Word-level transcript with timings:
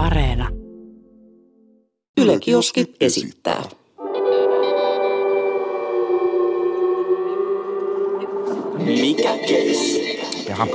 Areena. 0.00 0.48
Yle 2.18 2.38
Kioski 2.40 2.94
esittää. 3.00 3.62
Mikä 8.84 9.38
keissi? 9.48 10.20
Jaha. 10.48 10.66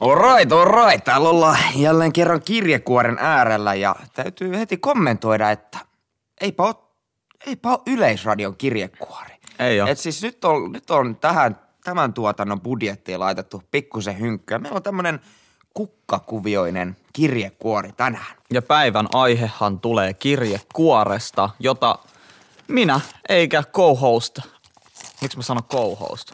Alright, 0.00 0.52
alright. 0.52 1.04
Täällä 1.04 1.28
ollaan 1.28 1.58
jälleen 1.76 2.12
kerran 2.12 2.42
kirjekuoren 2.42 3.16
äärellä 3.20 3.74
ja 3.74 3.96
täytyy 4.14 4.58
heti 4.58 4.76
kommentoida, 4.76 5.50
että 5.50 5.78
eipä 6.40 6.62
ole, 6.62 6.74
eipä 7.46 7.70
ole 7.70 7.78
Yleisradion 7.86 8.56
kirjekuori. 8.56 9.34
Ei 9.58 9.80
oo. 9.80 9.88
Et 9.88 9.98
siis 9.98 10.22
nyt 10.22 10.44
on, 10.44 10.72
nyt 10.72 10.90
on 10.90 11.16
tähän, 11.16 11.58
tämän 11.84 12.14
tuotannon 12.14 12.60
budjettiin 12.60 13.20
laitettu 13.20 13.62
pikkusen 13.70 14.20
hynkkyä. 14.20 14.58
Meillä 14.58 14.76
on 14.76 14.82
tämmönen 14.82 15.20
kukkakuvioinen 15.74 16.96
kirjekuori 17.12 17.92
tänään. 17.92 18.36
Ja 18.52 18.62
päivän 18.62 19.08
aihehan 19.14 19.80
tulee 19.80 20.14
kirjekuoresta, 20.14 21.50
jota 21.58 21.98
minä 22.68 23.00
eikä 23.28 23.62
co-host. 23.62 24.38
Miksi 25.22 25.36
mä 25.36 25.42
sanon 25.42 25.64
co-host? 25.64 26.32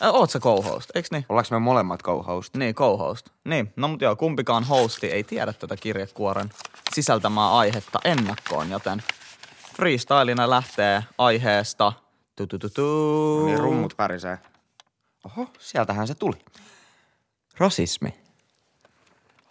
Oot 0.00 0.30
sä 0.30 0.38
co-host, 0.38 0.90
eiks 0.94 1.10
niin? 1.10 1.26
Ollaanko 1.28 1.48
me 1.50 1.58
molemmat 1.58 2.02
co-host? 2.02 2.56
Niin, 2.56 2.74
co-host. 2.74 3.28
Niin, 3.44 3.72
no 3.76 3.88
mut 3.88 4.00
joo, 4.00 4.16
kumpikaan 4.16 4.64
hosti 4.64 5.06
ei 5.06 5.24
tiedä 5.24 5.52
tätä 5.52 5.76
kirjekuoren 5.76 6.50
sisältämää 6.94 7.56
aihetta 7.56 7.98
ennakkoon, 8.04 8.70
joten 8.70 9.02
freestylina 9.76 10.50
lähtee 10.50 11.04
aiheesta. 11.18 11.92
Tu-tu-tu-tu. 12.36 13.46
Niin 13.46 13.58
rummut 13.58 13.94
pärisee. 13.96 14.38
Oho, 15.24 15.50
sieltähän 15.58 16.06
se 16.06 16.14
tuli. 16.14 16.36
Rasismi. 17.58 18.27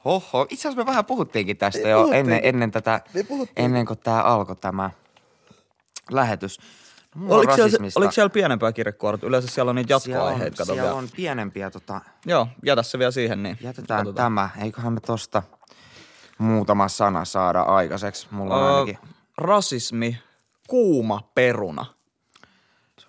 Oho, 0.08 0.48
itse 0.50 0.68
asiassa 0.68 0.84
me 0.84 0.86
vähän 0.86 1.06
puhuttiinkin 1.06 1.58
tästä 1.58 1.88
jo 1.88 2.08
ennen, 2.12 2.40
ennen 2.44 2.72
tätä, 2.72 3.02
ennen 3.58 3.86
kuin 3.86 4.00
tämä 4.00 4.22
alkoi 4.24 4.56
tämä 4.56 4.90
lähetys. 6.12 6.60
No, 7.16 7.36
Oliko 7.36 7.56
siellä, 7.56 7.78
oliko 7.96 8.12
siellä 8.12 8.30
pienempää 8.30 8.72
kirjekuoret? 8.72 9.24
Yleensä 9.24 9.48
siellä 9.48 9.70
on 9.70 9.76
niitä 9.76 10.00
Siellä 10.00 10.24
on, 10.24 10.28
jatkoaiheita, 10.30 10.66
siellä 10.66 10.82
vielä. 10.84 10.96
on 10.96 11.08
pienempiä 11.16 11.72
tota, 11.72 12.02
Joo, 12.26 12.48
jätä 12.66 12.84
se 12.84 13.00
vielä 13.00 13.12
siihen, 13.12 13.44
niin 13.44 13.58
jätetään 13.62 14.00
katsotaan. 14.06 14.26
tämä. 14.26 14.50
Eiköhän 14.64 14.94
me 14.94 15.00
tosta 15.00 15.44
muutama 16.38 16.88
sana 16.88 17.26
saada 17.26 17.62
aikaiseksi. 17.62 18.28
Mulla 18.32 18.56
on 18.56 18.64
Öö, 18.64 18.74
ainakin. 18.74 18.98
rasismi, 19.38 20.18
kuuma 20.68 21.30
peruna. 21.36 21.86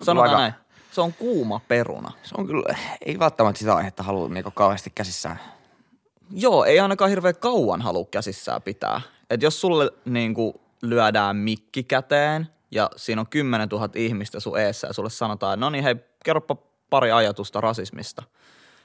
Sanotaan 0.02 0.30
aika- 0.30 0.40
näin. 0.40 0.54
Se 0.92 1.00
on 1.00 1.12
kuuma 1.12 1.60
peruna. 1.68 2.12
Se 2.22 2.34
on 2.38 2.46
kyllä, 2.46 2.76
ei 3.06 3.18
välttämättä 3.18 3.58
sitä 3.58 3.74
aihetta 3.74 4.02
halua 4.02 4.28
niinku 4.28 4.50
kauheasti 4.50 4.90
käsissään. 4.94 5.40
Joo, 6.30 6.64
ei 6.64 6.80
ainakaan 6.80 7.08
hirveän 7.10 7.36
kauan 7.36 7.82
halua 7.82 8.04
käsissään 8.10 8.62
pitää. 8.62 9.00
Et 9.30 9.42
jos 9.42 9.60
sulle 9.60 9.90
niinku 10.04 10.60
lyödään 10.82 11.36
mikki 11.36 11.82
käteen 11.82 12.48
ja 12.70 12.90
siinä 12.96 13.20
on 13.20 13.26
10 13.26 13.68
000 13.68 13.88
ihmistä 13.94 14.40
sun 14.40 14.58
eessä 14.58 14.86
ja 14.86 14.92
sulle 14.92 15.10
sanotaan, 15.10 15.60
no 15.60 15.70
niin 15.70 15.84
hei, 15.84 15.96
kerropa 16.24 16.56
pari 16.90 17.12
ajatusta 17.12 17.60
rasismista. 17.60 18.22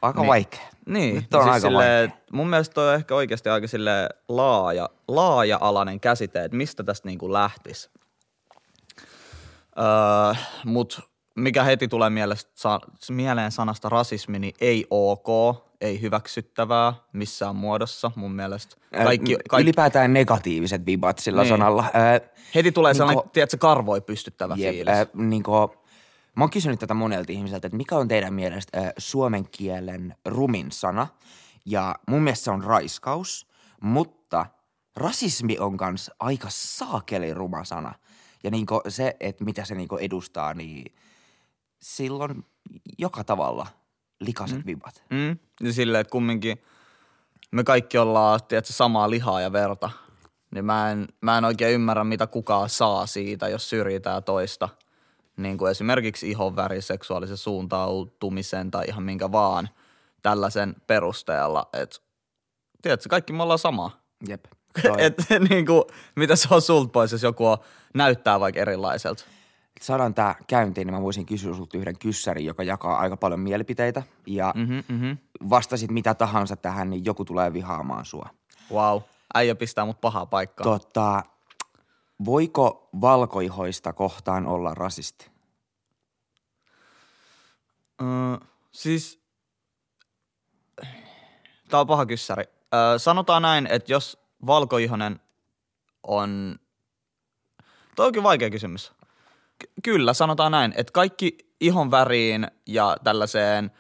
Aika 0.02 0.22
Niin. 0.22 0.28
vaikea. 0.28 0.68
Niin, 0.86 1.16
Nyt 1.16 1.34
on 1.34 1.44
siis 1.44 1.54
aika 1.54 1.68
silleen, 1.68 2.10
vaikea. 2.10 2.26
mun 2.32 2.50
mielestä 2.50 2.74
toi 2.74 2.90
on 2.90 2.96
ehkä 2.96 3.16
oikeasti 3.16 3.50
aika 3.50 3.68
sille 3.68 4.10
laaja, 4.30 4.90
laaja-alainen 5.08 6.00
käsite, 6.00 6.44
että 6.44 6.58
mistä 6.58 6.84
tästä 6.84 7.08
niinku 7.08 7.34
lähtisi. 7.34 7.90
Öö, 9.80 10.34
mut 10.66 11.00
mikä 11.36 11.64
heti 11.64 11.88
tulee 11.88 12.10
mielestä, 12.10 12.52
mieleen 13.10 13.52
sanasta 13.52 13.90
rasismi, 13.90 14.40
niin 14.40 14.54
ei 14.62 14.86
ok, 14.90 15.28
ei 15.82 16.02
hyväksyttävää 16.02 16.94
missään 17.14 17.56
muodossa 17.56 18.12
mun 18.16 18.32
mielestä. 18.32 18.76
Kaikki, 19.04 19.36
m- 19.36 19.40
kaikki, 19.50 19.64
Ylipäätään 19.64 20.14
negatiiviset 20.14 20.86
vibat 20.86 21.20
sillä 21.20 21.42
Niin. 21.42 21.50
sanalla. 21.50 21.86
Ää, 21.94 22.20
heti 22.56 22.72
tulee 22.72 22.94
niinku- 22.94 22.98
sellainen, 22.98 23.30
tiedätkö, 23.34 23.58
karvoi 23.58 24.02
pystyttävä 24.02 24.56
Jep, 24.58 24.72
fiilis. 24.74 24.94
äh, 24.94 25.08
niin 25.14 25.44
kuin, 25.44 25.70
mä 26.36 26.44
oon 26.44 26.50
kysynyt 26.50 26.80
tätä 26.80 26.94
monelta 26.94 27.32
ihmiseltä, 27.32 27.68
että 27.68 27.78
mikä 27.78 27.96
on 27.96 28.08
teidän 28.08 28.34
mielestä 28.34 28.80
äh, 28.80 28.92
suomen 28.98 29.48
kielen 29.52 30.16
rumin 30.26 30.72
sana. 30.72 31.08
Ja 31.66 31.96
mun 32.08 32.22
mielestä 32.22 32.44
se 32.44 32.52
on 32.52 32.64
raiskaus, 32.64 33.48
mutta 33.82 34.46
rasismi 34.96 35.58
on 35.60 35.78
kans 35.78 36.12
aika 36.20 36.48
saakeli 36.52 37.34
ruma 37.34 37.64
sana. 37.64 37.94
Ja 38.44 38.52
niin 38.52 38.66
se, 38.88 39.16
että 39.20 39.44
mitä 39.44 39.66
se 39.66 39.76
niin 39.76 39.88
edustaa, 40.00 40.54
niin 40.54 40.96
silloin 41.84 42.46
joka 42.98 43.24
tavalla 43.24 43.68
likaset 44.20 44.58
mm. 44.58 44.66
vibat. 44.66 45.04
Mm, 45.10 45.38
ja 45.68 45.74
silleen, 45.74 46.02
että 46.02 46.12
kumminkin 46.12 46.62
me 47.52 47.64
kaikki 47.64 47.98
ollaan, 47.98 48.40
tiedätkö, 48.48 48.74
samaa 48.74 49.10
lihaa 49.10 49.42
ja 49.42 49.52
verta. 49.52 49.90
Niin 50.52 50.66
mä 50.66 50.92
en, 50.92 51.08
mä 51.22 51.38
en 51.38 51.46
oikein 51.46 51.74
ymmärrä, 51.74 52.04
mitä 52.04 52.28
kukaan 52.28 52.70
saa 52.70 53.06
siitä, 53.06 53.48
jos 53.48 53.70
syrjitään 53.70 54.24
toista. 54.24 54.70
Niin 55.38 55.58
kuin 55.58 55.72
esimerkiksi 55.72 56.30
ihonväri, 56.30 56.82
seksuaalisen 56.82 57.38
suuntautumisen 57.38 58.72
tai 58.72 58.86
ihan 58.88 59.04
minkä 59.04 59.32
vaan 59.32 59.70
tällaisen 60.22 60.76
perusteella. 60.88 61.70
Että 61.74 61.98
tiedätkö, 62.82 63.10
kaikki 63.10 63.34
me 63.34 63.44
ollaan 63.44 63.60
sama. 63.60 64.04
Jep. 64.28 64.46
Et, 64.98 65.16
niin 65.50 65.66
kuin, 65.66 65.84
mitä 66.16 66.36
se 66.36 66.48
on 66.52 66.62
sulta 66.62 66.90
pois, 66.90 67.12
jos 67.12 67.24
joku 67.24 67.48
on, 67.48 67.58
näyttää 67.94 68.40
vaikka 68.40 68.62
erilaiselta. 68.62 69.24
Saadaan 69.82 70.14
tää 70.14 70.36
käyntiin, 70.48 70.88
niin 70.88 70.96
mä 70.96 71.02
voisin 71.02 71.26
kysyä 71.26 71.54
sulta 71.54 71.78
yhden 71.78 72.00
kyssärin, 72.00 72.46
joka 72.46 72.64
jakaa 72.64 72.98
aika 73.00 73.18
paljon 73.18 73.40
mielipiteitä. 73.40 74.04
Ja 74.28 74.54
Mhm, 74.56 74.74
mhm. 74.98 75.12
vastasit 75.50 75.92
mitä 75.92 76.14
tahansa 76.14 76.56
tähän, 76.56 76.90
niin 76.90 77.06
joku 77.06 77.26
tulee 77.26 77.54
vihaamaan 77.54 78.06
sua. 78.06 78.30
Wow. 78.72 79.02
Äijä 79.34 79.56
pistää 79.56 79.86
mut 79.86 80.02
pahaa 80.02 80.26
paikkaa. 80.26 80.64
Tota, 80.64 81.24
voiko 82.26 82.90
valkoihoista 83.02 83.94
kohtaan 83.94 84.46
olla 84.48 84.74
rasisti? 84.74 85.32
Öö, 88.02 88.08
siis, 88.72 89.24
tää 91.70 91.80
on 91.80 91.88
paha 91.88 92.06
kyssäri. 92.06 92.44
Öö, 92.74 93.00
sanotaan 93.00 93.42
näin, 93.42 93.68
että 93.68 93.92
jos 93.92 94.18
valkoihonen 94.46 95.20
on, 96.04 96.60
toi 97.96 98.06
onkin 98.08 98.24
vaikea 98.24 98.50
kysymys. 98.50 98.92
Ky- 99.64 99.72
kyllä, 99.84 100.14
sanotaan 100.14 100.52
näin, 100.52 100.74
että 100.78 100.94
kaikki 100.94 101.38
ihon 101.62 101.92
väriin 101.92 102.48
ja 102.68 102.98
tällaiseen 103.04 103.72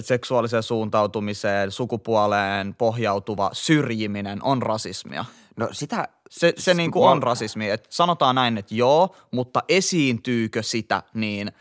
seksuaaliseen 0.00 0.62
suuntautumiseen, 0.62 1.70
sukupuoleen 1.70 2.74
pohjautuva 2.74 3.50
syrjiminen 3.52 4.42
on 4.42 4.62
rasismia. 4.62 5.24
No 5.56 5.68
sitä... 5.72 6.08
Se, 6.30 6.52
se 6.58 6.74
niinku 6.74 7.04
mä- 7.04 7.10
on 7.10 7.22
rasismi. 7.22 7.70
Et 7.70 7.86
sanotaan 7.88 8.34
näin, 8.34 8.58
että 8.58 8.74
joo, 8.74 9.16
mutta 9.30 9.62
esiintyykö 9.68 10.62
sitä, 10.62 11.02
niin 11.14 11.52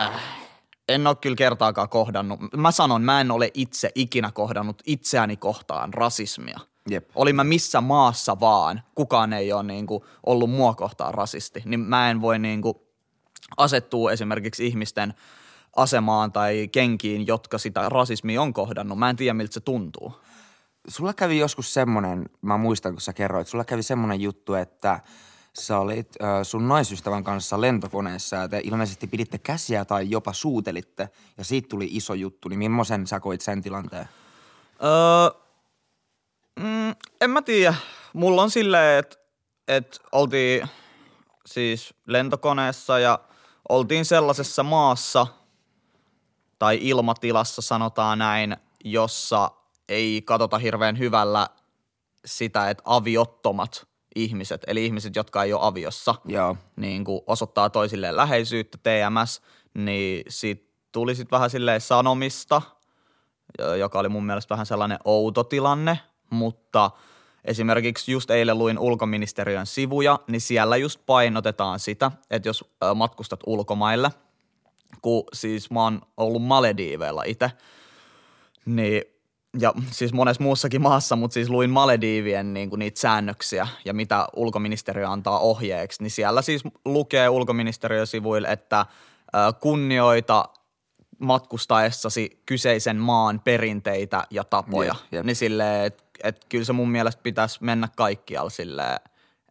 äh, 0.00 0.22
en 0.88 1.06
ole 1.06 1.16
kyllä 1.16 1.36
kertaakaan 1.36 1.88
kohdannut. 1.88 2.40
Mä 2.56 2.70
sanon, 2.70 3.02
mä 3.02 3.20
en 3.20 3.30
ole 3.30 3.50
itse 3.54 3.90
ikinä 3.94 4.30
kohdannut 4.32 4.82
itseäni 4.86 5.36
kohtaan 5.36 5.94
rasismia. 5.94 6.60
Jep. 6.90 7.10
Olin 7.14 7.36
mä 7.36 7.44
missä 7.44 7.80
maassa 7.80 8.40
vaan, 8.40 8.82
kukaan 8.94 9.32
ei 9.32 9.52
ole 9.52 9.62
niinku 9.62 10.04
ollut 10.26 10.50
mua 10.50 10.74
kohtaan 10.74 11.14
rasisti, 11.14 11.62
niin 11.64 11.80
mä 11.80 12.10
en 12.10 12.20
voi 12.20 12.38
niinku 12.38 12.88
asettua 13.56 14.12
esimerkiksi 14.12 14.66
ihmisten 14.66 15.14
asemaan 15.76 16.32
tai 16.32 16.68
kenkiin, 16.72 17.26
jotka 17.26 17.58
sitä 17.58 17.88
rasismia 17.88 18.42
on 18.42 18.52
kohdannut. 18.52 18.98
Mä 18.98 19.10
en 19.10 19.16
tiedä, 19.16 19.34
miltä 19.34 19.54
se 19.54 19.60
tuntuu. 19.60 20.12
Sulla 20.88 21.14
kävi 21.14 21.38
joskus 21.38 21.74
semmonen, 21.74 22.24
mä 22.42 22.56
muistan 22.56 22.92
kun 22.92 23.00
sä 23.00 23.12
kerroit, 23.12 23.48
sulla 23.48 23.64
kävi 23.64 23.82
semmonen 23.82 24.20
juttu, 24.20 24.54
että 24.54 25.00
sä 25.52 25.78
olit 25.78 26.08
äh, 26.22 26.28
sun 26.42 26.68
naisystävän 26.68 27.24
kanssa 27.24 27.60
lentokoneessa 27.60 28.36
ja 28.36 28.48
te 28.48 28.60
ilmeisesti 28.64 29.06
piditte 29.06 29.38
käsiä 29.38 29.84
tai 29.84 30.10
jopa 30.10 30.32
suutelitte 30.32 31.08
ja 31.38 31.44
siitä 31.44 31.68
tuli 31.68 31.88
iso 31.90 32.14
juttu, 32.14 32.48
niin 32.48 32.58
millaisen 32.58 33.06
sä 33.06 33.20
koit 33.20 33.40
sen 33.40 33.62
tilanteen? 33.62 34.08
Öö, 34.82 35.47
mm, 36.58 36.94
en 37.20 37.30
mä 37.30 37.42
tiedä. 37.42 37.74
Mulla 38.12 38.42
on 38.42 38.50
silleen, 38.50 38.98
että 38.98 39.16
et 39.68 40.00
oltiin 40.12 40.68
siis 41.46 41.94
lentokoneessa 42.06 42.98
ja 42.98 43.18
oltiin 43.68 44.04
sellaisessa 44.04 44.62
maassa 44.62 45.26
tai 46.58 46.78
ilmatilassa 46.82 47.62
sanotaan 47.62 48.18
näin, 48.18 48.56
jossa 48.84 49.50
ei 49.88 50.22
katsota 50.24 50.58
hirveän 50.58 50.98
hyvällä 50.98 51.48
sitä, 52.24 52.70
että 52.70 52.82
aviottomat 52.86 53.86
ihmiset, 54.14 54.64
eli 54.66 54.84
ihmiset, 54.84 55.16
jotka 55.16 55.42
ei 55.44 55.52
ole 55.52 55.66
aviossa, 55.66 56.14
Joo. 56.24 56.56
niin 56.76 57.04
kuin 57.04 57.20
osoittaa 57.26 57.70
toisilleen 57.70 58.16
läheisyyttä, 58.16 58.78
TMS, 58.78 59.42
niin 59.74 60.24
siitä 60.28 60.72
tuli 60.92 61.14
sitten 61.14 61.36
vähän 61.36 61.50
silleen 61.50 61.80
sanomista, 61.80 62.62
jo- 63.58 63.74
joka 63.74 63.98
oli 63.98 64.08
mun 64.08 64.26
mielestä 64.26 64.54
vähän 64.54 64.66
sellainen 64.66 64.98
outo 65.04 65.44
tilanne, 65.44 65.98
mutta 66.30 66.90
esimerkiksi 67.44 68.12
just 68.12 68.30
eilen 68.30 68.58
luin 68.58 68.78
ulkoministeriön 68.78 69.66
sivuja, 69.66 70.18
niin 70.26 70.40
siellä 70.40 70.76
just 70.76 71.00
painotetaan 71.06 71.80
sitä, 71.80 72.10
että 72.30 72.48
jos 72.48 72.64
matkustat 72.94 73.40
ulkomaille, 73.46 74.10
kun 75.02 75.24
siis 75.32 75.70
mä 75.70 75.82
oon 75.82 76.00
ollut 76.16 76.42
Malediiveilla 76.42 77.22
itse, 77.26 77.50
niin 78.66 79.02
ja 79.60 79.72
siis 79.90 80.12
monessa 80.12 80.42
muussakin 80.42 80.82
maassa, 80.82 81.16
mutta 81.16 81.34
siis 81.34 81.50
luin 81.50 81.70
Malediivien 81.70 82.54
niin 82.54 82.70
kuin 82.70 82.78
niitä 82.78 83.00
säännöksiä 83.00 83.68
ja 83.84 83.94
mitä 83.94 84.26
ulkoministeriö 84.36 85.08
antaa 85.08 85.38
ohjeeksi, 85.38 86.02
niin 86.02 86.10
siellä 86.10 86.42
siis 86.42 86.62
lukee 86.84 87.28
ulkoministeriön 87.28 88.06
sivuilla, 88.06 88.48
että 88.48 88.86
kunnioita 89.60 90.44
matkustaessasi 91.18 92.42
kyseisen 92.46 92.96
maan 92.96 93.40
perinteitä 93.44 94.24
ja 94.30 94.44
tapoja. 94.44 94.94
Jep, 94.94 95.12
jep. 95.12 95.26
Niin 95.26 95.36
silleen, 95.36 95.86
että 95.86 96.04
et 96.24 96.44
kyllä 96.48 96.64
se 96.64 96.72
mun 96.72 96.90
mielestä 96.90 97.22
pitäisi 97.22 97.58
mennä 97.64 97.88
kaikkialla 97.96 98.50
silleen, 98.50 99.00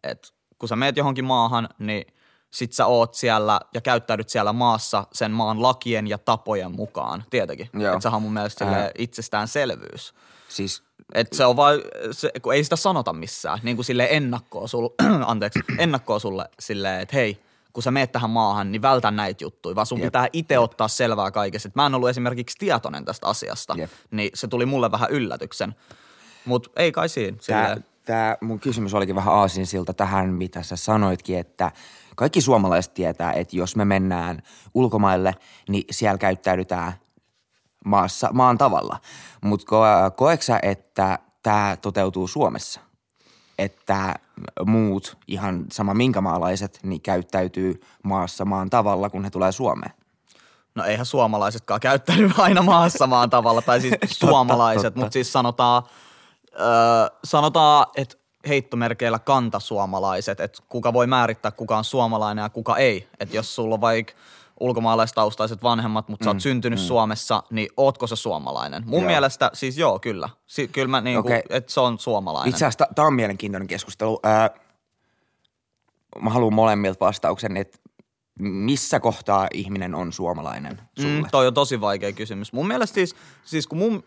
että 0.02 0.28
kun 0.58 0.68
sä 0.68 0.76
meet 0.76 0.96
johonkin 0.96 1.24
maahan, 1.24 1.68
niin 1.78 2.06
sit 2.50 2.72
sä 2.72 2.86
oot 2.86 3.14
siellä 3.14 3.60
ja 3.74 3.80
käyttäydyt 3.80 4.28
siellä 4.28 4.52
maassa 4.52 5.06
sen 5.12 5.30
maan 5.30 5.62
lakien 5.62 6.06
ja 6.06 6.18
tapojen 6.18 6.72
mukaan, 6.76 7.24
tietenkin. 7.30 7.66
Että 7.66 8.00
sehän 8.00 8.16
on 8.16 8.22
mun 8.22 8.32
mielestä 8.32 8.64
silleen 8.64 8.90
itsestäänselvyys. 8.98 10.14
Siis 10.48 10.82
Että 11.14 11.36
se 11.36 11.44
on 11.44 11.56
vaan, 11.56 11.80
se, 12.10 12.30
kun 12.42 12.54
ei 12.54 12.64
sitä 12.64 12.76
sanota 12.76 13.12
missään, 13.12 13.58
niin 13.62 13.76
kuin 13.76 13.84
sille 13.84 14.08
ennakkoa, 14.10 14.66
sul, 14.66 14.88
anteeksi, 15.26 15.60
ennakkoa 15.78 16.18
sulle 16.18 16.48
silleen, 16.60 17.00
että 17.00 17.16
hei, 17.16 17.42
kun 17.72 17.82
sä 17.82 17.90
meet 17.90 18.12
tähän 18.12 18.30
maahan, 18.30 18.72
niin 18.72 18.82
vältä 18.82 19.10
näitä 19.10 19.44
juttuja, 19.44 19.74
vaan 19.74 19.86
sun 19.86 19.98
Jep. 19.98 20.06
pitää 20.06 20.28
itse 20.32 20.58
ottaa 20.58 20.88
selvää 20.88 21.30
kaikesta. 21.30 21.68
Mä 21.74 21.86
en 21.86 21.94
ollut 21.94 22.08
esimerkiksi 22.08 22.58
tietoinen 22.58 23.04
tästä 23.04 23.26
asiasta, 23.26 23.74
Jep. 23.78 23.90
niin 24.10 24.30
se 24.34 24.48
tuli 24.48 24.66
mulle 24.66 24.90
vähän 24.90 25.10
yllätyksen. 25.10 25.74
Mutta 26.44 26.70
ei 26.76 26.92
kai 26.92 27.08
siinä. 27.08 27.36
Tämä, 27.46 27.66
silleen. 27.66 27.84
tämä 28.04 28.36
mun 28.40 28.60
kysymys 28.60 28.94
olikin 28.94 29.14
vähän 29.14 29.34
aasinsilta 29.34 29.94
tähän, 29.94 30.28
mitä 30.28 30.62
sä 30.62 30.76
sanoitkin, 30.76 31.38
että 31.38 31.72
kaikki 32.16 32.40
suomalaiset 32.40 32.94
tietää, 32.94 33.32
että 33.32 33.56
jos 33.56 33.76
me 33.76 33.84
mennään 33.84 34.42
ulkomaille, 34.74 35.34
niin 35.68 35.84
siellä 35.90 36.18
käyttäydytään 36.18 36.92
maassa, 37.84 38.28
maan 38.32 38.58
tavalla. 38.58 39.00
Mutta 39.44 39.66
ko- 39.66 40.10
koetko 40.16 40.42
sä, 40.42 40.58
että 40.62 41.18
tämä 41.42 41.76
toteutuu 41.82 42.28
Suomessa? 42.28 42.80
Että 43.58 44.14
muut, 44.66 45.16
ihan 45.28 45.64
sama 45.72 45.94
minkä 45.94 46.20
maalaiset, 46.20 46.78
niin 46.82 47.00
käyttäytyy 47.00 47.80
maassa 48.04 48.44
maan 48.44 48.70
tavalla, 48.70 49.10
kun 49.10 49.24
he 49.24 49.30
tulee 49.30 49.52
Suomeen? 49.52 49.92
No 50.74 50.84
eihän 50.84 51.06
suomalaisetkaan 51.06 51.80
käyttänyt 51.80 52.38
aina 52.38 52.62
maassa 52.62 53.06
maan 53.06 53.30
tavalla, 53.30 53.62
tai 53.62 53.80
siis 53.80 53.94
suomalaiset, 54.20 54.94
mutta 54.94 55.12
siis 55.12 55.32
sanotaan, 55.32 55.82
öö, 56.60 57.18
sanotaan, 57.24 57.86
että 57.96 58.16
heittomerkeillä 58.48 59.18
kantasuomalaiset, 59.18 60.40
että 60.40 60.62
kuka 60.68 60.92
voi 60.92 61.06
määrittää, 61.06 61.50
kuka 61.50 61.78
on 61.78 61.84
suomalainen 61.84 62.42
ja 62.42 62.48
kuka 62.48 62.76
ei. 62.76 63.08
Että 63.20 63.36
jos 63.36 63.54
sulla 63.54 63.74
on 63.74 63.80
vaikka 63.80 64.12
ulkomaalaistaustaiset 64.60 65.62
vanhemmat, 65.62 66.08
mutta 66.08 66.24
sä 66.24 66.30
oot 66.30 66.40
syntynyt 66.40 66.78
Suomessa, 66.78 67.42
niin 67.50 67.68
ootko 67.76 68.06
sä 68.06 68.16
suomalainen? 68.16 68.82
Mun 68.86 68.98
Mm, 69.00 69.02
Joo. 69.02 69.06
mielestä 69.10 69.50
siis 69.54 69.78
joo, 69.78 69.98
kyllä. 69.98 70.28
Si- 70.46 70.68
kyllä 70.68 70.88
mä 70.88 71.00
niinku, 71.00 71.28
Okei. 71.28 71.42
että 71.50 71.72
se 71.72 71.80
on 71.80 71.98
suomalainen. 71.98 72.50
Itse 72.50 72.64
asiassa 72.66 72.86
tämä 72.94 73.06
on 73.08 73.14
mielenkiintoinen 73.14 73.66
keskustelu. 73.68 74.20
Ää, 74.22 74.50
mä 76.22 76.30
haluan 76.30 76.54
molemmilta 76.54 77.06
vastauksen, 77.06 77.56
että 77.56 77.78
missä 78.38 79.00
kohtaa 79.00 79.48
ihminen 79.54 79.94
on 79.94 80.12
suomalainen 80.12 80.80
sulle? 81.00 81.20
Mm, 81.20 81.26
toi 81.30 81.46
on 81.46 81.54
tosi 81.54 81.80
vaikea 81.80 82.12
kysymys. 82.12 82.52
Mun 82.52 82.66
mielestä 82.68 82.94
siis, 82.94 83.14
siis 83.44 83.66
kun 83.66 83.78
mun, 83.78 84.04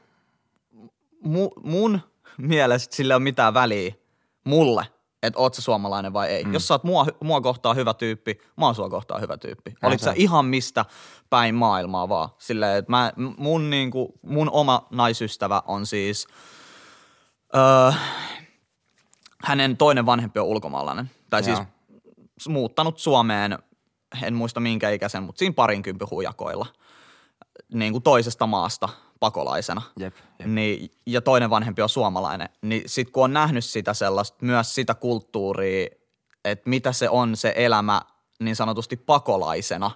mu, 1.23 1.49
mun 1.63 1.99
mielestä 2.37 2.95
sillä 2.95 3.13
ei 3.13 3.15
ole 3.15 3.23
mitään 3.23 3.53
väliä 3.53 3.93
mulle, 4.43 4.85
että 5.23 5.39
oot 5.39 5.53
sä 5.53 5.61
suomalainen 5.61 6.13
vai 6.13 6.29
ei. 6.29 6.43
Mm. 6.43 6.53
Jos 6.53 6.67
sä 6.67 6.73
oot 6.73 6.83
mua, 6.83 7.05
mua 7.23 7.41
kohtaa 7.41 7.73
hyvä 7.73 7.93
tyyppi, 7.93 8.37
mä 8.57 8.65
oon 8.65 8.75
sua 8.75 8.89
kohtaa 8.89 9.19
hyvä 9.19 9.37
tyyppi. 9.37 9.73
Olit 9.83 9.99
sä 9.99 10.13
ihan 10.15 10.45
mistä 10.45 10.85
päin 11.29 11.55
maailmaa 11.55 12.09
vaan. 12.09 12.29
Silleen, 12.37 12.77
että 12.77 12.91
mä, 12.91 13.13
mun, 13.37 13.69
niinku, 13.69 14.19
mun 14.21 14.49
oma 14.49 14.87
naisystävä 14.89 15.63
on 15.65 15.85
siis, 15.85 16.27
öö, 17.55 17.91
hänen 19.43 19.77
toinen 19.77 20.05
vanhempi 20.05 20.39
on 20.39 20.45
ulkomaalainen. 20.45 21.11
Tai 21.29 21.43
siis 21.43 21.57
Joo. 21.57 21.67
muuttanut 22.49 22.99
Suomeen, 22.99 23.59
en 24.23 24.33
muista 24.33 24.59
minkä 24.59 24.89
ikäisen, 24.89 25.23
mutta 25.23 25.39
siinä 25.39 25.53
parinkymppi 25.53 26.05
hujakoilla, 26.11 26.65
niin 27.73 27.91
kuin 27.91 28.03
toisesta 28.03 28.47
maasta 28.47 28.89
pakolaisena. 29.21 29.81
Jep, 29.99 30.15
jep. 30.39 30.47
Niin, 30.47 30.91
ja 31.05 31.21
toinen 31.21 31.49
vanhempi 31.49 31.81
on 31.81 31.89
suomalainen. 31.89 32.49
Niin 32.61 32.83
sit 32.85 33.09
kun 33.09 33.23
on 33.23 33.33
nähnyt 33.33 33.65
sitä 33.65 33.93
sellaista, 33.93 34.37
myös 34.41 34.75
sitä 34.75 34.95
kulttuuria, 34.95 35.87
että 36.45 36.69
mitä 36.69 36.91
se 36.91 37.09
on 37.09 37.35
se 37.35 37.53
elämä 37.55 38.01
niin 38.39 38.55
sanotusti 38.55 38.97
pakolaisena 38.97 39.91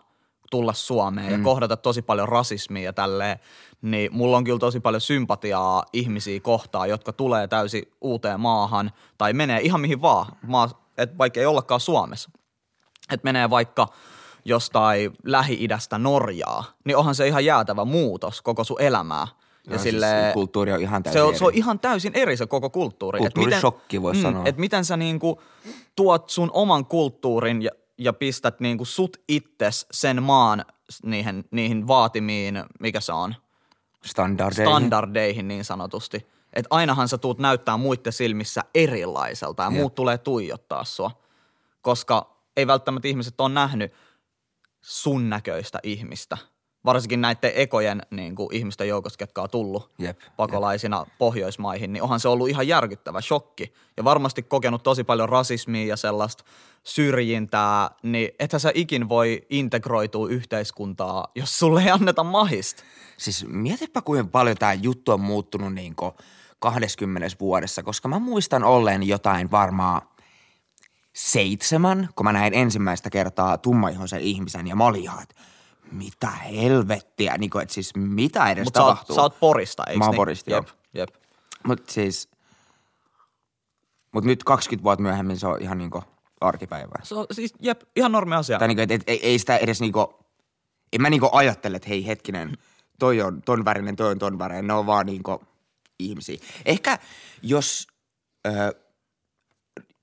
tulla 0.51 0.73
Suomeen 0.73 1.27
mm. 1.27 1.37
ja 1.37 1.43
kohdata 1.43 1.77
tosi 1.77 2.01
paljon 2.01 2.29
rasismia 2.29 2.83
ja 2.83 2.93
tälleen, 2.93 3.39
niin 3.81 4.13
mulla 4.13 4.37
on 4.37 4.43
kyllä 4.43 4.59
tosi 4.59 4.79
paljon 4.79 5.01
sympatiaa 5.01 5.85
ihmisiä 5.93 6.39
kohtaan, 6.39 6.89
jotka 6.89 7.13
tulee 7.13 7.47
täysin 7.47 7.91
uuteen 8.01 8.39
maahan 8.39 8.91
tai 9.17 9.33
menee 9.33 9.61
ihan 9.61 9.81
mihin 9.81 10.01
vaan, 10.01 10.25
maa, 10.47 10.91
et 10.97 11.17
vaikka 11.17 11.39
ei 11.39 11.45
ollakaan 11.45 11.79
Suomessa 11.79 12.29
että 13.11 13.23
menee 13.23 13.49
vaikka 13.49 13.87
jostain 14.45 15.11
Lähi-idästä 15.23 15.97
Norjaa, 15.97 16.63
niin 16.85 16.97
onhan 16.97 17.15
se 17.15 17.27
ihan 17.27 17.45
jäätävä 17.45 17.85
muutos 17.85 18.41
koko 18.41 18.63
sun 18.63 18.81
elämää. 18.81 19.27
Ja 19.67 19.73
Joo, 19.73 19.83
sille, 19.83 20.07
siis 20.07 20.33
kulttuuri 20.33 20.71
on 20.71 20.81
ihan 20.81 21.01
se 21.01 21.03
täysin 21.03 21.23
on, 21.23 21.35
se 21.37 21.43
on 21.45 21.51
eri. 21.51 21.57
ihan 21.59 21.79
täysin 21.79 22.11
eri 22.15 22.37
se 22.37 22.45
koko 22.47 22.69
kulttuuri. 22.69 23.19
Kulttuurishokki 23.19 24.01
voisi 24.01 24.21
sanoa. 24.21 24.43
Että 24.45 24.59
miten 24.61 24.85
sä 24.85 24.97
niinku 24.97 25.41
tuot 25.95 26.29
sun 26.29 26.49
oman 26.53 26.85
kulttuurin 26.85 27.61
ja, 27.61 27.71
ja 27.97 28.13
pistät 28.13 28.59
niinku 28.59 28.85
sut 28.85 29.17
itses 29.27 29.87
sen 29.91 30.23
maan 30.23 30.65
niihin, 31.03 31.45
niihin 31.51 31.87
vaatimiin, 31.87 32.63
mikä 32.79 32.99
se 32.99 33.13
on, 33.13 33.35
Standardeihin. 34.05 34.71
standardeihin 34.71 35.47
niin 35.47 35.65
sanotusti. 35.65 36.27
Että 36.53 36.67
ainahan 36.69 37.07
sä 37.07 37.17
tuut 37.17 37.39
näyttää 37.39 37.77
muiden 37.77 38.13
silmissä 38.13 38.61
erilaiselta 38.75 39.63
ja 39.63 39.69
Jep. 39.69 39.79
muut 39.79 39.95
tulee 39.95 40.17
tuijottaa 40.17 40.83
sua. 40.83 41.11
Koska 41.81 42.35
ei 42.57 42.67
välttämättä 42.67 43.07
ihmiset 43.07 43.41
ole 43.41 43.49
nähnyt 43.49 43.93
sun 44.85 45.29
näköistä 45.29 45.79
ihmistä. 45.83 46.37
Varsinkin 46.85 47.21
näiden 47.21 47.51
ekojen 47.55 48.01
niin 48.11 48.35
kuin, 48.35 48.55
ihmisten 48.55 48.87
joukossa, 48.87 49.17
ketkä 49.17 49.41
on 49.41 49.49
tullut 49.49 49.91
Jep, 49.99 50.19
pakolaisina 50.37 51.05
Pohjoismaihin, 51.17 51.93
niin 51.93 52.03
onhan 52.03 52.19
se 52.19 52.27
ollut 52.27 52.49
ihan 52.49 52.67
järkyttävä 52.67 53.21
shokki. 53.21 53.73
Ja 53.97 54.03
varmasti 54.03 54.43
kokenut 54.43 54.83
tosi 54.83 55.03
paljon 55.03 55.29
rasismia 55.29 55.87
ja 55.87 55.97
sellaista 55.97 56.43
syrjintää, 56.83 57.89
niin 58.03 58.29
ethän 58.39 58.59
sä 58.59 58.71
ikin 58.73 59.09
voi 59.09 59.45
integroitua 59.49 60.29
yhteiskuntaa, 60.29 61.27
jos 61.35 61.59
sulle 61.59 61.81
ei 61.81 61.89
anneta 61.89 62.23
mahista. 62.23 62.83
Siis 63.17 63.45
mietipä 63.47 64.01
kuinka 64.01 64.29
paljon 64.31 64.57
tämä 64.57 64.73
juttu 64.73 65.11
on 65.11 65.21
muuttunut 65.21 65.73
niin 65.73 65.95
20 66.59 67.27
vuodessa, 67.39 67.83
koska 67.83 68.07
mä 68.07 68.19
muistan 68.19 68.63
olleen 68.63 69.03
jotain 69.03 69.51
varmaan 69.51 70.01
seitsemän, 71.15 72.09
kun 72.15 72.23
mä 72.25 72.33
näin 72.33 72.53
ensimmäistä 72.53 73.09
kertaa 73.09 73.57
tummaihoisen 73.57 74.21
ihmisen 74.21 74.67
ja 74.67 74.75
mä 74.75 74.85
olin 74.85 75.01
ihan, 75.01 75.23
että 75.23 75.35
mitä 75.91 76.29
helvettiä, 76.29 77.37
niin 77.37 77.49
kuin, 77.49 77.61
että 77.61 77.73
siis 77.73 77.95
mitä 77.95 78.49
edes 78.49 78.63
Mutta 78.63 78.79
sä, 78.79 78.83
oot- 78.83 78.89
tapahtuu. 78.89 79.15
sä 79.15 79.21
oot 79.21 79.39
Porista, 79.39 79.83
eikö 79.87 79.99
Mä 79.99 80.05
oon 80.05 80.11
niin? 80.11 80.17
Porista, 80.17 80.51
jep, 80.51 80.67
jep. 80.93 81.09
Mutta 81.67 81.93
siis, 81.93 82.29
mut 84.11 84.23
nyt 84.23 84.43
20 84.43 84.83
vuotta 84.83 85.03
myöhemmin 85.03 85.39
se 85.39 85.47
on 85.47 85.61
ihan 85.61 85.77
niinku 85.77 86.03
arkipäivää. 86.41 87.01
Se 87.03 87.15
on 87.15 87.25
siis, 87.31 87.53
jep, 87.59 87.81
ihan 87.95 88.11
normi 88.11 88.35
asia. 88.35 88.59
Tai 88.59 88.67
niinku, 88.67 88.81
et, 88.81 88.91
et, 88.91 89.03
ei, 89.07 89.25
ei 89.25 89.39
sitä 89.39 89.57
edes 89.57 89.81
niinku, 89.81 90.19
en 90.93 91.01
mä 91.01 91.09
niinku 91.09 91.29
ajattele, 91.31 91.77
että 91.77 91.89
hei 91.89 92.07
hetkinen, 92.07 92.57
toi 92.99 93.21
on 93.21 93.41
ton 93.41 93.65
värinen, 93.65 93.95
toi 93.95 94.11
on 94.11 94.19
ton 94.19 94.39
värinen, 94.39 94.67
ne 94.67 94.73
on 94.73 94.85
vaan 94.85 95.05
niinku 95.05 95.41
ihmisiä. 95.99 96.37
Ehkä 96.65 96.99
jos 97.41 97.87
ö, 98.47 98.84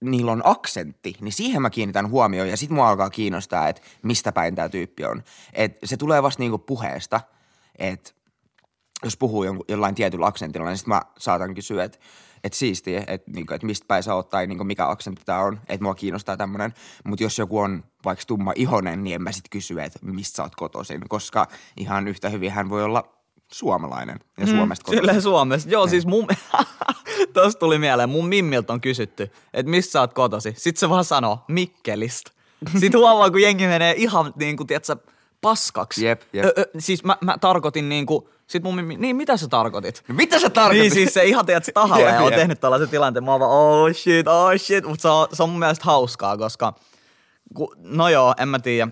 niillä 0.00 0.32
on 0.32 0.42
aksentti, 0.44 1.14
niin 1.20 1.32
siihen 1.32 1.62
mä 1.62 1.70
kiinnitän 1.70 2.10
huomioon 2.10 2.48
ja 2.48 2.56
sit 2.56 2.70
mua 2.70 2.88
alkaa 2.88 3.10
kiinnostaa, 3.10 3.68
että 3.68 3.82
mistä 4.02 4.32
päin 4.32 4.54
tämä 4.54 4.68
tyyppi 4.68 5.04
on. 5.04 5.22
Et 5.52 5.78
se 5.84 5.96
tulee 5.96 6.22
vasta 6.22 6.42
niinku 6.42 6.58
puheesta, 6.58 7.20
että 7.78 8.10
jos 9.04 9.16
puhuu 9.16 9.44
jollain 9.68 9.94
tietyllä 9.94 10.26
aksentilla, 10.26 10.68
niin 10.68 10.76
sitten 10.76 10.94
mä 10.94 11.02
saatan 11.18 11.54
kysyä, 11.54 11.84
että 11.84 11.98
et 12.44 12.52
siistiä, 12.52 13.04
että 13.06 13.30
niinku, 13.30 13.54
et 13.54 13.62
mistä 13.62 13.86
päin 13.88 14.02
sä 14.02 14.14
oot 14.14 14.28
tai 14.28 14.46
niinku, 14.46 14.64
mikä 14.64 14.88
aksentti 14.88 15.22
tää 15.24 15.42
on, 15.42 15.60
että 15.68 15.84
mua 15.84 15.94
kiinnostaa 15.94 16.36
tämmönen. 16.36 16.74
Mutta 17.04 17.22
jos 17.22 17.38
joku 17.38 17.58
on 17.58 17.84
vaikka 18.04 18.24
tumma 18.26 18.52
ihonen, 18.56 19.04
niin 19.04 19.14
en 19.14 19.22
mä 19.22 19.32
sit 19.32 19.48
kysy, 19.50 19.80
että 19.80 19.98
mistä 20.02 20.36
sä 20.36 20.42
oot 20.42 20.56
kotoisin, 20.56 21.08
koska 21.08 21.48
ihan 21.76 22.08
yhtä 22.08 22.28
hyvin 22.28 22.52
hän 22.52 22.70
voi 22.70 22.84
olla 22.84 23.21
suomalainen 23.52 24.20
ja 24.40 24.46
Suomesta 24.46 24.84
kotoisin. 24.84 25.02
Silleen 25.02 25.22
Suomesta. 25.22 25.70
Joo, 25.70 25.86
siis 25.86 26.06
mun... 26.06 26.26
Tuosta 27.34 27.58
tuli 27.58 27.78
mieleen, 27.78 28.08
mun 28.08 28.28
mimmiltä 28.28 28.72
on 28.72 28.80
kysytty, 28.80 29.30
että 29.54 29.70
missä 29.70 29.90
sä 29.90 30.00
oot 30.00 30.12
kotosi. 30.12 30.54
Sitten 30.56 30.80
se 30.80 30.88
vaan 30.88 31.04
sanoo, 31.04 31.38
Mikkelistä. 31.48 32.30
Sitten 32.80 33.00
huomaa, 33.00 33.30
kun 33.30 33.42
jengi 33.42 33.66
menee 33.66 33.94
ihan 33.96 34.32
niin 34.36 34.56
kuin, 34.56 34.66
tiedätkö, 34.66 34.96
paskaksi. 35.40 36.06
Jep, 36.06 36.22
jep. 36.32 36.44
Ö, 36.44 36.52
ö, 36.58 36.66
siis 36.78 37.04
mä, 37.04 37.16
mä 37.20 37.38
tarkoitin 37.38 37.88
niin 37.88 38.06
kuin, 38.06 38.24
sit 38.46 38.62
mun 38.62 38.74
mimmi, 38.74 38.96
niin 38.96 39.16
mitä 39.16 39.36
sä 39.36 39.48
tarkoitit? 39.48 40.04
No 40.08 40.14
mitä 40.14 40.38
sä 40.38 40.50
tarkoitat? 40.50 40.82
Niin 40.82 40.92
siis 40.92 41.14
se 41.14 41.24
ihan 41.24 41.46
tiedät 41.46 41.66
tahalle 41.74 42.04
Jep, 42.10 42.14
ja 42.14 42.22
on 42.22 42.32
tehnyt 42.32 42.60
tällaisen 42.60 42.88
tilanteen. 42.88 43.24
Mä 43.24 43.30
oon 43.30 43.40
vaan, 43.40 43.50
oh 43.50 43.92
shit, 43.92 44.28
oh 44.28 44.50
shit. 44.56 44.84
Mutta 44.84 45.02
se 45.02 45.08
on, 45.08 45.28
se 45.32 45.42
on 45.42 45.50
mun 45.50 45.58
mielestä 45.58 45.84
hauskaa, 45.84 46.36
koska 46.36 46.74
ku, 47.54 47.74
no 47.78 48.08
joo, 48.08 48.34
en 48.38 48.48
mä 48.48 48.58
tiedä. 48.58 48.88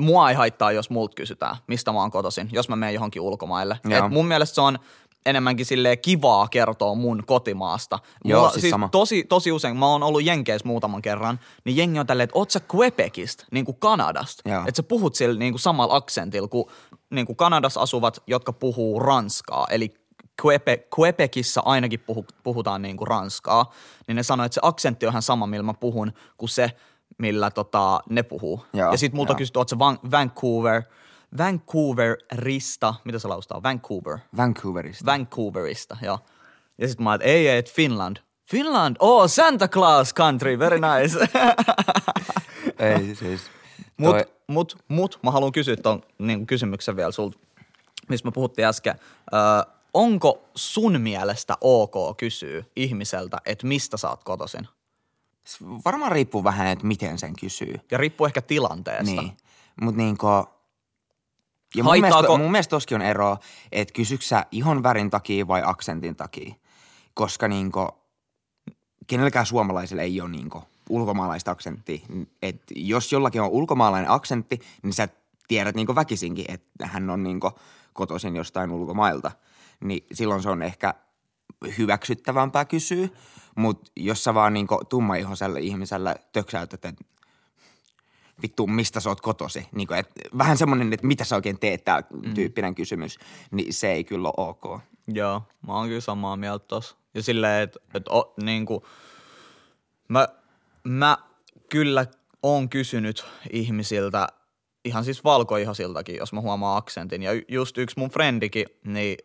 Mua 0.00 0.30
ei 0.30 0.36
haittaa, 0.36 0.72
jos 0.72 0.90
multa 0.90 1.14
kysytään, 1.14 1.56
mistä 1.66 1.92
mä 1.92 1.98
oon 1.98 2.10
kotoisin, 2.10 2.48
jos 2.52 2.68
mä 2.68 2.76
menen 2.76 2.94
johonkin 2.94 3.22
ulkomaille. 3.22 3.80
Joo. 3.84 4.06
Et 4.06 4.12
mun 4.12 4.26
mielestä 4.26 4.54
se 4.54 4.60
on, 4.60 4.78
enemmänkin 5.26 5.66
sille 5.66 5.96
kivaa 5.96 6.48
kertoa 6.48 6.94
mun 6.94 7.22
kotimaasta. 7.26 7.98
Joo, 8.24 8.40
Mulla, 8.40 8.52
siis 8.52 8.70
sama. 8.70 8.88
Tosi, 8.88 9.24
tosi 9.24 9.52
usein, 9.52 9.76
mä 9.76 9.86
oon 9.86 10.02
ollut 10.02 10.24
Jenkeissä 10.24 10.68
muutaman 10.68 11.02
kerran, 11.02 11.40
niin 11.64 11.76
jengi 11.76 11.98
on 11.98 12.06
tälleen, 12.06 12.24
että 12.24 12.38
oot 12.38 12.50
sä 12.50 12.60
Quebecistä, 12.74 13.44
niin 13.50 13.64
kuin 13.64 13.76
Kanadasta. 13.80 14.42
Että 14.66 14.76
sä 14.76 14.82
puhut 14.82 15.14
sillä 15.14 15.38
niin 15.38 15.52
kuin 15.52 15.60
samalla 15.60 15.96
aksentilla 15.96 16.48
kuin, 16.48 16.64
niin 17.10 17.26
kuin 17.26 17.36
Kanadassa 17.36 17.80
asuvat, 17.80 18.22
jotka 18.26 18.52
puhuu 18.52 19.00
ranskaa. 19.00 19.66
Eli 19.70 19.94
Quebec, 20.44 20.80
Quebecissä 20.98 21.60
ainakin 21.64 22.00
puhu, 22.00 22.26
puhutaan 22.42 22.82
niin 22.82 22.96
kuin 22.96 23.08
ranskaa. 23.08 23.72
Niin 24.08 24.16
ne 24.16 24.22
sanoo, 24.22 24.46
että 24.46 24.54
se 24.54 24.60
aksentti 24.62 25.06
on 25.06 25.12
ihan 25.12 25.22
sama, 25.22 25.46
millä 25.46 25.62
mä 25.62 25.74
puhun, 25.74 26.12
kuin 26.36 26.48
se, 26.48 26.72
millä 27.18 27.50
tota, 27.50 28.00
ne 28.10 28.22
puhuu. 28.22 28.64
Joo, 28.72 28.92
ja 28.92 28.98
sit 28.98 29.12
multa 29.12 29.32
joo. 29.32 29.36
kysytty, 29.38 29.58
oot 29.58 29.68
sä 29.68 29.76
Van- 29.78 30.10
Vancouver, 30.10 30.82
Vancouverista, 31.38 32.94
mitä 33.04 33.18
se 33.18 33.28
laustaa? 33.28 33.62
Vancouver. 33.62 34.18
Vancouverista. 34.36 35.06
Vancouverista, 35.06 35.96
joo. 36.02 36.18
Ja 36.78 36.88
sitten 36.88 37.04
mä 37.04 37.14
että 37.14 37.26
ei, 37.26 37.48
ei, 37.48 37.58
että 37.58 37.72
Finland. 37.74 38.16
Finland, 38.50 38.96
oh, 38.98 39.30
Santa 39.30 39.68
Claus 39.68 40.14
country, 40.14 40.58
very 40.58 40.78
nice. 40.80 41.18
Ei 42.78 43.14
siis. 43.14 43.40
mut, 43.96 44.10
Toi- 44.10 44.24
mut, 44.46 44.76
mut, 44.88 45.18
mä 45.22 45.30
haluan 45.30 45.52
kysyä 45.52 45.76
ton 45.76 46.02
niin 46.18 46.46
kysymyksen 46.46 46.96
vielä 46.96 47.12
sulta, 47.12 47.38
mistä 48.08 48.28
me 48.28 48.32
puhuttiin 48.32 48.66
äsken. 48.68 48.94
Ö, 49.32 49.36
onko 49.94 50.48
sun 50.54 51.00
mielestä 51.00 51.54
ok 51.60 52.16
kysyä 52.16 52.64
ihmiseltä, 52.76 53.38
että 53.46 53.66
mistä 53.66 53.96
sä 53.96 54.10
oot 54.10 54.24
kotoisin? 54.24 54.68
Varmaan 55.84 56.12
riippuu 56.12 56.44
vähän, 56.44 56.66
että 56.66 56.86
miten 56.86 57.18
sen 57.18 57.36
kysyy. 57.40 57.74
Ja 57.90 57.98
riippuu 57.98 58.26
ehkä 58.26 58.42
tilanteesta. 58.42 59.22
Niin. 59.22 59.36
Mutta 59.80 59.96
niinku... 59.96 60.26
Ja 61.74 61.84
mun 61.84 62.00
mielestä, 62.00 62.28
mun 62.28 62.50
mielestä 62.50 62.70
toskin 62.70 62.94
on 62.94 63.02
ero, 63.02 63.36
että 63.72 63.94
kysyksä 63.94 64.28
sä 64.28 64.46
ihon 64.50 64.82
värin 64.82 65.10
takia 65.10 65.48
vai 65.48 65.62
aksentin 65.64 66.16
takia. 66.16 66.54
Koska 67.14 67.48
niinku, 67.48 67.88
kenelläkään 69.06 69.46
suomalaisilla 69.46 70.02
ei 70.02 70.20
ole 70.20 70.30
niinku 70.30 70.62
ulkomaalaista 70.88 71.50
aksenttia. 71.50 71.98
Et 72.42 72.62
jos 72.76 73.12
jollakin 73.12 73.42
on 73.42 73.50
ulkomaalainen 73.50 74.10
aksentti, 74.10 74.60
niin 74.82 74.92
sä 74.92 75.08
tiedät 75.48 75.76
niinku 75.76 75.94
väkisinkin, 75.94 76.44
että 76.48 76.86
hän 76.86 77.10
on 77.10 77.22
niinku 77.22 77.52
kotoisin 77.92 78.36
jostain 78.36 78.70
ulkomailta. 78.70 79.30
Niin 79.80 80.06
silloin 80.12 80.42
se 80.42 80.50
on 80.50 80.62
ehkä 80.62 80.94
hyväksyttävämpää 81.78 82.64
kysyä. 82.64 83.08
Mutta 83.56 83.90
jos 83.96 84.24
sä 84.24 84.34
vaan 84.34 84.54
niinku 84.54 84.80
tummaihoiselle 84.88 85.60
ihmiselle 85.60 86.16
töksäytät, 86.32 86.84
että 86.84 87.04
vittu, 88.42 88.66
mistä 88.66 89.00
sä 89.00 89.08
oot 89.08 89.20
kotosi? 89.20 89.68
Niin 89.72 89.88
kuin, 89.88 89.98
et, 89.98 90.10
vähän 90.38 90.56
semmoinen, 90.56 90.92
että 90.92 91.06
mitä 91.06 91.24
sä 91.24 91.36
oikein 91.36 91.58
teet, 91.58 91.84
tää 91.84 92.02
tyyppinen 92.34 92.74
kysymys, 92.74 93.18
niin 93.50 93.72
se 93.72 93.92
ei 93.92 94.04
kyllä 94.04 94.28
ole 94.28 94.48
ok. 94.48 94.80
Joo, 95.08 95.42
mä 95.66 95.72
oon 95.72 95.88
kyllä 95.88 96.00
samaa 96.00 96.36
mieltä 96.36 96.66
tossa. 96.66 96.96
Ja 97.14 97.22
silleen, 97.22 97.62
että 97.62 97.78
et, 97.94 98.04
niinku, 98.42 98.86
mä, 100.08 100.28
mä 100.84 101.18
kyllä 101.68 102.06
oon 102.42 102.68
kysynyt 102.68 103.24
ihmisiltä, 103.50 104.28
ihan 104.84 105.04
siis 105.04 105.24
valkoihosiltakin, 105.24 106.16
jos 106.16 106.32
mä 106.32 106.40
huomaan 106.40 106.76
aksentin. 106.76 107.22
Ja 107.22 107.30
just 107.48 107.78
yksi 107.78 107.98
mun 107.98 108.10
frendikin, 108.10 108.66
niin 108.84 109.16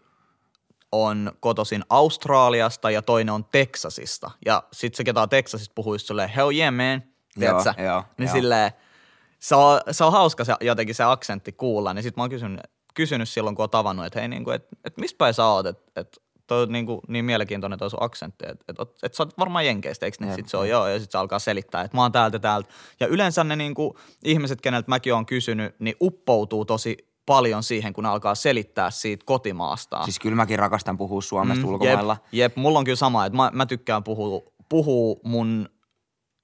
on 0.92 1.32
kotoisin 1.40 1.84
Australiasta 1.90 2.92
ja 2.92 3.02
toinen 3.02 3.34
on 3.34 3.46
Teksasista. 3.46 4.32
Ja 4.46 4.64
sit 4.74 4.96
se, 4.96 5.04
ketä 5.04 5.22
on 5.22 5.30
Teksasista, 5.30 5.74
puhuu 5.76 5.94
just 5.94 6.08
silleen, 6.08 6.30
hell 6.30 6.52
yeah 6.52 6.74
man, 6.74 7.04
Joo, 7.38 7.62
tiedätkö? 7.62 7.84
joo, 7.84 8.04
niin 8.18 8.28
joo. 8.28 8.34
silleen, 8.34 8.72
se 9.40 9.56
on, 9.56 9.82
se 9.92 10.04
on 10.04 10.12
hauska 10.12 10.46
se, 10.46 10.54
jotenkin 10.62 10.96
se 10.96 11.04
aksentti 11.04 11.52
kuulla, 11.52 11.94
niin 11.94 12.04
sit 12.04 12.18
mä 12.18 12.24
oon 12.24 12.30
kysynyt, 12.30 12.62
kysynyt 12.94 13.30
silloin, 13.30 13.56
kun 13.56 13.64
on 13.64 13.70
tavannut, 13.70 14.06
että 14.06 14.20
hei, 14.20 14.28
niinku, 14.28 14.52
et, 14.52 14.68
et 14.86 14.98
mistä 14.98 15.18
päin 15.18 15.34
sä 15.34 15.46
oot, 15.46 15.66
että 15.66 16.02
et, 16.02 16.22
toi 16.48 16.64
on 16.64 16.72
niinku, 16.72 17.02
niin 17.08 17.26
mielenkiintoinen 17.26 17.80
toi 17.80 17.90
sun 17.90 18.04
aksentti, 18.04 18.46
että 18.48 18.66
et, 18.70 18.80
et, 18.80 18.90
et 19.04 19.14
sä 19.14 19.24
oot 19.24 19.38
varmaan 19.38 19.66
jenkeistä, 19.66 20.06
eikö 20.06 20.18
niin? 20.20 20.30
Jep, 20.30 20.36
Sit 20.36 20.50
se 20.50 20.58
on 20.58 20.70
joo, 20.70 20.88
ja 20.88 21.00
sit 21.00 21.12
se 21.12 21.18
alkaa 21.18 21.40
selittää, 21.40 21.82
että 21.82 21.98
mä 21.98 22.02
oon 22.02 22.12
täältä 22.12 22.40
täältä. 22.40 22.70
Ja 23.00 23.08
yleensä 23.08 23.44
ne 23.44 23.56
niinku, 23.56 23.98
ihmiset, 24.24 24.62
keneltä 24.62 24.90
mäkin 24.90 25.14
oon 25.14 25.26
kysynyt, 25.26 25.76
niin 25.80 25.96
uppoutuu 26.02 26.66
tosi 26.66 27.11
paljon 27.36 27.64
siihen, 27.64 27.94
kun 27.94 28.06
alkaa 28.06 28.36
selittää 28.36 28.92
siitä 28.92 29.24
kotimaastaan. 29.26 30.04
Siis 30.06 30.20
kyllä 30.20 30.36
mäkin 30.36 30.60
rakastan 30.60 30.98
puhua 30.98 31.22
Suomesta 31.22 31.66
mm, 31.66 31.74
ulkomailla. 31.74 32.18
Jep, 32.22 32.34
jep, 32.34 32.56
mulla 32.56 32.80
on 32.80 32.86
kyllä 32.86 32.96
sama, 32.96 33.26
että 33.26 33.38
mä, 33.38 33.52
mä 33.54 33.66
tykkään 33.66 34.04
puhua, 34.04 34.42
puhua 34.70 35.16
mun 35.24 35.70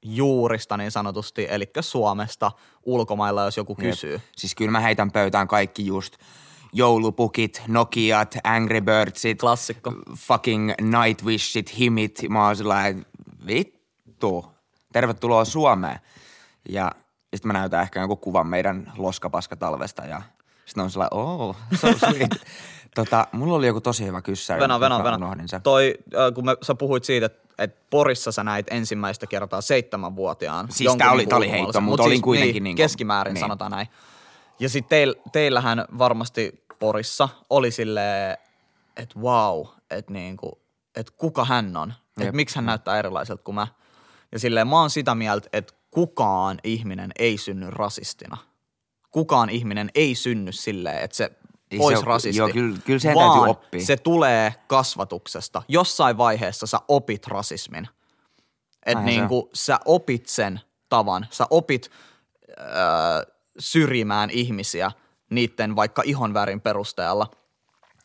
juurista 0.06 0.77
niin 0.77 0.91
sanotusti, 0.91 1.48
eli 1.50 1.65
Suomesta 1.82 2.51
ulkomailla, 2.86 3.44
jos 3.44 3.58
joku 3.58 3.75
kysyy. 3.75 4.12
Jep. 4.13 4.22
Siis 4.38 4.56
kyllä 4.56 4.72
mä 4.72 4.79
heitän 4.79 5.12
pöytään 5.12 5.48
kaikki 5.48 5.86
just 5.86 6.17
joulupukit, 6.74 7.63
Nokiat, 7.67 8.38
Angry 8.44 8.82
Birdsit, 8.82 9.39
Klassikko. 9.39 9.94
fucking 10.17 10.72
Nightwishit, 10.82 11.79
Himit. 11.79 12.22
Mä 12.29 12.46
oon 12.46 12.56
sellainen, 12.56 13.06
vittu, 13.48 14.46
tervetuloa 14.94 15.46
Suomeen. 15.46 16.00
Ja 16.70 16.91
sitten 17.36 17.48
mä 17.48 17.53
näytän 17.53 17.82
ehkä 17.82 18.00
joku 18.01 18.15
kuvan 18.15 18.48
meidän 18.48 18.94
loskapaskatalvesta 18.98 20.06
ja 20.06 20.22
sitten 20.68 20.84
on 20.84 20.92
sellainen, 20.92 21.14
oh, 21.20 21.56
so 21.76 21.88
sweet. 21.98 22.30
tota, 22.96 23.28
mulla 23.32 23.56
oli 23.56 23.68
joku 23.68 23.82
tosi 23.82 24.06
hyvä 24.06 24.22
kyssäri. 24.22 24.62
Venä, 24.62 24.80
venä, 24.80 25.04
venä. 25.04 25.16
unohdin 25.16 25.48
sen. 25.48 25.62
Toi, 25.62 25.94
äh, 26.16 26.34
kun 26.34 26.46
me, 26.46 26.58
sä 26.62 26.76
puhuit 26.76 27.04
siitä, 27.04 27.26
että 27.26 27.48
et 27.58 27.90
Porissa 27.90 28.32
sä 28.32 28.44
näit 28.44 28.68
ensimmäistä 28.72 29.28
kertaa 29.28 29.62
seitsemänvuotiaan. 29.62 30.68
Siis 30.72 30.96
tää 30.96 31.12
oli- 31.12 31.26
tää 31.28 31.38
oli 31.38 31.52
heitto, 31.52 31.82
Mut 31.82 31.90
mutta 31.92 32.04
olin 32.04 32.16
siis, 32.18 32.24
kuitenkin 32.24 32.54
niin, 32.54 32.64
niinku- 32.64 32.78
Keskimäärin 32.78 33.34
niin. 33.34 33.42
sanotaan 33.42 33.72
näin. 33.72 33.88
Ja 34.60 34.70
sitten 34.70 34.90
teil, 34.90 35.16
teillähän 35.32 35.86
varmasti 35.98 36.64
Porissa 36.80 37.30
oli 37.50 37.72
silleen, 37.72 38.38
että 38.98 39.20
wow, 39.20 39.66
että 39.90 40.14
niinku, 40.14 40.62
et 40.96 41.12
kuka 41.12 41.46
hän 41.46 41.78
on, 41.78 41.94
että 42.20 42.32
miksi 42.36 42.56
hän 42.56 42.66
näyttää 42.66 43.00
erilaiselta 43.00 43.44
kuin 43.44 43.56
mä. 43.56 43.68
Ja 44.32 44.40
silleen 44.40 44.68
mä 44.68 44.80
oon 44.80 44.90
sitä 44.90 45.16
mieltä, 45.16 45.50
että 45.54 45.74
kukaan 45.92 46.58
ihminen 46.64 47.12
ei 47.20 47.38
synny 47.38 47.70
rasistina. 47.70 48.38
Kukaan 49.18 49.50
ihminen 49.50 49.90
ei 49.96 50.16
synny 50.16 50.52
silleen, 50.52 51.04
että 51.04 51.18
se 51.18 51.32
Ei 51.72 51.80
olisi 51.80 52.00
se 52.00 52.06
ole- 52.06 52.06
rasisti. 52.14 52.38
joo, 52.38 52.50
kyllä- 52.50 52.78
kyllä 52.86 53.00
sen 53.00 53.16
vaan 53.16 53.32
täytyy 53.40 53.52
oppia. 53.52 53.86
se 53.86 53.98
tulee 53.98 54.54
kasvatuksesta. 54.68 55.62
Jossain 55.68 56.18
vaiheessa 56.18 56.68
sä 56.68 56.80
opit 56.88 57.28
rasismin. 57.28 57.88
Että 58.86 59.00
on. 59.00 59.06
niinku 59.06 59.50
sä 59.54 59.80
opit 59.86 60.28
sen 60.28 60.60
tavan. 60.90 61.28
Sä 61.32 61.46
opit 61.50 61.92
äh, 62.60 62.66
syrjimään 63.60 64.30
ihmisiä 64.30 64.92
niiden 65.30 65.76
vaikka 65.76 66.02
ihonvärin 66.06 66.62
perusteella. 66.62 67.28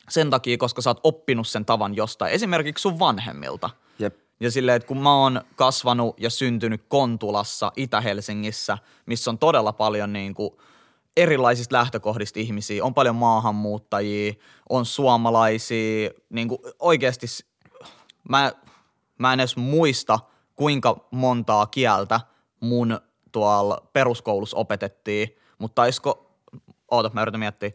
Sen 0.09 0.29
takia, 0.29 0.57
koska 0.57 0.81
sä 0.81 0.89
oot 0.89 0.99
oppinut 1.03 1.47
sen 1.47 1.65
tavan 1.65 1.95
jostain, 1.95 2.33
esimerkiksi 2.33 2.81
sun 2.81 2.99
vanhemmilta. 2.99 3.69
Jep. 3.99 4.15
Ja 4.39 4.51
silleen, 4.51 4.75
että 4.75 4.87
kun 4.87 4.97
mä 5.01 5.15
oon 5.15 5.41
kasvanut 5.55 6.15
ja 6.19 6.29
syntynyt 6.29 6.83
Kontulassa, 6.87 7.71
Itä-Helsingissä, 7.75 8.77
missä 9.05 9.31
on 9.31 9.37
todella 9.37 9.73
paljon 9.73 10.13
niin 10.13 10.33
kuin 10.33 10.49
erilaisista 11.17 11.75
lähtökohdista 11.75 12.39
ihmisiä, 12.39 12.85
on 12.85 12.93
paljon 12.93 13.15
maahanmuuttajia, 13.15 14.33
on 14.69 14.85
suomalaisia, 14.85 16.09
niin 16.29 16.47
kuin 16.47 16.59
oikeasti 16.79 17.27
mä, 18.29 18.51
mä 19.19 19.33
en 19.33 19.39
edes 19.39 19.57
muista, 19.57 20.19
kuinka 20.55 21.07
montaa 21.11 21.65
kieltä 21.65 22.19
mun 22.59 22.99
tuolla 23.31 23.87
peruskoulussa 23.93 24.57
opetettiin, 24.57 25.35
mutta 25.57 25.75
taisiko, 25.75 26.31
oota 26.91 27.11
mä 27.13 27.21
yritän 27.21 27.39
miettiä, 27.39 27.71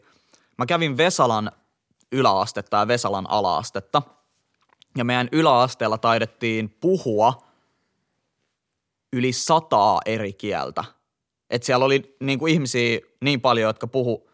mä 0.57 0.65
kävin 0.65 0.97
Vesalan 0.97 1.51
yläastetta 2.11 2.77
ja 2.77 2.87
Vesalan 2.87 3.29
alaastetta, 3.29 4.01
ja 4.97 5.05
meidän 5.05 5.29
yläasteella 5.31 5.97
taidettiin 5.97 6.77
puhua 6.79 7.43
yli 9.13 9.33
sataa 9.33 9.99
eri 10.05 10.33
kieltä. 10.33 10.83
Et 11.49 11.63
siellä 11.63 11.85
oli 11.85 12.15
niinku 12.19 12.47
ihmisiä 12.47 12.99
niin 13.21 13.41
paljon, 13.41 13.67
jotka 13.67 13.87
puhu 13.87 14.29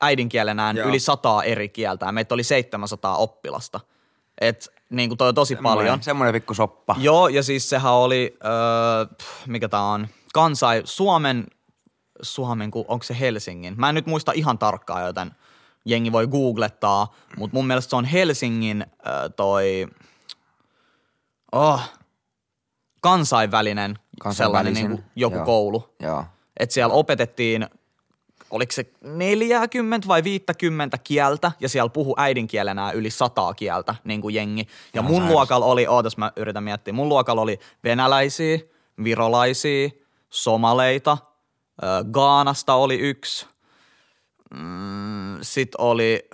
äidinkielenään 0.00 0.76
Joo. 0.76 0.88
yli 0.88 0.98
sataa 0.98 1.44
eri 1.44 1.68
kieltä. 1.68 2.06
Ja 2.06 2.12
meitä 2.12 2.34
oli 2.34 2.42
700 2.42 3.16
oppilasta. 3.16 3.80
Et 4.40 4.72
niinku 4.90 5.16
toi 5.16 5.28
on 5.28 5.34
tosi 5.34 5.56
paljon. 5.56 6.02
Semmoinen 6.02 6.34
pikku 6.34 6.54
soppa. 6.54 6.96
Joo, 6.98 7.28
ja 7.28 7.42
siis 7.42 7.68
sehän 7.68 7.92
oli, 7.92 8.38
öö, 8.44 9.06
pff, 9.18 9.46
mikä 9.46 9.68
tää 9.68 9.82
on, 9.82 10.08
kansai, 10.34 10.82
Suomen, 10.84 11.46
Suomen, 12.22 12.70
onko 12.74 13.02
se 13.02 13.16
Helsingin? 13.20 13.74
Mä 13.76 13.88
en 13.88 13.94
nyt 13.94 14.06
muista 14.06 14.32
ihan 14.32 14.58
tarkkaan, 14.58 15.06
joten 15.06 15.30
jengi 15.84 16.12
voi 16.12 16.26
googlettaa, 16.26 17.14
mutta 17.36 17.56
mun 17.56 17.66
mielestä 17.66 17.90
se 17.90 17.96
on 17.96 18.04
Helsingin 18.04 18.86
öö, 19.06 19.28
toi, 19.28 19.86
oh, 21.52 21.80
kansainvälinen, 23.00 23.90
sellainen 23.90 24.04
Kansainvälisen, 24.20 24.74
niin 24.74 24.98
kuin 24.98 25.04
joku 25.16 25.36
joo. 25.36 25.44
koulu. 25.44 25.94
Joo. 26.00 26.24
Että 26.60 26.74
siellä 26.74 26.94
opetettiin, 26.94 27.66
oliko 28.50 28.72
se 28.72 28.86
40 29.00 30.08
vai 30.08 30.24
50 30.24 30.98
kieltä, 30.98 31.52
ja 31.60 31.68
siellä 31.68 31.88
puhu 31.88 32.14
äidinkielenä 32.18 32.90
yli 32.90 33.10
sataa 33.10 33.54
kieltä, 33.54 33.94
niin 34.04 34.20
kuin 34.20 34.34
jengi. 34.34 34.60
Ja 34.94 35.00
Ihan 35.00 35.04
mun 35.04 35.16
sairas. 35.16 35.32
luokalla 35.32 35.66
oli, 35.66 35.86
ootas 35.86 36.16
mä 36.16 36.32
yritän 36.36 36.64
miettiä, 36.64 36.94
mun 36.94 37.08
luokalla 37.08 37.42
oli 37.42 37.58
venäläisiä, 37.84 38.58
virolaisia, 39.04 39.88
somaleita, 40.30 41.18
ö, 41.82 41.86
Gaanasta 42.12 42.74
oli 42.74 42.94
yksi, 42.98 43.46
mm, 44.54 45.38
sit 45.42 45.74
oli, 45.78 46.28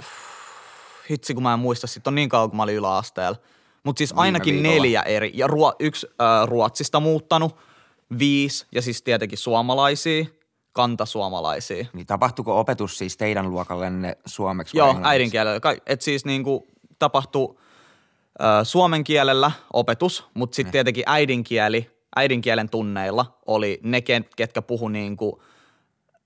hitsi 1.10 1.34
kun 1.34 1.42
mä 1.42 1.52
en 1.52 1.58
muista, 1.58 1.86
sit 1.86 2.06
on 2.06 2.14
niin 2.14 2.28
kauan 2.28 2.50
kun 2.50 2.56
mä 2.56 2.62
olin 2.62 2.76
yläasteella. 2.76 3.38
Mutta 3.84 3.98
siis 3.98 4.12
ainakin 4.16 4.62
neljä 4.62 5.02
eri, 5.02 5.30
ja 5.34 5.46
ruo, 5.46 5.74
yksi 5.78 6.06
äh, 6.20 6.48
Ruotsista 6.48 7.00
muuttanut, 7.00 7.56
viisi, 8.18 8.66
ja 8.74 8.82
siis 8.82 9.02
tietenkin 9.02 9.38
suomalaisia, 9.38 10.24
kantasuomalaisia. 10.72 11.86
Niin 11.92 12.06
tapahtuuko 12.06 12.60
opetus 12.60 12.98
siis 12.98 13.16
teidän 13.16 13.50
luokallenne 13.50 14.16
suomeksi? 14.26 14.76
Joo, 14.76 14.86
englanniksi? 14.88 15.10
äidinkielellä. 15.12 15.60
Ka- 15.60 15.74
Et 15.86 16.02
siis 16.02 16.24
niinku 16.24 16.66
tapahtuu 16.98 17.60
ö, 18.40 18.64
suomen 18.64 19.04
kielellä 19.04 19.50
opetus, 19.72 20.26
mutta 20.34 20.54
sitten 20.54 20.72
tietenkin 20.72 21.04
äidinkieli, 21.06 21.90
äidinkielen 22.16 22.68
tunneilla 22.70 23.38
oli 23.46 23.80
ne, 23.82 23.98
ket- 24.00 24.28
ketkä 24.36 24.62
puhu 24.62 24.88
niinku 24.88 25.42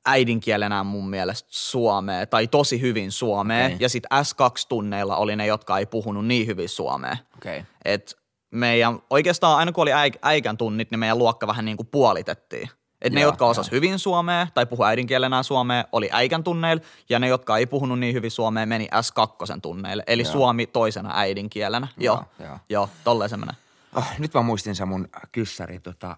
äidinkielenään 0.07 0.87
mun 0.87 1.11
mielestä 1.11 1.49
suomea 1.53 2.26
tai 2.26 2.47
tosi 2.47 2.81
hyvin 2.81 3.12
suomea. 3.12 3.64
Okei. 3.67 3.76
Ja 3.81 3.88
sitten 3.88 4.09
S2-tunneilla 4.19 5.17
oli 5.17 5.37
ne, 5.37 5.47
jotka 5.47 5.79
ei 5.79 5.87
puhunut 5.87 6.26
niin 6.26 6.47
hyvin 6.47 6.69
suomea. 6.69 7.17
Okei. 7.37 7.62
Et 7.85 8.17
meidän, 8.54 8.99
oikeastaan 9.11 9.58
aina 9.58 9.73
kun 9.73 9.82
oli 9.82 9.90
äik- 9.90 10.18
äikän 10.23 10.56
tunnit, 10.56 10.90
niin 10.90 10.99
meidän 10.99 11.18
luokka 11.18 11.46
vähän 11.46 11.64
niin 11.64 11.76
kuin 11.76 11.87
puolitettiin. 11.87 12.68
Et 13.02 13.12
ne, 13.12 13.20
jotka 13.20 13.46
osas 13.46 13.70
hyvin 13.70 13.99
suomea 13.99 14.46
tai 14.54 14.66
puhu 14.66 14.84
äidinkielenään 14.84 15.44
suomea, 15.44 15.84
oli 15.92 16.08
äikän 16.12 16.44
tunneilla, 16.44 16.82
ja 17.08 17.18
ne, 17.18 17.28
jotka 17.28 17.58
ei 17.58 17.66
puhunut 17.66 17.99
niin 17.99 18.14
hyvin 18.14 18.30
suomea, 18.30 18.66
meni 18.66 18.88
S2 18.94 19.61
tunneille, 19.62 20.02
eli 20.06 20.23
Joo. 20.23 20.32
suomi 20.32 20.66
toisena 20.66 21.11
äidinkielenä. 21.14 21.88
Joo, 21.96 22.25
Joo, 22.38 22.49
joo, 22.49 22.58
joo. 22.68 22.88
tolleen 23.04 23.30
se 23.30 23.37
menee. 23.37 23.54
Oh, 23.94 24.06
nyt 24.18 24.34
mä 24.34 24.42
muistin 24.42 24.75
se 24.75 24.84
mun 24.84 25.08
kyssäri. 25.32 25.80
Tota, 25.80 26.16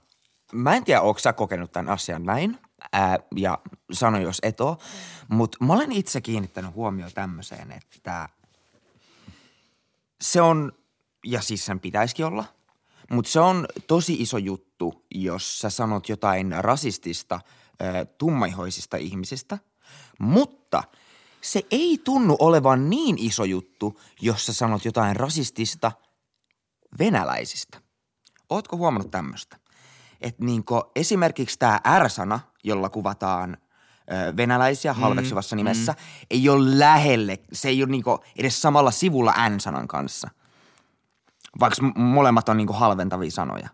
mä 0.52 0.74
en 0.74 0.84
tiedä, 0.84 1.00
onko 1.00 1.18
sä 1.18 1.32
kokenut 1.32 1.72
tämän 1.72 1.92
asian 1.92 2.22
näin, 2.22 2.58
ää, 2.92 3.18
ja 3.36 3.58
sano 3.92 4.18
jos 4.18 4.38
et 4.42 4.60
oo, 4.60 4.78
mutta 5.28 5.58
mä 5.64 5.72
olen 5.72 5.92
itse 5.92 6.20
kiinnittänyt 6.20 6.74
huomioon 6.74 7.12
tämmöiseen, 7.14 7.72
että 7.72 8.28
se 10.20 10.40
on, 10.40 10.72
ja 11.26 11.40
siis 11.40 11.66
sen 11.66 11.80
pitäisikin 11.80 12.26
olla, 12.26 12.44
mutta 13.10 13.30
se 13.30 13.40
on 13.40 13.66
tosi 13.86 14.14
iso 14.14 14.38
juttu, 14.38 15.04
jos 15.14 15.58
sä 15.58 15.70
sanot 15.70 16.08
jotain 16.08 16.54
rasistista 16.58 17.40
tummaihoisista 18.18 18.96
ihmisistä, 18.96 19.58
mutta 20.18 20.82
se 21.40 21.62
ei 21.70 22.00
tunnu 22.04 22.36
olevan 22.38 22.90
niin 22.90 23.18
iso 23.18 23.44
juttu, 23.44 24.00
jos 24.20 24.46
sä 24.46 24.52
sanot 24.52 24.84
jotain 24.84 25.16
rasistista 25.16 25.92
venäläisistä. 26.98 27.80
Ootko 28.50 28.76
huomannut 28.76 29.10
tämmöistä? 29.10 29.56
Että 30.20 30.44
niinku 30.44 30.82
esimerkiksi 30.96 31.58
tämä 31.58 31.80
R-sana, 31.98 32.40
jolla 32.64 32.88
kuvataan 32.88 33.56
ö, 33.56 34.36
venäläisiä 34.36 34.92
halveksivassa 34.92 35.56
nimessä, 35.56 35.94
ei 36.30 36.48
ole 36.48 36.78
lähelle, 36.78 37.38
se 37.52 37.68
ei 37.68 37.82
ole 37.82 37.90
niinku 37.90 38.18
edes 38.36 38.62
samalla 38.62 38.90
sivulla 38.90 39.48
N-sanan 39.48 39.88
kanssa. 39.88 40.30
Vaikka 41.60 41.82
molemmat 41.94 42.48
on 42.48 42.56
niinku 42.56 42.72
halventavia 42.72 43.30
sanoja. 43.30 43.68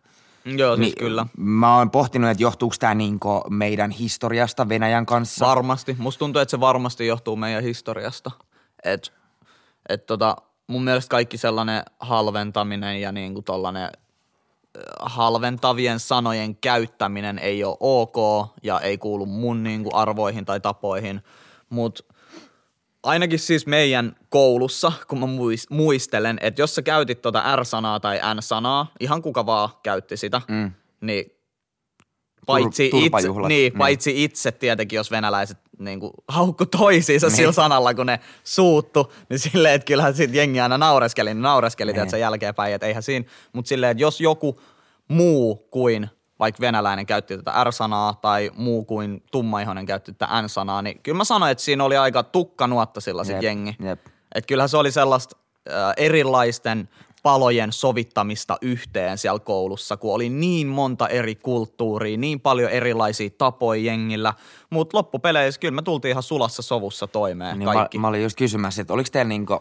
Joo, 0.45 0.77
siis 0.77 0.95
kyllä. 0.99 1.27
Mä 1.37 1.77
oon 1.77 1.91
pohtinut, 1.91 2.31
että 2.31 2.43
johtuuko 2.43 2.77
tämä 2.79 2.95
niinku 2.95 3.43
meidän 3.51 3.91
historiasta 3.91 4.69
Venäjän 4.69 5.07
kanssa. 5.07 5.47
Varmasti. 5.47 5.97
Musta 5.99 6.19
tuntuu, 6.19 6.43
että 6.43 6.51
se 6.51 6.61
varmasti 6.61 7.07
johtuu 7.07 7.37
meidän 7.37 7.63
historiasta. 7.63 8.31
Et, 8.85 9.13
et 9.89 10.07
tota, 10.07 10.37
mun 10.67 10.85
mielestä 10.85 11.11
kaikki 11.11 11.39
sellainen 11.39 11.83
halventaminen 12.01 13.01
ja 13.01 13.13
niinku 13.13 13.43
tollanen 13.43 13.91
ö, 14.77 14.81
halventavien 15.01 16.01
sanojen 16.01 16.57
käyttäminen 16.57 17.39
ei 17.39 17.65
ole 17.65 17.77
ok 17.81 18.49
ja 18.63 18.81
ei 18.81 18.99
kuulu 18.99 19.27
mun 19.27 19.63
niinku 19.63 19.91
arvoihin 19.93 20.45
tai 20.45 20.61
tapoihin, 20.61 21.23
mutta 21.71 22.05
ainakin 23.03 23.39
siis 23.39 23.67
meidän 23.67 24.17
koulussa, 24.29 24.93
kun 25.09 25.19
mä 25.21 25.27
muis- 25.27 25.67
muistelen, 25.71 26.39
että 26.41 26.63
jos 26.63 26.75
sä 26.75 26.83
käytit 26.83 27.23
tota 27.23 27.57
R-sanaa 27.57 28.01
tai 28.01 28.21
N-sanaa, 28.35 28.93
ihan 29.01 29.23
kuka 29.23 29.47
vaan 29.47 29.69
käytti 29.83 30.17
sitä, 30.17 30.41
mm. 30.49 30.73
niin 31.01 31.25
paitsi, 32.47 32.87
itse, 32.87 32.99
turpajuhlat. 33.01 33.49
niin, 33.49 33.59
Niin. 33.73 33.79
paitsi 33.79 34.25
itse 34.25 34.53
tietenkin, 34.53 34.97
jos 34.97 35.11
venäläiset 35.11 35.59
niin 35.79 36.01
kuin, 36.01 36.13
haukku 36.29 36.67
toisiinsa 36.67 37.27
niin. 37.27 37.37
Sillä 37.37 37.53
sanalla, 37.53 37.95
kun 37.95 38.07
ne 38.07 38.21
suuttu, 38.45 39.13
niin 39.29 39.39
silleen, 39.39 39.75
että 39.75 39.87
kyllähän 39.87 40.15
sit 40.15 40.35
jengi 40.35 40.61
aina 40.61 40.79
naureskeli, 40.79 41.35
niin 41.35 41.43
naureskeli, 41.43 41.93
Niin. 41.93 42.21
jälkeenpäin, 42.21 42.75
että 42.75 42.87
eihän 42.87 43.03
siinä, 43.03 43.27
mutta 43.53 43.69
silleen, 43.69 43.91
että 43.91 44.03
jos 44.03 44.21
joku 44.21 44.61
muu 45.09 45.57
kuin 45.71 46.09
vaikka 46.43 46.61
venäläinen 46.61 47.07
käytti 47.07 47.37
tätä 47.37 47.65
R-sanaa 47.65 48.15
tai 48.15 48.51
muu 48.55 48.85
kuin 48.85 49.23
tummaihoinen 49.33 49.87
käytti 49.87 50.13
tätä 50.13 50.43
N-sanaa, 50.43 50.83
niin 50.83 51.01
kyllä 51.03 51.17
mä 51.17 51.25
sanoin, 51.25 51.53
että 51.53 51.65
siinä 51.65 51.85
oli 51.85 51.97
aika 51.97 52.23
tukkanuotta 52.23 53.01
sillä 53.01 53.23
Jep, 53.29 53.43
jengi. 53.43 53.77
jep. 53.81 54.01
Että 54.35 54.49
kyllähän 54.49 54.69
se 54.69 54.77
oli 54.77 54.91
sellaista 54.93 55.37
äh, 55.71 55.75
erilaisten 55.97 56.89
palojen 57.23 57.73
sovittamista 57.73 58.57
yhteen 58.63 59.19
siellä 59.19 59.39
koulussa, 59.39 59.97
kun 59.97 60.15
oli 60.15 60.29
niin 60.29 60.67
monta 60.67 61.09
eri 61.09 61.35
kulttuuria, 61.35 62.17
niin 62.17 62.41
paljon 62.41 62.71
erilaisia 62.71 63.31
tapoja 63.39 63.83
jengillä, 63.83 64.35
mutta 64.71 64.97
loppupeleissä 64.97 65.61
kyllä 65.61 65.75
me 65.75 65.83
tultiin 65.83 66.11
ihan 66.11 66.23
sulassa 66.23 66.63
sovussa 66.63 67.07
toimeen 67.07 67.59
Niin 67.59 67.69
mä, 67.69 67.73
kaikki. 67.75 67.99
mä 67.99 68.09
olin 68.09 68.23
just 68.23 68.39
kysymässä, 68.39 68.83
että 68.83 68.95
oliko 68.95 69.09
teillä 69.13 69.29
niinku, 69.29 69.61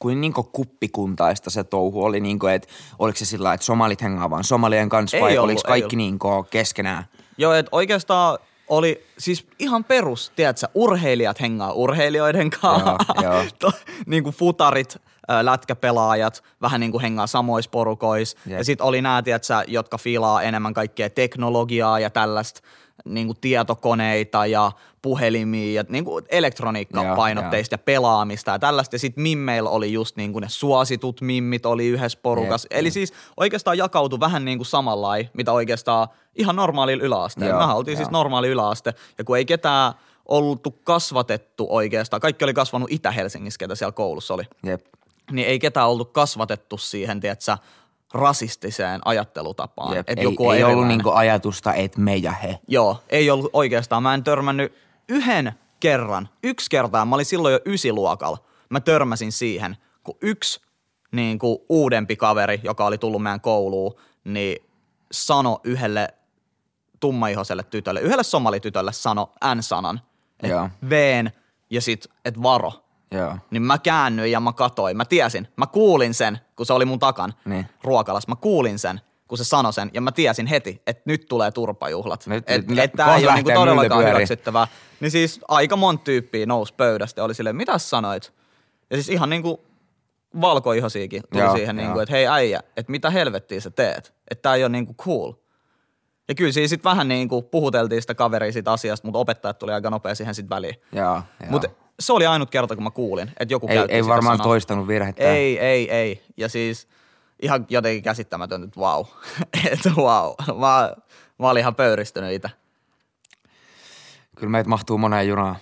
kuin 0.00 0.20
niinku 0.20 0.42
kuppikuntaista 0.42 1.50
se 1.50 1.64
touhu 1.64 2.04
oli, 2.04 2.20
niinku, 2.20 2.46
että 2.46 2.68
oliko 2.98 3.18
se 3.18 3.24
sillä 3.24 3.54
että 3.54 3.66
somalit 3.66 4.02
hengaa 4.02 4.30
vaan 4.30 4.44
somalien 4.44 4.88
kanssa 4.88 5.16
Ei 5.16 5.22
vai 5.22 5.38
ollut, 5.38 5.44
oliko 5.44 5.60
kaikki 5.68 5.84
ollut. 5.84 5.96
niinku 5.96 6.46
keskenään? 6.50 7.04
Joo, 7.38 7.52
että 7.52 7.68
oikeastaan 7.72 8.38
oli 8.68 9.06
siis 9.18 9.46
ihan 9.58 9.84
perus, 9.84 10.32
tiedätkö, 10.36 10.66
urheilijat 10.74 11.40
hengaa 11.40 11.72
urheilijoiden 11.72 12.50
kanssa, 12.50 12.96
Joo, 13.22 13.34
joo. 13.62 13.72
Niin 14.06 14.22
kuin 14.22 14.34
futarit, 14.34 14.96
lätkäpelaajat, 15.42 16.42
vähän 16.62 16.80
niin 16.80 16.92
kuin 16.92 17.02
hengaa 17.02 17.26
samoissa 17.26 17.70
porukoissa. 17.70 18.38
Jep. 18.46 18.58
Ja 18.58 18.64
sitten 18.64 18.86
oli 18.86 19.02
nämä, 19.02 19.22
tiedätkö, 19.22 19.54
jotka 19.66 19.98
filaa 19.98 20.42
enemmän 20.42 20.74
kaikkea 20.74 21.10
teknologiaa 21.10 22.00
ja 22.00 22.10
tällaista 22.10 22.60
niin 23.04 23.26
kuin 23.26 23.38
tietokoneita 23.40 24.46
ja 24.46 24.72
puhelimia 25.02 25.80
ja 25.80 25.84
niin 25.88 26.04
kuin 26.04 26.24
elektroniikkapainotteista 26.28 27.74
ja 27.74 27.78
pelaamista 27.78 28.50
ja 28.50 28.58
tällaista. 28.58 28.94
Ja 28.94 28.98
sitten 28.98 29.22
mimmeillä 29.22 29.70
oli 29.70 29.92
just 29.92 30.16
niin 30.16 30.32
kuin 30.32 30.42
ne 30.42 30.48
suositut 30.48 31.20
mimmit 31.20 31.66
oli 31.66 31.86
yhdessä 31.86 32.18
porukassa. 32.22 32.68
Jep, 32.70 32.78
Eli 32.78 32.88
jep. 32.88 32.92
siis 32.92 33.12
oikeastaan 33.36 33.78
jakautui 33.78 34.20
vähän 34.20 34.44
niin 34.44 34.58
kuin 34.58 34.66
samanlain, 34.66 35.30
mitä 35.34 35.52
oikeastaan 35.52 36.08
ihan 36.34 36.56
normaalilla 36.56 37.04
yläasteella. 37.04 37.54
Joo, 37.54 37.60
Mehän 37.60 37.76
oltiin 37.76 37.96
siis 37.96 38.10
normaali 38.10 38.48
yläaste 38.48 38.94
ja 39.18 39.24
kun 39.24 39.36
ei 39.36 39.44
ketään 39.44 39.92
oltu 40.28 40.70
kasvatettu 40.70 41.66
oikeastaan, 41.70 42.20
kaikki 42.20 42.44
oli 42.44 42.54
kasvanut 42.54 42.92
Itä-Helsingissä, 42.92 43.58
ketä 43.58 43.74
siellä 43.74 43.92
koulussa 43.92 44.34
oli, 44.34 44.42
Jep. 44.62 44.86
niin 45.30 45.48
ei 45.48 45.58
ketään 45.58 45.88
oltu 45.88 46.04
kasvatettu 46.04 46.78
siihen, 46.78 47.20
tiedätkö, 47.20 47.56
rasistiseen 48.12 49.00
ajattelutapaan. 49.04 49.96
Jep. 49.96 50.08
Että 50.08 50.20
ei, 50.20 50.24
joku 50.24 50.50
ei 50.50 50.64
ollut 50.64 50.86
niinku 50.86 51.10
ajatusta, 51.10 51.74
että 51.74 52.00
me 52.00 52.16
ja 52.16 52.32
he. 52.32 52.58
Joo, 52.68 53.02
ei 53.08 53.30
ollut 53.30 53.50
oikeastaan. 53.52 54.02
Mä 54.02 54.14
en 54.14 54.24
törmännyt 54.24 54.72
yhden 55.08 55.52
kerran, 55.80 56.28
yksi 56.42 56.70
kertaa, 56.70 57.04
mä 57.04 57.14
olin 57.14 57.26
silloin 57.26 57.52
jo 57.52 57.60
ysiluokalla, 57.66 58.38
mä 58.70 58.80
törmäsin 58.80 59.32
siihen, 59.32 59.76
kun 60.04 60.16
yksi 60.22 60.60
niin 61.12 61.38
kuin 61.38 61.58
uudempi 61.68 62.16
kaveri, 62.16 62.60
joka 62.64 62.86
oli 62.86 62.98
tullut 62.98 63.22
meidän 63.22 63.40
kouluun, 63.40 63.94
niin 64.24 64.62
sano 65.12 65.60
yhdelle 65.64 66.08
tummaihoiselle 67.00 67.62
tytölle, 67.62 68.00
yhdelle 68.00 68.22
somalitytölle 68.22 68.92
sano 68.92 69.32
N-sanan, 69.54 70.00
että 70.42 70.70
veen 70.90 71.32
ja 71.70 71.80
sit, 71.80 72.06
et 72.24 72.42
varo. 72.42 72.72
Joo. 73.10 73.36
Niin 73.50 73.62
mä 73.62 73.78
käännyin 73.78 74.30
ja 74.32 74.40
mä 74.40 74.52
katoin. 74.52 74.96
Mä 74.96 75.04
tiesin, 75.04 75.48
mä 75.56 75.66
kuulin 75.66 76.14
sen, 76.14 76.38
kun 76.56 76.66
se 76.66 76.72
oli 76.72 76.84
mun 76.84 76.98
takan 76.98 77.34
Niin. 77.44 77.66
ruokalas. 77.84 78.28
Mä 78.28 78.36
kuulin 78.36 78.78
sen, 78.78 79.00
kun 79.28 79.38
se 79.38 79.44
sanoi 79.44 79.72
sen, 79.72 79.90
ja 79.94 80.00
mä 80.00 80.12
tiesin 80.12 80.46
heti, 80.46 80.82
että 80.86 81.02
nyt 81.06 81.26
tulee 81.28 81.50
turpajuhlat. 81.50 82.26
Nyt- 82.26 82.44
että 82.50 82.72
nyt- 82.74 82.78
et 82.84 82.92
tää 82.92 83.06
kohta 83.06 83.20
ei 83.20 83.26
ole 83.26 83.34
niinku 83.34 83.50
todellakaan 83.54 84.04
hyväksyttävää. 84.06 84.66
Niin 85.00 85.10
siis 85.10 85.40
aika 85.48 85.76
monta 85.76 86.04
tyyppiä 86.04 86.46
nousi 86.46 86.74
pöydästä 86.74 87.20
ja 87.20 87.24
oli 87.24 87.34
silleen, 87.34 87.56
mitä 87.56 87.78
sanoit? 87.78 88.32
Ja 88.90 88.96
siis 88.96 89.08
ihan 89.08 89.30
niinku 89.30 89.60
valkoihosiakin 90.40 91.22
tuli 91.32 91.42
Joo, 91.42 91.56
siihen, 91.56 91.76
niinku, 91.76 91.98
että 91.98 92.12
hei 92.14 92.26
äijä, 92.28 92.60
että 92.76 92.90
mitä 92.92 93.10
helvettiä 93.10 93.60
sä 93.60 93.70
teet? 93.70 94.14
Että 94.30 94.42
tää 94.42 94.54
ei 94.54 94.62
ole 94.64 94.68
niinku 94.68 94.94
cool. 94.94 95.32
Ja 96.28 96.34
kyllä 96.34 96.52
siinä 96.52 96.68
sitten 96.68 96.90
vähän 96.90 97.08
niinku 97.08 97.42
puhuteltiin 97.42 98.00
sitä 98.02 98.14
kaveria 98.14 98.52
siitä 98.52 98.72
asiasta, 98.72 99.06
mutta 99.06 99.18
opettajat 99.18 99.58
tuli 99.58 99.72
aika 99.72 99.90
nopea 99.90 100.14
siihen 100.14 100.34
sitten 100.34 100.56
väliin. 100.56 100.74
Mutta 101.50 101.68
se 102.00 102.12
oli 102.12 102.26
ainut 102.26 102.50
kerta, 102.50 102.74
kun 102.74 102.84
mä 102.84 102.90
kuulin, 102.90 103.28
että 103.40 103.54
joku 103.54 103.66
ei, 103.68 103.74
käytti 103.76 103.94
ei 103.94 104.06
varmaan 104.06 104.36
sanaa. 104.36 104.44
toistanut 104.44 104.88
virhettä. 104.88 105.22
Ei, 105.22 105.58
ei, 105.58 105.90
ei. 105.90 106.22
Ja 106.36 106.48
siis 106.48 106.88
ihan 107.42 107.66
jotenkin 107.68 108.02
käsittämätöntä, 108.02 108.64
että 108.64 108.80
vau. 108.80 109.04
että 109.72 109.90
vau. 109.96 110.34
Mä, 110.46 110.92
mä 111.38 111.50
olin 111.50 111.60
ihan 111.60 111.74
pöyristynyt 111.74 112.32
itse. 112.32 112.48
Kyllä 114.36 114.50
meitä 114.50 114.68
mahtuu 114.70 114.98
moneen 114.98 115.28
junaan. 115.28 115.56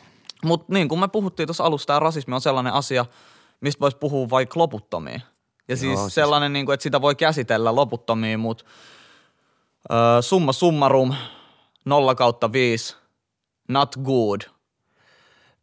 Mutta 0.45 0.73
niin 0.73 0.89
kuin 0.89 1.01
me 1.01 1.09
puhuttiin 1.09 1.47
tuossa 1.47 1.65
alussa, 1.65 1.87
tämä 1.87 1.99
rasismi 1.99 2.35
on 2.35 2.41
sellainen 2.41 2.73
asia, 2.73 3.07
mistä 3.61 3.81
voisi 3.81 3.97
puhua 3.97 4.31
vaikka 4.31 4.61
loputtomiin. 4.61 5.23
Ja 5.69 5.77
siis, 5.77 5.93
Joo, 5.93 6.03
siis- 6.03 6.15
sellainen, 6.15 6.53
niin 6.53 6.67
kuin, 6.67 6.75
että 6.75 6.83
sitä 6.83 7.01
voi 7.03 7.15
käsitellä 7.15 7.75
loputtomiin, 7.75 8.41
mutta 8.41 8.65
ö, 9.93 10.23
summa 10.23 10.53
summarum, 10.53 11.15
0 11.85 12.15
kautta 12.15 12.53
5, 12.53 12.97
not 13.69 13.97
good. 14.05 14.41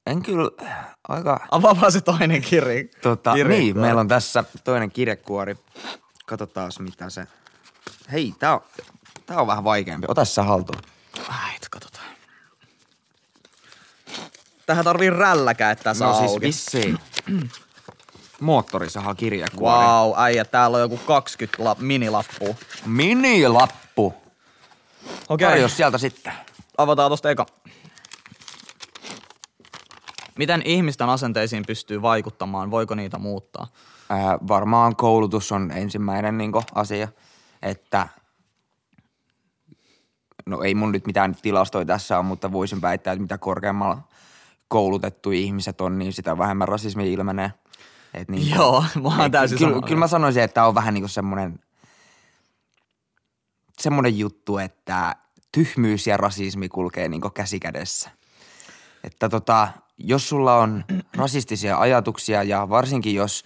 En 0.06 0.22
kyllä 0.22 0.52
aika... 1.08 1.48
Avaa 1.52 1.82
vaan 1.82 1.92
se 1.92 2.02
toinen 2.02 2.42
kirja. 2.42 2.84
Tota, 3.02 3.34
kirjekuori. 3.34 3.64
niin, 3.64 3.80
meillä 3.80 4.02
on 4.02 4.08
tässä 4.08 4.44
toinen 4.64 4.92
kirjekuori. 4.92 5.56
Katsotaan 6.26 6.72
mitä 6.80 7.10
se... 7.10 7.28
Hei, 8.12 8.34
tää 8.40 8.54
on, 8.54 8.62
tää 9.26 9.42
on 9.42 9.48
vähän 9.48 9.64
vaikeampi. 9.64 10.08
Ota 10.10 10.26
sä 10.26 10.44
haltuun. 10.44 10.82
Äit, 11.30 11.70
katsotaan. 11.72 12.06
Tähän 14.66 14.86
tarvii 14.86 15.10
rälläkä, 15.10 15.72
että 15.72 15.94
saa 15.94 16.12
No 16.12 16.20
siis 16.20 16.32
auki. 16.32 16.42
vissiin. 16.46 17.00
Moottorisaha 18.40 19.16
kirjekuori. 19.16 19.86
Wow, 19.86 20.14
äijä, 20.18 20.46
täällä 20.46 20.76
on 20.78 20.82
joku 20.82 20.98
20 20.98 21.64
la- 21.64 21.76
minilappua. 21.80 22.56
Minilappu. 22.86 24.14
Okei, 25.30 25.48
Tarjos 25.48 25.78
sieltä 25.78 25.98
sitten. 25.98 26.34
avataan 26.78 27.12
tosta 27.12 27.30
eka. 27.30 27.46
Miten 30.38 30.62
ihmisten 30.66 31.10
asenteisiin 31.10 31.64
pystyy 31.68 32.02
vaikuttamaan? 32.02 32.72
Voiko 32.72 32.96
niitä 32.96 33.18
muuttaa? 33.18 33.68
Ää, 34.10 34.38
varmaan 34.48 34.96
koulutus 34.96 35.52
on 35.52 35.72
ensimmäinen 35.72 36.38
niin 36.38 36.52
asia, 36.76 37.08
että 37.62 38.08
no 40.46 40.62
ei 40.62 40.76
mun 40.76 40.92
nyt 40.92 41.08
mitään 41.08 41.36
tilastoja 41.36 41.86
tässä 41.86 42.20
on, 42.20 42.26
mutta 42.26 42.52
voisin 42.52 42.82
väittää, 42.82 43.14
että 43.14 43.22
mitä 43.22 43.38
korkeammalla 43.38 43.98
koulutettu 44.68 45.32
ihmiset 45.32 45.82
on, 45.82 46.00
niin 46.00 46.14
sitä 46.14 46.38
vähemmän 46.38 46.68
rasismi 46.68 47.14
ilmenee. 47.14 47.52
Et 48.14 48.30
niin 48.30 48.56
Joo, 48.56 48.86
mä 49.04 49.10
oon 49.10 49.22
et 49.22 49.32
täysin 49.32 49.58
kyllä, 49.58 49.82
kyllä 49.82 50.00
mä 50.00 50.08
sanoisin, 50.08 50.44
että 50.44 50.66
on 50.66 50.76
vähän 50.76 50.94
niin 50.94 51.02
kuin 51.02 51.10
semmoinen, 51.10 51.60
semmoinen 53.80 54.18
juttu, 54.18 54.58
että 54.58 55.16
tyhmyys 55.52 56.08
ja 56.08 56.18
rasismi 56.18 56.70
kulkee 56.70 57.08
niin 57.08 57.22
käsi 57.34 57.60
kädessä. 57.60 58.10
Että 59.06 59.30
tota, 59.30 59.68
jos 59.98 60.30
sulla 60.30 60.56
on 60.56 60.86
rasistisia 61.18 61.80
ajatuksia 61.80 62.44
ja 62.44 62.70
varsinkin 62.70 63.16
jos 63.16 63.46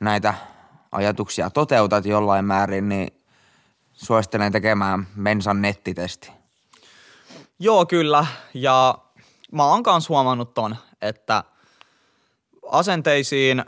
näitä 0.00 0.34
ajatuksia 0.92 1.50
toteutat 1.50 2.06
jollain 2.06 2.44
määrin, 2.44 2.88
niin 2.88 3.08
suosittelen 3.92 4.52
tekemään 4.52 5.06
Mensan 5.16 5.62
nettitesti. 5.62 6.32
Joo, 7.58 7.86
kyllä. 7.86 8.26
Ja 8.54 8.98
mä 9.52 9.66
oon 9.66 9.82
kans 9.82 10.08
huomannut 10.08 10.54
ton, 10.54 10.76
että 11.02 11.44
asenteisiin 12.70 13.64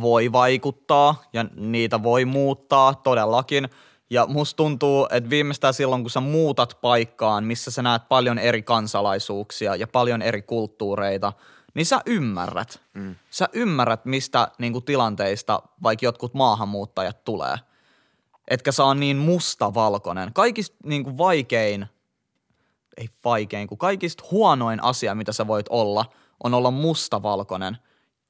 voi 0.00 0.32
vaikuttaa 0.32 1.22
ja 1.32 1.44
niitä 1.56 2.02
voi 2.02 2.24
muuttaa 2.24 2.94
todellakin. 2.94 3.68
Ja 4.10 4.26
musta 4.26 4.56
tuntuu, 4.56 5.08
että 5.10 5.30
viimeistään 5.30 5.74
silloin, 5.74 6.02
kun 6.02 6.10
sä 6.10 6.20
muutat 6.20 6.78
paikkaan, 6.80 7.44
missä 7.44 7.70
sä 7.70 7.82
näet 7.82 8.08
paljon 8.08 8.38
eri 8.38 8.62
kansalaisuuksia 8.62 9.76
ja 9.76 9.86
paljon 9.86 10.22
eri 10.22 10.42
kulttuureita, 10.42 11.32
niin 11.74 11.86
sä 11.86 12.00
ymmärrät. 12.06 12.80
Mm. 12.94 13.14
Sä 13.30 13.48
ymmärrät, 13.52 14.04
mistä 14.04 14.48
niinku, 14.58 14.80
tilanteista 14.80 15.62
vaikka 15.82 16.06
jotkut 16.06 16.34
maahanmuuttajat 16.34 17.24
tulee. 17.24 17.56
Etkä 18.48 18.72
saa 18.72 18.94
niin 18.94 19.16
mustavalkoinen. 19.16 20.32
Kaikista 20.32 20.76
niinku, 20.84 21.18
vaikein 21.18 21.86
ei 22.96 23.08
vaikein, 23.24 23.68
kun 23.68 23.78
kaikista 23.78 24.24
huonoin 24.30 24.82
asia, 24.82 25.14
mitä 25.14 25.32
sä 25.32 25.46
voit 25.46 25.66
olla, 25.68 26.04
on 26.44 26.54
olla 26.54 26.70
mustavalkoinen 26.70 27.78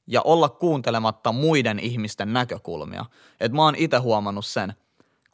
ja 0.07 0.23
olla 0.23 0.49
kuuntelematta 0.49 1.33
muiden 1.33 1.79
ihmisten 1.79 2.33
näkökulmia. 2.33 3.05
Et 3.41 3.53
mä 3.53 3.63
oon 3.63 3.75
itse 3.77 3.97
huomannut 3.97 4.47
sen, 4.47 4.75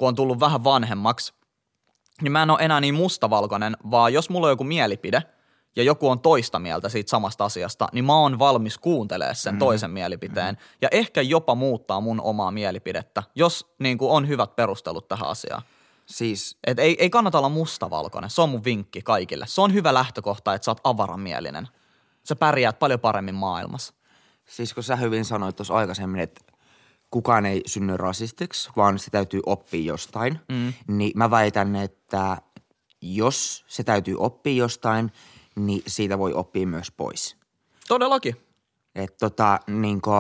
kun 0.01 0.09
on 0.09 0.15
tullut 0.15 0.41
vähän 0.41 0.65
vanhemmaksi, 0.65 1.35
niin 2.23 2.33
mä 2.33 2.43
en 2.43 2.51
ole 2.51 2.59
enää 2.63 2.81
niin 2.81 2.95
mustavalkoinen, 2.95 3.77
vaan 3.91 4.13
jos 4.13 4.31
mulla 4.31 4.47
on 4.47 4.53
joku 4.53 4.65
mielipide 4.65 5.23
ja 5.77 5.83
joku 5.83 6.09
on 6.09 6.21
toista 6.21 6.59
mieltä 6.59 6.89
siitä 6.89 7.11
samasta 7.11 7.45
asiasta, 7.45 7.89
niin 7.93 8.05
mä 8.05 8.17
oon 8.17 8.39
valmis 8.39 8.79
kuuntelemaan 8.79 9.35
sen 9.35 9.55
mm. 9.55 9.59
toisen 9.59 9.91
mielipiteen 9.91 10.59
ja 10.83 10.89
ehkä 10.93 11.23
jopa 11.23 11.55
muuttaa 11.55 12.01
mun 12.01 12.21
omaa 12.21 12.51
mielipidettä, 12.51 13.23
jos 13.35 13.75
niin 13.79 13.99
kuin 13.99 14.11
on 14.11 14.29
hyvät 14.29 14.57
perustelut 14.57 15.09
tähän 15.09 15.29
asiaan. 15.29 15.63
Siis 16.07 16.57
Et 16.67 16.79
ei, 16.79 16.97
ei 16.99 17.11
kannata 17.11 17.39
olla 17.39 17.49
mustavalkoinen. 17.49 18.31
Se 18.31 18.43
on 18.43 18.49
mun 18.49 18.65
vinkki 18.65 19.03
kaikille. 19.03 19.47
Se 19.49 19.61
on 19.61 19.75
hyvä 19.75 19.95
lähtökohta, 19.95 20.55
että 20.55 20.65
sä 20.65 20.71
oot 20.71 20.81
avaramielinen. 20.85 21.69
Sä 22.25 22.37
pärjäät 22.37 22.79
paljon 22.79 23.01
paremmin 23.01 23.35
maailmassa. 23.35 23.95
Siis 24.49 24.75
kun 24.75 24.83
sä 24.83 24.97
hyvin 24.97 25.25
sanoit 25.25 25.57
tuossa 25.57 25.75
aikaisemmin, 25.75 26.21
että 26.21 26.50
kukaan 27.11 27.46
ei 27.46 27.62
synny 27.66 27.96
rasistiksi, 27.96 28.70
vaan 28.77 28.99
se 28.99 29.11
täytyy 29.11 29.40
oppia 29.46 29.83
jostain, 29.83 30.40
mm. 30.49 30.73
niin 30.87 31.12
mä 31.14 31.31
väitän, 31.31 31.77
että 31.77 32.37
jos 33.03 33.64
se 33.68 33.85
täytyy 33.85 34.16
oppia 34.18 34.55
jostain, 34.55 35.12
niin 35.57 35.83
siitä 35.87 36.18
voi 36.18 36.33
oppia 36.35 36.66
myös 36.66 36.90
pois. 36.90 37.37
Todellakin. 37.88 38.37
Että 38.94 39.16
tota, 39.18 39.61
niinku, 39.66 40.11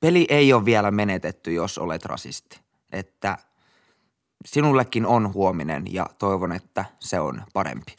peli 0.00 0.26
ei 0.28 0.52
ole 0.52 0.64
vielä 0.64 0.90
menetetty, 0.90 1.52
jos 1.52 1.78
olet 1.78 2.04
rasisti. 2.04 2.60
Että 2.92 3.38
sinullekin 4.44 5.06
on 5.06 5.34
huominen 5.34 5.84
ja 5.90 6.06
toivon, 6.18 6.52
että 6.52 6.84
se 6.98 7.20
on 7.20 7.42
parempi. 7.52 7.96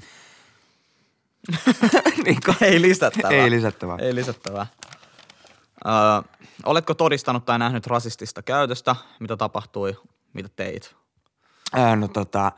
niinku, 2.26 2.54
Ei 2.62 2.82
lisättävää. 2.82 3.32
Ei 3.32 3.52
lisättävää. 3.52 3.98
Ei 4.00 4.16
lisättävää. 4.16 4.68
Öö, 5.88 6.32
oletko 6.66 6.94
todistanut 6.94 7.46
tai 7.46 7.60
nähnyt 7.60 7.88
rasistista 7.88 8.42
käytöstä? 8.42 8.96
Mitä 9.20 9.38
tapahtui? 9.38 9.98
Mitä 10.34 10.50
teit? 10.56 10.96
Ää, 11.74 11.96
no 11.96 12.08
tota, 12.08 12.52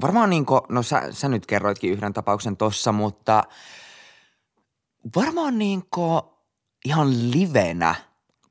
varmaan 0.00 0.30
niinku, 0.30 0.60
no 0.68 0.82
sä, 0.82 1.02
sä 1.10 1.28
nyt 1.28 1.46
kerroitkin 1.46 1.92
yhden 1.92 2.12
tapauksen 2.12 2.56
tossa, 2.56 2.92
mutta 2.92 3.44
varmaan 5.16 5.58
niinku 5.58 6.38
ihan 6.84 7.30
livenä. 7.30 7.94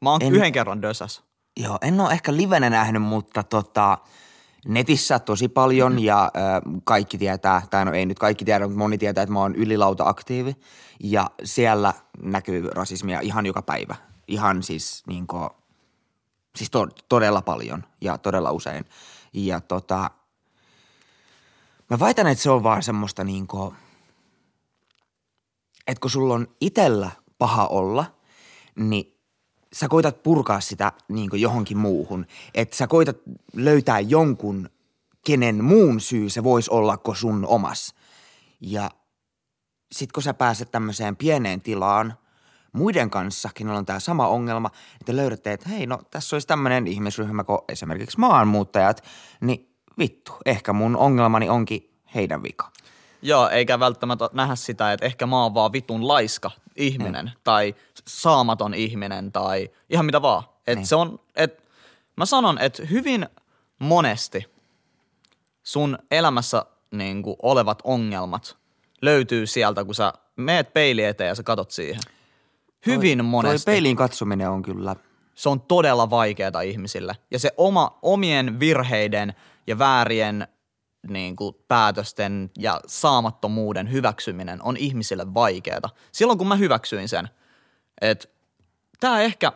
Mä 0.01 0.11
oon 0.11 0.21
En- 0.21 0.35
yhden 0.35 0.51
kerran 0.51 0.81
dösäs. 0.81 1.23
Joo, 1.57 1.77
en 1.81 2.01
ole 2.01 2.11
ehkä 2.11 2.35
livenä 2.35 2.69
nähnyt, 2.69 3.01
mutta 3.01 3.43
tota, 3.43 3.97
netissä 4.67 5.19
tosi 5.19 5.47
paljon 5.47 5.99
ja 5.99 6.31
ö, 6.35 6.79
kaikki 6.83 7.17
tietää, 7.17 7.61
tai 7.69 7.85
no 7.85 7.93
ei 7.93 8.05
nyt 8.05 8.19
kaikki 8.19 8.45
tiedä, 8.45 8.65
mutta 8.65 8.77
moni 8.77 8.97
tietää, 8.97 9.21
että 9.21 9.33
mä 9.33 9.39
oon 9.39 9.55
ylilauta-aktiivi 9.55 10.55
ja 11.03 11.29
siellä 11.43 11.93
näkyy 12.21 12.69
rasismia 12.69 13.19
ihan 13.19 13.45
joka 13.45 13.61
päivä. 13.61 13.95
Ihan 14.27 14.63
siis 14.63 15.03
niinku, 15.07 15.49
siis 16.55 16.69
to, 16.69 16.87
todella 17.09 17.41
paljon 17.41 17.83
ja 18.01 18.17
todella 18.17 18.51
usein. 18.51 18.85
Ja 19.33 19.61
tota, 19.61 20.11
mä 21.89 21.99
väitän, 21.99 22.27
että 22.27 22.43
se 22.43 22.49
on 22.49 22.63
vaan 22.63 22.83
semmoista 22.83 23.23
niinku, 23.23 23.73
että 25.87 26.01
kun 26.01 26.11
sulla 26.11 26.33
on 26.33 26.47
itellä 26.61 27.11
paha 27.37 27.67
olla, 27.67 28.05
niin 28.75 29.16
sä 29.73 29.87
koitat 29.87 30.23
purkaa 30.23 30.59
sitä 30.59 30.91
niin 31.07 31.29
johonkin 31.33 31.77
muuhun. 31.77 32.25
Että 32.53 32.77
sä 32.77 32.87
koitat 32.87 33.17
löytää 33.55 33.99
jonkun, 33.99 34.69
kenen 35.25 35.63
muun 35.63 35.99
syy 35.99 36.29
se 36.29 36.43
voisi 36.43 36.71
olla 36.71 36.97
kuin 36.97 37.17
sun 37.17 37.45
omas. 37.45 37.95
Ja 38.61 38.91
sit 39.91 40.11
kun 40.11 40.23
sä 40.23 40.33
pääset 40.33 40.71
tämmöiseen 40.71 41.15
pieneen 41.15 41.61
tilaan 41.61 42.13
muiden 42.73 43.09
kanssa, 43.09 43.49
kenellä 43.55 43.77
on 43.79 43.85
tämä 43.85 43.99
sama 43.99 44.27
ongelma, 44.27 44.69
että 45.01 45.15
löydätte, 45.15 45.53
että 45.53 45.69
hei, 45.69 45.87
no 45.87 45.99
tässä 46.11 46.35
olisi 46.35 46.47
tämmöinen 46.47 46.87
ihmisryhmä 46.87 47.43
kuin 47.43 47.59
esimerkiksi 47.69 48.19
maahanmuuttajat, 48.19 49.03
niin 49.41 49.75
vittu, 49.97 50.31
ehkä 50.45 50.73
mun 50.73 50.97
ongelmani 50.97 51.49
onkin 51.49 51.91
heidän 52.15 52.43
vika. 52.43 52.71
Joo, 53.21 53.49
eikä 53.49 53.79
välttämättä 53.79 54.29
nähdä 54.33 54.55
sitä, 54.55 54.93
että 54.93 55.05
ehkä 55.05 55.25
mä 55.25 55.43
oon 55.43 55.53
vaan 55.53 55.73
vitun 55.73 56.07
laiska 56.07 56.51
ihminen 56.75 57.25
mm. 57.25 57.31
tai 57.43 57.75
saamaton 58.07 58.73
ihminen 58.73 59.31
tai 59.31 59.69
ihan 59.89 60.05
mitä 60.05 60.21
vaan. 60.21 60.43
Et 60.67 60.75
Niin. 60.75 60.87
se 60.87 60.95
on, 60.95 61.19
et, 61.35 61.63
mä 62.15 62.25
sanon, 62.25 62.59
että 62.59 62.85
hyvin 62.85 63.27
monesti 63.79 64.45
sun 65.63 65.97
elämässä 66.11 66.65
niin 66.91 67.23
kuin, 67.23 67.35
olevat 67.41 67.81
ongelmat 67.83 68.57
löytyy 69.01 69.45
sieltä, 69.45 69.85
kun 69.85 69.95
sä 69.95 70.13
meet 70.35 70.73
peili 70.73 71.03
eteen 71.03 71.27
ja 71.27 71.35
sä 71.35 71.43
katot 71.43 71.71
siihen. 71.71 72.01
Hyvin 72.85 73.17
toi, 73.17 73.25
monesti. 73.27 73.65
Toi 73.65 73.73
peiliin 73.73 73.95
katsominen 73.95 74.49
on 74.49 74.61
kyllä, 74.61 74.95
se 75.35 75.49
on 75.49 75.61
todella 75.61 76.09
vaikeaa 76.09 76.61
ihmisille. 76.61 77.15
Ja 77.31 77.39
se 77.39 77.51
oma, 77.57 77.99
omien 78.01 78.59
virheiden 78.59 79.33
ja 79.67 79.79
väärien 79.79 80.47
niin 81.07 81.35
kuin, 81.35 81.55
päätösten 81.67 82.51
ja 82.57 82.81
saamattomuuden 82.87 83.91
hyväksyminen 83.91 84.63
on 84.63 84.77
ihmisille 84.77 85.33
vaikeaa. 85.33 85.89
Silloin 86.11 86.37
kun 86.37 86.47
mä 86.47 86.55
hyväksyin 86.55 87.09
sen, 87.09 87.29
että 88.01 88.27
tämä 88.99 89.21
ehkä, 89.21 89.47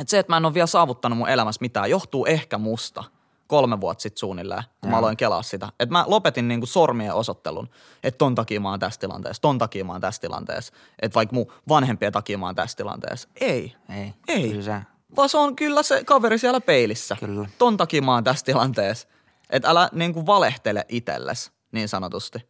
että 0.00 0.10
se, 0.10 0.18
että 0.18 0.32
mä 0.32 0.36
en 0.36 0.44
ole 0.44 0.54
vielä 0.54 0.66
saavuttanut 0.66 1.18
mun 1.18 1.28
elämässä 1.28 1.58
mitään, 1.60 1.90
johtuu 1.90 2.26
ehkä 2.26 2.58
musta 2.58 3.04
kolme 3.46 3.80
vuotta 3.80 4.02
sitten 4.02 4.18
suunnilleen, 4.18 4.62
kun 4.80 4.90
mä 4.90 4.98
aloin 4.98 5.16
kelaa 5.16 5.42
sitä. 5.42 5.68
Että 5.80 5.92
mä 5.92 6.04
lopetin 6.06 6.48
niinku 6.48 6.66
sormien 6.66 7.14
osoittelun, 7.14 7.68
että 8.02 8.18
ton 8.18 8.34
takia 8.34 8.60
mä 8.60 8.70
oon 8.70 8.80
tässä 8.80 9.00
tilanteessa, 9.00 9.42
ton 9.42 9.58
takia 9.58 9.84
mä 9.84 9.92
oon 9.92 10.00
tässä 10.00 10.20
tilanteessa, 10.20 10.72
että 11.02 11.14
vaikka 11.14 11.34
mun 11.34 11.52
vanhempien 11.68 12.12
takia 12.12 12.38
mä 12.38 12.46
oon 12.46 12.54
tässä 12.54 12.76
tilanteessa. 12.76 13.28
Ei. 13.40 13.74
ei, 13.88 14.12
Ei. 14.28 14.50
kyllä 14.50 14.82
Vaan 15.16 15.28
se 15.28 15.38
on 15.38 15.56
kyllä 15.56 15.82
se 15.82 16.04
kaveri 16.04 16.38
siellä 16.38 16.60
peilissä. 16.60 17.16
Kyllä. 17.20 17.48
Ton 17.58 17.76
takia 17.76 18.02
mä 18.02 18.14
oon 18.14 18.24
tässä 18.24 18.44
tilanteessa. 18.44 19.08
Että 19.50 19.70
älä 19.70 19.88
niinku 19.92 20.26
valehtele 20.26 20.84
itelles, 20.88 21.52
niin 21.72 21.88
sanotusti. 21.88 22.48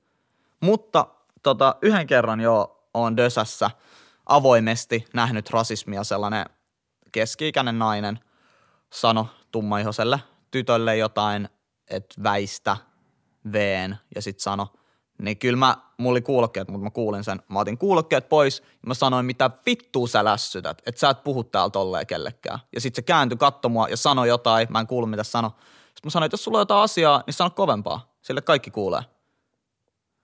Mutta 0.61 1.07
tota, 1.43 1.77
yhden 1.83 2.07
kerran 2.07 2.41
jo 2.41 2.83
on 2.95 3.17
Dösässä 3.17 3.71
avoimesti 4.27 5.05
nähnyt 5.15 5.51
rasismia 5.51 6.05
sellainen 6.05 6.47
keski-ikäinen 7.13 7.79
nainen 7.79 8.21
sano 8.93 9.27
tummaihoselle 9.53 10.21
tytölle 10.51 10.97
jotain, 10.97 11.49
että 11.91 12.23
väistä 12.23 12.77
veen 13.53 13.97
ja 14.15 14.23
sitten 14.23 14.43
sano, 14.43 14.69
niin 15.23 15.37
kyllä 15.37 15.57
mä, 15.57 15.77
mulla 15.99 16.11
oli 16.11 16.23
kuulokkeet, 16.23 16.69
mutta 16.69 16.85
mä 16.85 16.91
kuulin 16.91 17.25
sen. 17.25 17.43
Mä 17.49 17.59
otin 17.59 17.79
kuulokkeet 17.79 18.29
pois 18.29 18.61
ja 18.61 18.87
mä 18.87 18.95
sanoin, 18.95 19.27
mitä 19.27 19.51
vittua 19.67 20.07
sä 20.07 20.25
lässytät, 20.25 20.83
että 20.87 20.99
sä 20.99 21.11
et 21.11 21.25
puhu 21.25 21.45
täällä 21.45 21.71
tolleen 21.71 22.07
kellekään. 22.07 22.59
Ja 22.75 22.81
sitten 22.81 23.03
se 23.03 23.07
kääntyi, 23.07 23.39
katsoi 23.39 23.71
mua 23.71 23.89
ja 23.89 23.97
sanoi 23.97 24.29
jotain, 24.29 24.67
mä 24.71 24.81
en 24.81 24.87
kuullut 24.87 25.11
mitä 25.11 25.25
sano. 25.25 25.53
Mä 26.07 26.11
sanoin, 26.11 26.27
että 26.27 26.35
jos 26.35 26.45
sulla 26.45 26.59
on 26.59 26.61
jotain 26.61 26.83
asiaa, 26.83 27.23
niin 27.27 27.35
sano 27.35 27.51
kovempaa, 27.51 28.15
sille 28.23 28.41
kaikki 28.43 28.71
kuulee. 28.71 29.03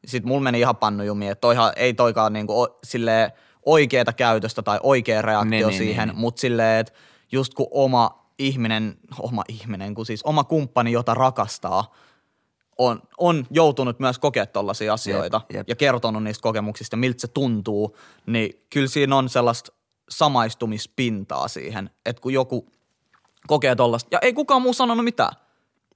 Sitten 0.06 0.28
mulla 0.28 0.40
meni 0.40 0.60
ihan 0.60 0.76
pannujumiin, 0.76 1.30
että 1.32 1.40
toihan 1.40 1.72
ei 1.76 1.94
toikaan 1.94 2.32
niinku 2.32 2.62
o, 2.62 2.78
silleen 2.84 3.32
oikeeta 3.66 4.12
käytöstä 4.12 4.62
tai 4.62 4.80
oikea 4.82 5.22
reaktio 5.22 5.50
Niin, 5.50 5.66
niin, 5.66 5.78
siihen, 5.78 6.08
niin. 6.08 6.18
mutta 6.18 6.40
silleen, 6.40 6.80
että 6.80 6.92
just 7.32 7.54
kun 7.54 7.66
oma 7.70 8.28
ihminen, 8.38 8.96
oma 9.18 9.44
ihminen, 9.48 9.94
kun 9.94 10.06
siis 10.06 10.22
oma 10.22 10.44
kumppani, 10.44 10.92
jota 10.92 11.14
rakastaa, 11.14 11.94
on, 12.78 13.02
on 13.18 13.46
joutunut 13.50 14.00
myös 14.00 14.18
kokea 14.18 14.46
tollaisia 14.46 14.92
asioita 14.92 15.40
Jep, 15.48 15.56
jep. 15.56 15.68
ja 15.68 15.76
kertonut 15.76 16.22
niistä 16.22 16.42
kokemuksista, 16.42 16.96
miltä 16.96 17.20
se 17.20 17.28
tuntuu, 17.28 17.96
niin 18.26 18.66
kyllä 18.70 18.88
siinä 18.88 19.16
on 19.16 19.28
sellaista 19.28 19.72
samaistumispintaa 20.08 21.48
siihen, 21.48 21.90
että 22.06 22.22
kun 22.22 22.32
joku 22.32 22.68
kokee 23.46 23.74
tollasta, 23.74 24.08
ja 24.10 24.18
ei 24.18 24.32
kukaan 24.32 24.62
muu 24.62 24.72
sanonut 24.72 25.04
mitään. 25.04 25.32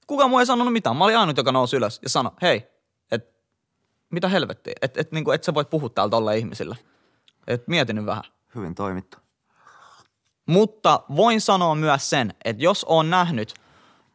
Kukaan 0.07 0.29
muu 0.29 0.39
ei 0.39 0.45
sanonut 0.45 0.73
mitään. 0.73 0.97
Mä 0.97 1.03
olin 1.03 1.17
ainut, 1.17 1.37
joka 1.37 1.51
nousi 1.51 1.75
ylös 1.75 1.99
ja 2.03 2.09
sanoi, 2.09 2.31
hei, 2.41 2.67
et, 3.11 3.29
mitä 4.09 4.27
helvettiä, 4.27 4.73
että 4.81 5.01
et, 5.01 5.11
niinku, 5.11 5.31
et 5.31 5.43
sä 5.43 5.53
voit 5.53 5.69
puhua 5.69 5.89
täällä 5.89 6.11
tolle 6.11 6.37
ihmisille. 6.37 6.77
Et 7.47 7.67
mieti 7.67 7.93
nyt 7.93 8.05
vähän. 8.05 8.23
Hyvin 8.55 8.75
toimittu. 8.75 9.17
Mutta 10.45 11.03
voin 11.15 11.41
sanoa 11.41 11.75
myös 11.75 12.09
sen, 12.09 12.33
että 12.45 12.63
jos 12.63 12.83
on 12.83 13.09
nähnyt 13.09 13.53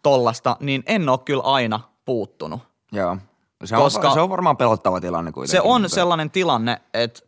tollasta, 0.02 0.57
niin 0.61 0.83
en 0.87 1.09
ole 1.09 1.18
kyllä 1.18 1.42
aina 1.42 1.81
puuttunut. 2.05 2.61
Joo. 2.92 3.16
Se, 3.64 3.76
Koska- 3.76 4.09
on, 4.09 4.14
se 4.14 4.20
on 4.20 4.31
varmaan 4.31 4.57
pelottava 4.57 5.00
tilanne 5.00 5.33
kuitenkin. 5.33 5.52
Se 5.52 5.61
on 5.61 5.83
mutta- 5.83 5.94
sellainen 5.94 6.31
tilanne, 6.31 6.81
että 6.94 7.20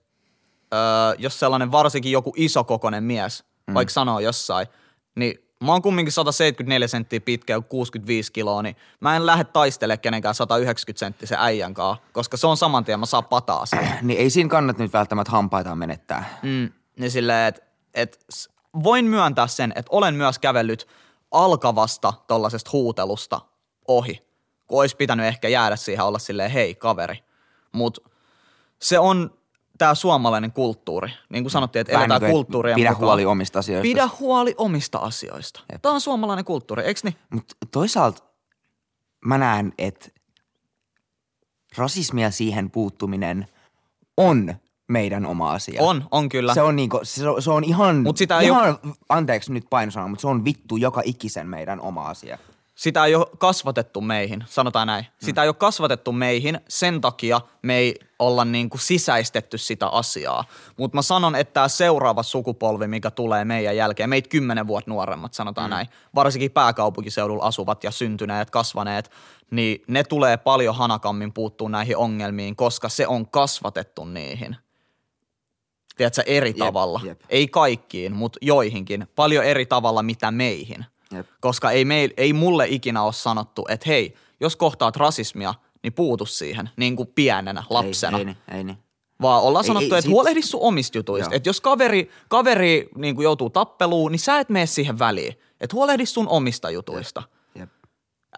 öö, 0.75 0.81
jos 1.19 1.41
sellainen 1.41 1.73
varsinkin 1.73 2.13
joku 2.13 2.33
isokokoinen 2.37 3.05
mies 3.05 3.45
mm. 3.67 3.75
vaikka 3.75 3.93
sanoo 3.93 4.19
jossain, 4.21 4.67
niin 5.17 5.44
mä 5.65 5.73
oon 5.73 5.83
kumminkin 5.83 6.13
174 6.13 6.89
senttiä 6.89 7.21
pitkä 7.21 7.53
ja 7.53 7.61
65 7.61 8.33
kiloa, 8.33 8.63
niin 8.63 8.77
mä 9.01 9.17
en 9.17 9.27
lähde 9.27 9.45
taistelemaan 9.45 10.01
kenenkään 10.01 10.35
190 10.35 10.99
senttisen 10.99 11.39
äijän 11.41 11.75
kanssa, 11.75 12.05
koska 12.13 12.37
se 12.37 12.47
on 12.47 12.57
saman 12.57 12.85
tien, 12.85 13.01
mä 13.01 13.07
saan 13.07 13.25
pataa 13.25 13.67
siihen. 13.77 13.99
Niin 14.03 14.21
ei 14.21 14.31
siinä 14.31 14.49
kannata 14.49 14.83
nyt 14.83 14.93
välttämättä 14.93 15.33
hampaitaan 15.33 15.79
menettää. 15.79 16.39
Mm, 16.43 16.73
niin 16.99 17.11
silleen, 17.11 17.49
että 17.49 17.63
et, 17.95 18.27
voin 18.85 19.05
myöntää 19.05 19.47
sen, 19.47 19.73
että 19.77 19.91
olen 19.91 20.15
myös 20.15 20.39
kävellyt 20.39 20.89
alkavasta 21.31 22.13
tollasesta 22.27 22.71
huutelusta 22.73 23.41
ohi, 23.89 24.23
kun 24.67 24.81
olisi 24.81 24.97
pitänyt 24.97 25.27
ehkä 25.27 25.49
jäädä 25.49 25.77
siihen 25.77 26.05
olla 26.05 26.19
silleen, 26.19 26.51
hei 26.51 26.75
kaveri. 26.75 27.25
Mutta 27.73 28.11
se 28.83 28.99
on 28.99 29.39
tämä 29.79 29.95
suomalainen 29.95 30.53
kulttuuri. 30.53 31.13
Niin 31.29 31.45
kuin 31.45 31.51
sanottiin, 31.51 31.81
että 31.81 31.93
Vähän 31.93 32.11
eletään 32.11 32.23
niin 32.23 32.33
kulttuuria 32.37 32.75
pidä 32.75 32.91
mukaan. 32.91 33.07
huoli 33.07 33.27
omista 33.27 33.59
asioista. 33.59 33.83
Pidä 33.83 34.09
huoli 34.21 34.55
omista 34.59 34.99
asioista. 34.99 35.61
Tämä 35.83 35.95
on 35.95 36.01
suomalainen 36.01 36.45
kulttuuri, 36.45 36.83
eikö 36.85 37.01
niin? 37.05 37.17
Mutta 37.31 37.55
toisaalta 37.71 38.23
mä 39.25 39.39
näen, 39.39 39.73
että 39.79 40.09
rasismia 41.77 42.31
siihen 42.31 42.71
puuttuminen 42.71 43.47
on 44.17 44.55
meidän 44.89 45.27
oma 45.27 45.53
asia. 45.53 45.83
On, 45.83 46.05
on 46.11 46.29
kyllä. 46.29 46.55
Se 46.55 46.63
on, 46.63 46.77
niinku, 46.77 47.01
se, 47.03 47.29
on- 47.29 47.43
se 47.43 47.51
on 47.51 47.65
ihan, 47.65 47.97
Mut 48.03 48.17
sitä 48.17 48.41
ihan 48.41 48.79
anteeksi 49.09 49.53
nyt 49.53 49.65
painosana, 49.71 50.09
mutta 50.09 50.21
se 50.21 50.27
on 50.29 50.45
vittu 50.45 50.77
joka 50.77 51.03
ikisen 51.05 51.47
meidän 51.47 51.81
oma 51.81 52.03
asia. 52.09 52.39
sitä 52.75 53.05
ei 53.05 53.15
ole 53.15 53.27
kasvatettu 53.39 54.01
meihin, 54.01 54.45
sanotaan 54.47 54.87
näin. 54.87 55.07
Sitä 55.23 55.43
ei 55.43 55.49
ole 55.49 55.55
kasvatettu 55.55 56.13
meihin, 56.13 56.61
sen 56.69 57.01
takia 57.01 57.41
me 57.63 57.77
ei 57.77 57.95
olla 58.27 58.45
niin 58.45 58.71
kuin 58.71 58.81
sisäistetty 58.81 59.59
sitä 59.59 59.89
asiaa. 59.89 60.45
Mutta 60.77 60.99
mä 60.99 61.03
sanon, 61.03 61.37
että 61.37 61.53
tämä 61.53 61.69
seuraava 61.69 62.23
sukupolvi, 62.23 62.87
mikä 62.87 63.11
tulee 63.11 63.45
meidän 63.45 63.77
jälkeen, 63.77 64.11
meitä 64.11 64.29
kymmenen 64.29 64.67
vuotta 64.67 64.91
nuoremmat, 64.91 65.35
sanotaan 65.35 65.71
mm. 65.71 65.75
näin, 65.75 65.89
varsinkin 66.15 66.51
pääkaupunkiseudulla 66.51 67.45
asuvat 67.45 67.85
ja 67.85 67.91
syntyneet, 67.91 68.51
kasvaneet, 68.51 69.11
niin 69.51 69.83
ne 69.89 70.05
tulee 70.05 70.37
paljon 70.37 70.75
hanakammin 70.75 71.33
puuttuu 71.33 71.69
näihin 71.69 71.97
ongelmiin, 71.97 72.57
koska 72.57 72.89
se 72.89 73.07
on 73.07 73.29
kasvatettu 73.29 74.05
niihin. 74.05 74.57
Tiedätkö, 75.97 76.23
eri 76.27 76.49
Jep, 76.49 76.59
tavalla. 76.59 77.01
jep. 77.05 77.21
Ei 77.29 77.49
kaikkiin, 77.49 78.13
mutta 78.13 78.39
joihinkin. 78.43 79.07
Paljon 79.17 79.45
eri 79.45 79.67
tavalla, 79.67 80.03
mitä 80.03 80.31
meihin. 80.31 80.85
Jep. 81.13 81.27
Koska 81.41 81.71
ei, 81.71 81.85
meil, 81.85 82.11
ei 82.17 82.33
mulle 82.33 82.67
ikinä 82.69 83.03
ole 83.03 83.13
sanottu, 83.13 83.67
että 83.69 83.85
hei, 83.87 84.15
jos 84.41 84.57
kohtaat 84.57 84.97
rasismia, 84.97 85.55
niin 85.85 85.93
puutu 85.93 86.27
siihen 86.27 86.71
niin 86.77 86.97
kuin 86.97 87.09
pienenä 87.15 87.63
lapsena. 87.71 88.19
Ei, 88.19 88.21
ei, 88.21 88.25
niin, 88.25 88.37
ei 88.51 88.65
niin. 88.65 88.79
Vaan 89.23 89.43
ollaan 89.43 89.65
Ei, 89.65 89.67
sanottu, 89.67 89.95
ei, 89.95 89.99
että 89.99 90.03
sit- 90.03 90.11
huolehdi 90.11 90.43
sun 90.43 90.61
omista 90.61 90.99
jutuista. 90.99 91.35
Että 91.35 91.49
jos 91.49 91.61
kaveri, 91.61 92.11
kaveri 92.29 92.89
niin 92.97 93.15
kuin 93.15 93.25
joutuu 93.25 93.51
tappeluun, 93.51 94.13
niin 94.13 94.19
sä 94.21 94.39
et 94.41 94.49
mene 94.49 94.67
siihen 94.67 94.99
väliin. 94.99 95.33
Että 95.61 95.77
huolehdi 95.77 96.07
sun 96.07 96.29
omista 96.29 96.71
jutuista. 96.71 97.23
Jep. 97.55 97.71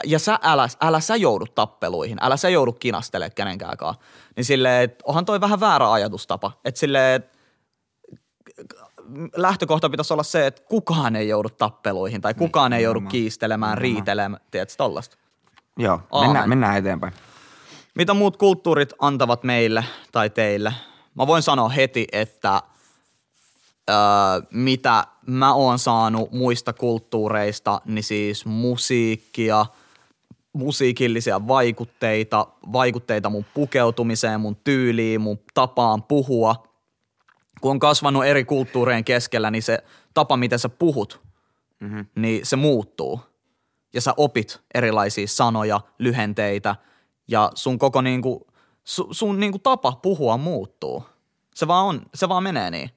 Ja 0.05 0.19
sä 0.19 0.39
älä, 0.43 0.69
älä 0.81 1.01
sä 1.01 1.17
joudu 1.17 1.47
tappeluihin, 1.47 2.19
älä 2.21 2.37
sä 2.37 2.49
joudu 2.49 2.73
kinastelemaan 2.73 3.33
kenenkääkaan. 3.35 3.95
Niin 4.37 4.45
silleen, 4.45 4.85
että 4.85 5.05
onhan 5.07 5.25
toi 5.25 5.41
vähän 5.41 5.61
väärä 5.61 5.93
ajatustapa. 5.93 6.53
Että 6.65 6.79
silleen, 6.81 7.15
että 7.23 7.39
lähtökohta 9.37 9.91
pitäisi 9.91 10.13
olla 10.13 10.23
se, 10.23 10.47
että 10.47 10.63
kukaan 10.69 11.17
ei 11.17 11.29
joudu 11.29 11.49
tappeluihin 11.49 12.21
tai 12.21 12.35
kukaan 12.35 12.73
ei 12.73 12.83
joudu 12.83 13.01
kiistelemään, 13.01 13.79
riitelemään, 13.79 14.43
tiedätkö, 14.51 14.75
tollasta. 14.77 15.17
Joo, 15.79 16.01
Aamen. 16.11 16.29
mennään, 16.29 16.49
mennään 16.49 16.77
eteenpäin. 16.79 17.13
Mitä 17.97 18.15
muut 18.15 18.37
kulttuurit 18.37 18.93
antavat 18.99 19.45
meille 19.45 19.85
tai 20.13 20.31
teille? 20.31 20.75
Mä 21.15 21.27
voin 21.27 21.43
sanoa 21.43 21.69
heti, 21.69 22.07
että 22.13 22.63
öö, 23.91 23.97
mitä 24.51 25.07
mä 25.27 25.55
oon 25.55 25.79
saanut 25.79 26.33
muista 26.33 26.73
kulttuureista, 26.73 27.81
niin 27.85 28.05
siis 28.05 28.47
musiikkia, 28.47 29.67
musiikillisia 30.53 31.49
vaikutteita, 31.49 32.47
vaikutteita 32.73 33.31
mun 33.31 33.45
pukeutumiseen, 33.55 34.41
mun 34.41 34.57
tyyliin, 34.57 35.21
mun 35.21 35.39
tapaan 35.55 36.03
puhua. 36.03 36.67
Kun 37.61 37.71
on 37.71 37.79
kasvanut 37.79 38.25
eri 38.25 38.45
kulttuurien 38.45 39.05
keskellä, 39.05 39.51
niin 39.51 39.63
se 39.63 39.79
tapa, 40.15 40.37
miten 40.37 40.59
sä 40.59 40.69
puhut, 40.69 41.21
mm-hmm. 41.81 42.07
niin 42.17 42.47
se 42.47 42.57
muuttuu. 42.57 43.21
Ja 43.95 44.01
sä 44.01 44.15
opit 44.17 44.61
erilaisia 44.75 45.27
sanoja, 45.27 45.81
lyhenteitä 45.99 46.77
ja 47.29 47.51
sun 47.55 47.79
koko 47.79 48.01
niinku, 48.01 48.47
su, 48.85 49.09
sun 49.11 49.41
niinku 49.41 49.59
tapa 49.59 49.93
puhua 50.03 50.37
muuttuu. 50.37 51.05
Se 51.55 51.69
vaan 51.69 51.85
on, 51.85 52.03
se 52.15 52.29
vaan 52.29 52.43
menee 52.43 52.71
niin. 52.71 52.91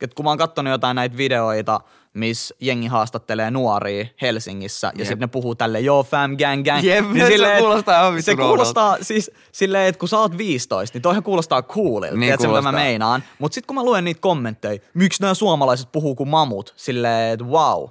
Et 0.00 0.14
kun 0.14 0.24
mä 0.24 0.30
oon 0.30 0.38
kattonut 0.38 0.70
jotain 0.70 0.94
näitä 0.94 1.16
videoita, 1.16 1.80
missä 2.14 2.54
jengi 2.60 2.86
haastattelee 2.86 3.50
nuoria 3.50 4.06
Helsingissä 4.22 4.92
ja 4.98 5.04
sitten 5.04 5.20
ne 5.20 5.26
puhuu 5.26 5.54
tälle 5.54 5.80
joo 5.80 6.02
fam 6.02 6.36
gang 6.36 6.64
gang. 6.64 6.84
Jep, 6.84 7.04
se 7.28 7.58
kuulostaa 7.58 8.08
ihan 8.08 8.22
Se 8.22 8.36
kuulostaa 8.36 8.96
siis 9.00 9.30
silleen, 9.52 9.88
että 9.88 9.98
kun 9.98 10.08
sä 10.08 10.18
oot 10.18 10.38
15, 10.38 10.96
niin 10.96 11.02
toihan 11.02 11.22
kuulostaa 11.22 11.62
coolilta. 11.62 12.16
Niin 12.16 12.20
Niin 12.20 12.38
tiedätkö, 12.38 12.48
mitä 12.48 12.62
mä 12.62 12.72
meinaan? 12.72 13.22
Mutta 13.38 13.54
sitten 13.54 13.66
kun 13.66 13.76
mä 13.76 13.84
luen 13.84 14.04
niitä 14.04 14.20
kommentteja, 14.20 14.80
miksi 14.94 15.22
nämä 15.22 15.34
suomalaiset 15.34 15.92
puhuu 15.92 16.14
kuin 16.14 16.28
mamut, 16.28 16.74
silleen, 16.76 17.32
että 17.32 17.44
wow. 17.44 17.88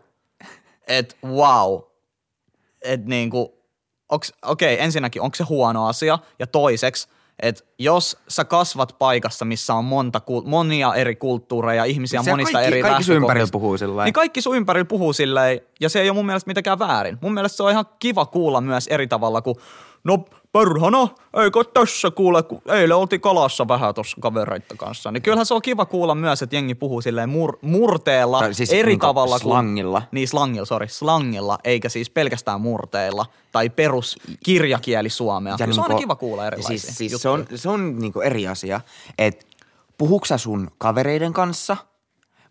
Että 0.87 1.15
wow. 1.27 1.79
Että 2.81 3.09
niinku, 3.09 3.60
onks, 4.11 4.33
okei, 4.45 4.83
ensinnäkin, 4.83 5.21
onko 5.21 5.35
se 5.35 5.43
huono 5.43 5.87
asia? 5.87 6.19
Ja 6.39 6.47
toiseksi, 6.47 7.07
että 7.39 7.63
jos 7.79 8.17
sä 8.27 8.45
kasvat 8.45 8.95
paikassa, 8.99 9.45
missä 9.45 9.73
on 9.73 9.85
monta, 9.85 10.21
monia 10.45 10.93
eri 10.95 11.15
kulttuureja, 11.15 11.85
ihmisiä 11.85 12.23
Se 12.23 12.31
monista 12.31 12.53
kaikki- 12.53 12.67
eri 12.73 12.81
kaikki 12.81 13.03
sun 13.03 13.15
ympärillä 13.15 13.47
puhuu 13.51 13.77
lailla. 13.81 14.03
Niin 14.03 14.13
kaikki 14.13 14.41
sun 14.41 14.55
ympärillä 14.57 14.85
puhuu 14.85 15.13
silleen, 15.13 15.61
ja 15.79 15.89
se 15.89 16.01
ei 16.01 16.09
ole 16.09 16.15
mun 16.15 16.25
mielestä 16.25 16.49
mitenkään 16.49 16.79
väärin. 16.79 17.17
Mun 17.21 17.33
mielestä 17.33 17.57
se 17.57 17.63
on 17.63 17.71
ihan 17.71 17.85
kiva 17.99 18.25
kuulla 18.25 18.61
myös 18.61 18.87
eri 18.87 19.07
tavalla 19.07 19.41
kuin, 19.41 19.55
no 20.03 20.25
perhana, 20.53 21.07
eikö 21.43 21.63
tässä 21.63 22.11
kuule, 22.11 22.43
kun 22.43 22.61
eilen 22.65 22.97
oltiin 22.97 23.21
kalassa 23.21 23.67
vähän 23.67 23.95
tuossa 23.95 24.17
kavereitten 24.21 24.77
kanssa. 24.77 25.11
Niin 25.11 25.21
kyllähän 25.21 25.45
se 25.45 25.53
on 25.53 25.61
kiva 25.61 25.85
kuulla 25.85 26.15
myös, 26.15 26.41
että 26.41 26.55
jengi 26.55 26.75
puhuu 26.75 27.01
silleen 27.01 27.29
mur- 27.29 27.57
murteella, 27.61 28.39
Tai 28.39 28.53
siis 28.53 28.73
eri 28.73 28.91
niinku 28.91 29.05
tavalla 29.05 29.35
kuin... 29.35 29.41
slangilla. 29.41 30.01
Niin, 30.11 30.27
slangilla, 30.27 30.65
sorry, 30.65 30.87
slangilla, 30.87 31.59
eikä 31.63 31.89
siis 31.89 32.09
pelkästään 32.09 32.61
murteilla 32.61 33.25
tai 33.51 33.69
perus 33.69 34.17
kirjakieli 34.45 35.09
suomea. 35.09 35.51
Ja 35.51 35.57
se 35.57 35.63
on 35.63 35.69
niinku- 35.69 35.97
kiva 35.97 36.15
kuulla 36.15 36.47
erilaisia 36.47 36.79
Siis, 36.79 36.97
siis 36.97 37.21
se 37.21 37.29
on, 37.29 37.45
se 37.55 37.69
on 37.69 37.99
niinku 37.99 38.21
eri 38.21 38.47
asia, 38.47 38.81
että 39.17 39.45
puhuuko 39.97 40.25
sä 40.25 40.37
sun 40.37 40.71
kavereiden 40.77 41.33
kanssa 41.33 41.77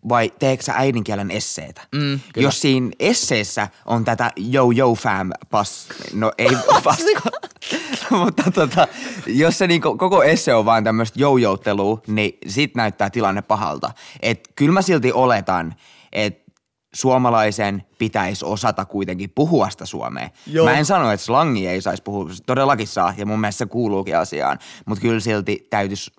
vai 0.09 0.33
teekö 0.39 0.63
sä 0.63 0.73
äidinkielen 0.75 1.31
esseitä? 1.31 1.81
Mm, 1.95 2.19
kyllä. 2.33 2.47
Jos 2.47 2.61
siinä 2.61 2.89
esseessä 2.99 3.67
on 3.85 4.05
tätä 4.05 4.31
yo 4.53 4.71
yo 4.77 4.95
fam 4.95 5.31
pas, 5.49 5.87
no 6.13 6.31
ei 6.37 6.57
paska. 6.83 7.31
mutta 8.19 8.43
tota, 8.51 8.87
jos 9.27 9.57
se 9.57 9.67
niinku, 9.67 9.97
koko 9.97 10.23
esse 10.23 10.53
on 10.53 10.65
vaan 10.65 10.83
tämmöistä 10.83 11.19
joujouttelua, 11.19 12.01
niin 12.07 12.37
sit 12.47 12.75
näyttää 12.75 13.09
tilanne 13.09 13.41
pahalta. 13.41 13.91
Et 14.21 14.49
kyllä 14.55 14.73
mä 14.73 14.81
silti 14.81 15.11
oletan, 15.11 15.75
että 16.11 16.51
suomalaisen 16.93 17.83
pitäisi 17.97 18.45
osata 18.45 18.85
kuitenkin 18.85 19.29
puhua 19.35 19.69
sitä 19.69 19.85
suomea. 19.85 20.29
Joo. 20.47 20.65
Mä 20.65 20.73
en 20.73 20.85
sano, 20.85 21.11
että 21.11 21.25
slangi 21.25 21.67
ei 21.67 21.81
saisi 21.81 22.03
puhua, 22.03 22.33
se 22.33 22.43
todellakin 22.43 22.87
saa, 22.87 23.13
ja 23.17 23.25
mun 23.25 23.39
mielestä 23.39 23.57
se 23.57 23.65
kuuluukin 23.65 24.17
asiaan, 24.17 24.59
mutta 24.85 25.01
kyllä 25.01 25.19
silti 25.19 25.67
täytyisi 25.69 26.11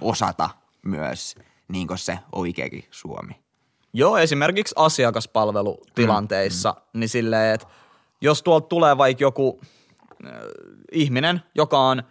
osata 0.00 0.50
myös 0.82 1.36
niin 1.72 1.88
se 1.94 2.18
oikeakin 2.32 2.84
suomi. 2.90 3.42
Joo, 3.92 4.18
esimerkiksi 4.18 4.74
asiakaspalvelutilanteissa, 4.78 6.74
mm. 6.78 7.00
niin 7.00 7.08
silleen, 7.08 7.54
että 7.54 7.66
jos 8.20 8.42
tuolta 8.42 8.66
tulee 8.66 8.98
vaikka 8.98 9.24
joku 9.24 9.60
äh, 10.26 10.32
ihminen, 10.92 11.42
joka 11.54 11.78
on 11.78 12.02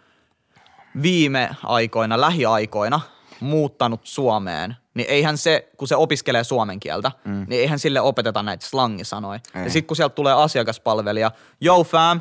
viime 1.02 1.50
aikoina, 1.64 2.20
lähiaikoina 2.20 3.00
muuttanut 3.40 4.00
Suomeen, 4.04 4.76
niin 4.94 5.06
eihän 5.10 5.38
se, 5.38 5.68
kun 5.76 5.88
se 5.88 5.96
opiskelee 5.96 6.44
suomen 6.44 6.80
kieltä, 6.80 7.12
mm. 7.24 7.46
niin 7.48 7.60
eihän 7.60 7.78
sille 7.78 8.00
opeteta 8.00 8.42
näitä 8.42 8.66
slangisanoja. 8.66 9.40
Ei. 9.54 9.64
Ja 9.64 9.70
sitten 9.70 9.86
kun 9.86 9.96
sieltä 9.96 10.14
tulee 10.14 10.34
asiakaspalvelija, 10.34 11.30
yo 11.60 11.84
fam, 11.84 12.20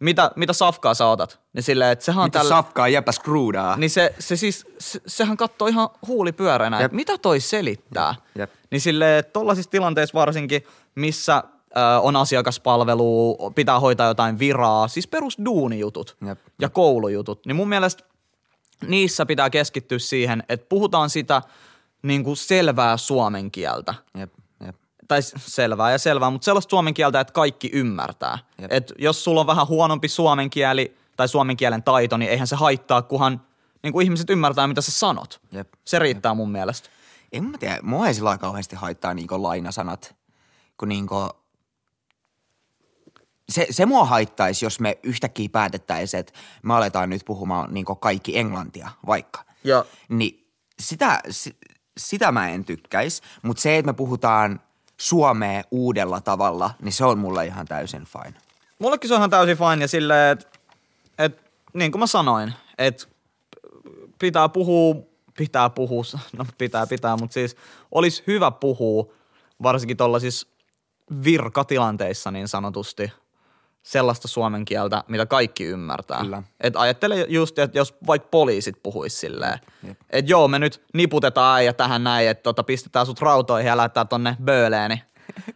mitä, 0.00 0.30
mitä 0.36 0.52
safkaa 0.52 0.94
sä 0.94 1.06
otat? 1.06 1.40
Niin 1.52 1.62
silleen, 1.62 1.92
että 1.92 2.04
sehän 2.04 2.24
Mitä 2.24 2.38
tällä... 2.38 2.48
safkaa 2.48 2.88
jäpä 2.88 3.12
skruudaa? 3.12 3.76
Niin 3.76 3.90
se, 3.90 4.14
se 4.18 4.36
siis, 4.36 4.66
se, 4.78 5.00
sehän 5.06 5.36
katsoo 5.36 5.68
ihan 5.68 5.88
huulipyöreänä, 6.06 6.76
Jep. 6.76 6.84
että 6.84 6.96
mitä 6.96 7.18
toi 7.18 7.40
selittää. 7.40 8.14
Jep. 8.38 8.50
Niin 8.70 8.80
silleen, 8.80 9.18
että 9.18 9.32
tollaisissa 9.32 9.70
tilanteissa 9.70 10.18
varsinkin, 10.18 10.62
missä 10.94 11.42
ö, 11.76 11.80
on 12.00 12.16
asiakaspalvelu, 12.16 13.36
pitää 13.54 13.80
hoitaa 13.80 14.08
jotain 14.08 14.38
viraa, 14.38 14.88
siis 14.88 15.06
perus 15.06 15.38
duunijutut 15.44 16.16
Jep. 16.26 16.38
ja 16.60 16.68
koulujutut, 16.68 17.46
niin 17.46 17.56
mun 17.56 17.68
mielestä 17.68 18.04
niissä 18.86 19.26
pitää 19.26 19.50
keskittyä 19.50 19.98
siihen, 19.98 20.42
että 20.48 20.66
puhutaan 20.68 21.10
sitä 21.10 21.42
niin 22.02 22.24
kuin 22.24 22.36
selvää 22.36 22.96
suomen 22.96 23.50
kieltä. 23.50 23.94
Jep. 24.18 24.32
Tai 25.08 25.22
selvää 25.38 25.90
ja 25.90 25.98
selvää, 25.98 26.30
mutta 26.30 26.44
sellaista 26.44 26.70
suomen 26.70 26.94
kieltä, 26.94 27.20
että 27.20 27.32
kaikki 27.32 27.70
ymmärtää. 27.72 28.38
Jep. 28.58 28.72
Et 28.72 28.92
jos 28.98 29.24
sulla 29.24 29.40
on 29.40 29.46
vähän 29.46 29.68
huonompi 29.68 30.08
suomen 30.08 30.50
kieli 30.50 30.96
tai 31.16 31.28
suomen 31.28 31.56
kielen 31.56 31.82
taito, 31.82 32.16
niin 32.16 32.30
eihän 32.30 32.46
se 32.46 32.56
haittaa, 32.56 33.02
kunhan 33.02 33.40
niin 33.82 33.92
kuin 33.92 34.04
ihmiset 34.04 34.30
ymmärtää, 34.30 34.66
mitä 34.66 34.80
sä 34.80 34.92
sanot. 34.92 35.40
Jep. 35.52 35.72
Se 35.84 35.98
riittää 35.98 36.34
mun 36.34 36.50
mielestä. 36.50 36.88
En 37.32 37.44
mä 37.44 37.58
tiedä, 37.58 37.78
mua 37.82 38.06
ei 38.06 38.14
sillä 38.14 38.38
kauheasti 38.38 38.76
haittaa 38.76 39.14
niinku 39.14 39.42
lainasanat, 39.42 40.16
kun 40.78 40.88
niinku... 40.88 41.30
Se, 43.48 43.66
se 43.70 43.86
mua 43.86 44.04
haittaisi, 44.04 44.64
jos 44.64 44.80
me 44.80 44.98
yhtäkkiä 45.02 45.48
päätettäisiin, 45.52 46.20
että 46.20 46.32
me 46.62 46.74
aletaan 46.74 47.10
nyt 47.10 47.22
puhumaan 47.24 47.74
niinku 47.74 47.94
kaikki 47.94 48.38
englantia 48.38 48.90
vaikka. 49.06 49.44
Ja 49.64 49.84
Niin 50.08 50.52
sitä, 50.78 51.20
si, 51.30 51.56
sitä 51.98 52.32
mä 52.32 52.48
en 52.48 52.64
tykkäisi, 52.64 53.22
mutta 53.42 53.62
se, 53.62 53.78
että 53.78 53.92
me 53.92 53.96
puhutaan 53.96 54.60
suomea 54.96 55.62
uudella 55.70 56.20
tavalla, 56.20 56.70
niin 56.82 56.92
se 56.92 57.04
on 57.04 57.18
mulle 57.18 57.46
ihan 57.46 57.66
täysin 57.66 58.04
fine. 58.04 58.34
mullekin 58.78 59.08
se 59.08 59.14
on 59.14 59.20
ihan 59.20 59.30
täysin 59.30 59.56
fine 59.56 59.84
ja 59.84 59.88
silleen, 59.88 60.32
että 60.32 60.58
et, 61.18 61.50
niin 61.72 61.92
kuin 61.92 62.00
mä 62.00 62.06
sanoin, 62.06 62.52
että 62.78 63.06
pitää 64.18 64.48
puhua, 64.48 64.96
pitää 65.36 65.70
puhua, 65.70 66.02
no 66.36 66.46
pitää, 66.58 66.86
pitää, 66.86 67.16
mutta 67.16 67.34
siis 67.34 67.56
olisi 67.92 68.22
hyvä 68.26 68.50
puhua 68.50 69.12
varsinkin 69.62 69.96
tuollaisissa 69.96 70.48
virkatilanteissa 71.24 72.30
niin 72.30 72.48
sanotusti 72.48 73.12
sellaista 73.86 74.28
suomen 74.28 74.64
kieltä, 74.64 75.04
mitä 75.08 75.26
kaikki 75.26 75.64
ymmärtää. 75.64 76.20
Kyllä. 76.20 76.42
Et 76.60 76.74
ajattele 76.76 77.26
just, 77.28 77.58
että 77.58 77.78
jos 77.78 77.94
vaikka 78.06 78.28
poliisit 78.30 78.82
puhuis 78.82 79.20
silleen, 79.20 79.58
että 80.10 80.30
joo, 80.30 80.48
me 80.48 80.58
nyt 80.58 80.82
niputetaan 80.94 81.64
ja 81.64 81.72
tähän 81.72 82.04
näin, 82.04 82.28
että 82.28 82.42
tota, 82.42 82.62
pistetään 82.62 83.06
sut 83.06 83.20
rautoihin 83.20 83.68
ja 83.68 83.76
lähdetään 83.76 84.08
tonne 84.08 84.36
bööleeni. 84.44 85.02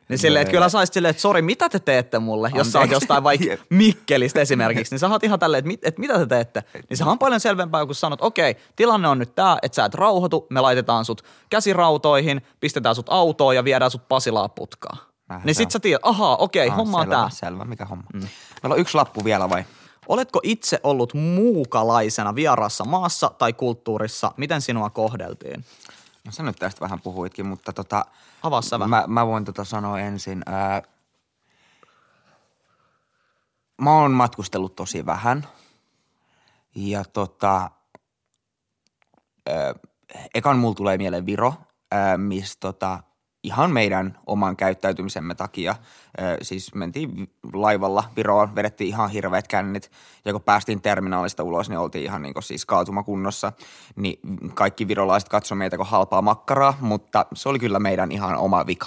Niin 0.08 0.18
silleen, 0.24 0.42
että 0.42 0.52
kyllä 0.52 0.68
saisit 0.68 0.92
silleen, 0.92 1.10
että 1.10 1.20
sori, 1.20 1.42
mitä 1.42 1.68
te 1.68 1.78
teette 1.78 2.18
mulle, 2.18 2.50
jos 2.54 2.72
sä 2.72 2.78
oot 2.78 2.82
Anteeksi. 2.82 3.04
jostain 3.04 3.24
vaikka. 3.24 3.56
Mikkelistä 3.70 4.40
esimerkiksi, 4.40 4.94
niin 4.94 4.98
sä 4.98 5.08
oot 5.08 5.24
ihan 5.24 5.38
tälleen, 5.38 5.58
että, 5.58 5.68
mit, 5.68 5.86
että 5.86 6.00
mitä 6.00 6.18
te 6.18 6.26
teette. 6.26 6.64
Niin 6.88 6.96
sehän 6.96 7.12
on 7.12 7.18
paljon 7.18 7.40
selvempää, 7.40 7.86
kun 7.86 7.94
sanot, 7.94 8.22
okei, 8.22 8.56
tilanne 8.76 9.08
on 9.08 9.18
nyt 9.18 9.34
tää, 9.34 9.58
että 9.62 9.76
sä 9.76 9.84
et 9.84 9.94
rauhoitu, 9.94 10.46
me 10.50 10.60
laitetaan 10.60 11.04
sut 11.04 11.22
käsirautoihin, 11.50 12.42
pistetään 12.60 12.94
sut 12.94 13.06
autoon 13.08 13.56
ja 13.56 13.64
viedään 13.64 13.90
sut 13.90 14.08
Pasilaa 14.08 14.48
putkaan. 14.48 15.09
Vähän 15.30 15.42
niin 15.46 15.54
sit 15.54 15.70
sä 15.70 15.80
tiedät, 15.80 16.00
ahaa, 16.04 16.36
okei, 16.36 16.68
Ah, 16.68 16.76
homma 16.76 16.98
on 16.98 17.04
selvä, 17.04 17.14
tää. 17.16 17.30
Selvä, 17.30 17.64
mikä 17.64 17.84
homma. 17.84 18.04
Mm. 18.12 18.20
Meillä 18.62 18.74
on 18.74 18.78
yksi 18.80 18.94
lappu 18.96 19.24
vielä 19.24 19.50
vai? 19.50 19.64
Oletko 20.08 20.40
itse 20.42 20.80
ollut 20.82 21.14
muukalaisena 21.14 22.34
vieraassa 22.34 22.84
maassa 22.84 23.30
tai 23.38 23.52
kulttuurissa? 23.52 24.32
Miten 24.36 24.60
sinua 24.60 24.90
kohdeltiin? 24.90 25.64
No 26.24 26.32
sä 26.32 26.42
nyt 26.42 26.56
tästä 26.56 26.80
vähän 26.80 27.00
puhuitkin, 27.00 27.46
mutta 27.46 27.72
tota... 27.72 28.04
Avaa 28.42 28.62
sä 28.62 28.78
vähän. 28.78 28.90
Mä, 28.90 29.04
mä 29.06 29.26
voin 29.26 29.44
tota 29.44 29.64
sanoa 29.64 30.00
ensin. 30.00 30.42
Ää, 30.46 30.82
mä 33.80 33.92
oon 33.92 34.10
matkustellut 34.10 34.76
tosi 34.76 35.06
vähän. 35.06 35.46
Ja 36.74 37.04
tota... 37.04 37.70
Ää, 39.46 39.74
ekan 40.34 40.58
mulla 40.58 40.74
tulee 40.74 40.98
mieleen 40.98 41.26
Viro, 41.26 41.54
ää, 41.90 42.16
missä 42.18 42.56
tota, 42.60 43.02
ihan 43.42 43.70
meidän 43.70 44.18
oman 44.26 44.56
käyttäytymisemme 44.56 45.34
takia, 45.34 45.74
siis 46.42 46.74
mentiin 46.74 47.30
laivalla 47.52 48.04
Viroon, 48.16 48.54
vedettiin 48.54 48.88
ihan 48.88 49.10
hirveät 49.10 49.48
kännit, 49.48 49.90
ja 50.24 50.32
kun 50.32 50.42
päästiin 50.42 50.82
terminaalista 50.82 51.42
ulos, 51.42 51.68
niin 51.68 51.78
oltiin 51.78 52.04
ihan 52.04 52.22
niin 52.22 52.34
siis 52.40 52.66
kaatumakunnossa, 52.66 53.52
niin 53.96 54.20
kaikki 54.54 54.88
virolaiset 54.88 55.28
katsoi 55.28 55.58
meitä 55.58 55.76
kuin 55.76 55.88
halpaa 55.88 56.22
makkaraa, 56.22 56.78
mutta 56.80 57.26
se 57.34 57.48
oli 57.48 57.58
kyllä 57.58 57.78
meidän 57.78 58.12
ihan 58.12 58.36
oma 58.36 58.66
vika. 58.66 58.86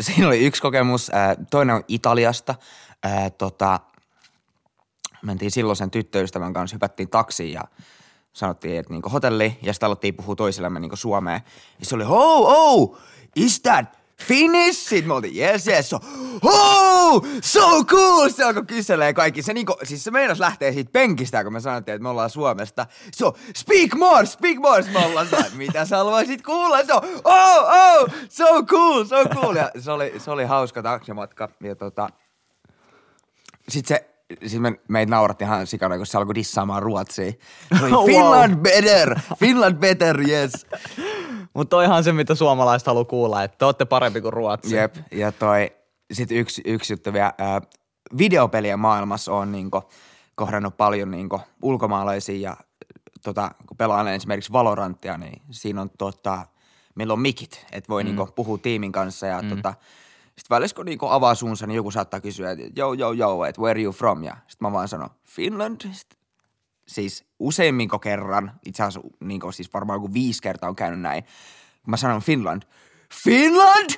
Siinä 0.00 0.26
oli 0.26 0.44
yksi 0.46 0.62
kokemus, 0.62 1.10
toinen 1.50 1.76
on 1.76 1.84
Italiasta, 1.88 2.54
tota, 3.38 3.80
mentiin 5.22 5.50
silloisen 5.50 5.90
tyttöystävän 5.90 6.52
kanssa, 6.52 6.74
hypättiin 6.74 7.08
taksiin 7.08 7.52
ja 7.52 7.62
sanottiin, 8.32 8.78
että 8.78 8.92
niinku 8.92 9.08
hotelli, 9.08 9.58
ja 9.62 9.72
sitten 9.72 9.86
alettiin 9.86 10.14
puhua 10.14 10.36
toisillemme 10.36 10.80
niinku 10.80 10.96
suomea. 10.96 11.40
Ja 11.80 11.86
se 11.86 11.94
oli, 11.94 12.04
oh, 12.04 12.46
oh, 12.46 12.98
is 13.36 13.60
that 13.60 14.02
Finnish? 14.22 14.78
Sitten 14.78 15.08
me 15.08 15.14
oltiin, 15.14 15.36
yes, 15.36 15.66
yes, 15.66 15.90
so, 15.90 15.98
oh, 16.42 17.26
so 17.42 17.84
cool! 17.84 18.28
Se 18.28 18.44
alkoi 18.44 18.64
kyselee 18.66 19.12
kaikki. 19.12 19.42
Se, 19.42 19.54
niinku, 19.54 19.74
siis 19.82 20.04
se 20.04 20.10
meinas 20.10 20.38
lähtee 20.40 20.72
siitä 20.72 20.90
penkistä, 20.92 21.44
kun 21.44 21.52
me 21.52 21.60
sanottiin, 21.60 21.94
että 21.94 22.02
me 22.02 22.08
ollaan 22.08 22.30
Suomesta. 22.30 22.86
So, 23.14 23.32
speak 23.56 23.94
more, 23.94 24.26
speak 24.26 24.56
more! 24.58 24.82
Me 24.92 25.06
ollaan 25.06 25.26
sitä, 25.26 25.44
mitä 25.56 25.84
sä 25.84 25.96
haluaisit 25.96 26.42
kuulla? 26.42 26.84
Se 26.84 26.92
on, 26.92 27.02
oh, 27.24 27.64
oh, 27.64 28.10
so 28.28 28.62
cool, 28.62 29.04
so 29.04 29.24
cool! 29.34 29.56
Ja 29.56 29.70
se 29.78 29.90
oli, 29.90 30.12
se 30.18 30.30
oli 30.30 30.44
hauska 30.44 30.82
taksimatka. 30.82 31.48
Ja 31.62 31.74
tota, 31.76 32.08
sitten 33.68 33.96
se, 33.96 34.08
siis 34.48 34.60
me, 34.62 34.72
meitä 34.88 35.10
nauratti 35.10 35.44
ihan 35.44 35.66
sikana, 35.66 35.96
kun 35.96 36.06
se 36.06 36.18
alkoi 36.18 36.34
dissaamaan 36.34 36.82
ruotsia. 36.82 37.32
Se 37.78 37.84
oli, 37.84 37.90
Wow. 37.92 38.06
Finland 38.06 38.56
better, 38.56 39.18
Finland 39.38 39.74
better, 39.76 40.20
yes. 40.20 40.66
Mutta 41.54 41.70
toihan 41.70 42.04
se, 42.04 42.12
mitä 42.12 42.34
suomalaiset 42.34 42.86
haluaa 42.86 43.04
kuulla, 43.04 43.42
että 43.42 43.58
te 43.58 43.64
olette 43.64 43.84
parempi 43.84 44.20
kuin 44.20 44.32
Ruotsi. 44.32 44.76
Jep, 44.76 44.94
ja 45.10 45.32
toi, 45.32 45.72
sit 46.12 46.30
yksi, 46.30 46.62
yksi 46.64 46.92
juttu 46.92 47.12
vielä, 47.12 47.32
ää, 47.38 47.60
videopelien 48.18 48.78
maailmassa 48.78 49.32
on 49.32 49.52
niinku 49.52 49.82
kohdannut 50.34 50.76
paljon 50.76 51.10
niinku 51.10 51.40
ulkomaalaisia 51.62 52.50
ja 52.50 52.56
tota, 53.24 53.50
kun 53.66 53.76
pelaan 53.76 54.08
esimerkiksi 54.08 54.52
Valoranttia, 54.52 55.18
niin 55.18 55.42
siinä 55.50 55.80
on 55.80 55.90
tota, 55.98 56.46
meillä 56.94 57.12
on 57.12 57.20
mikit, 57.20 57.66
että 57.72 57.88
voi 57.88 58.02
mm. 58.02 58.06
niinku 58.06 58.26
puhua 58.34 58.58
tiimin 58.58 58.92
kanssa 58.92 59.26
ja 59.26 59.42
mm. 59.42 59.48
tota, 59.48 59.74
sitten 60.26 60.54
välissä 60.54 60.76
kun 60.76 60.86
niinku 60.86 61.06
avaa 61.06 61.34
suunsa, 61.34 61.66
niin 61.66 61.76
joku 61.76 61.90
saattaa 61.90 62.20
kysyä, 62.20 62.50
että 62.50 62.64
joo, 62.76 62.92
joo, 62.92 63.12
joo, 63.12 63.44
että 63.44 63.62
where 63.62 63.82
you 63.82 63.92
from? 63.92 64.24
Ja 64.24 64.36
sitten 64.48 64.68
mä 64.68 64.72
vaan 64.72 64.88
sanon, 64.88 65.10
Finland. 65.24 65.80
Sit, 65.92 66.21
siis 66.88 67.24
useimmin 67.38 67.88
kuin 67.88 68.00
kerran, 68.00 68.52
itse 68.66 68.82
asiassa 68.82 69.08
niinku, 69.20 69.52
siis 69.52 69.72
varmaan 69.74 69.96
joku 69.96 70.14
viisi 70.14 70.42
kertaa 70.42 70.68
on 70.68 70.76
käynyt 70.76 71.00
näin. 71.00 71.24
Mä 71.86 71.96
sanon 71.96 72.22
Finland, 72.22 72.62
Finland? 73.24 73.90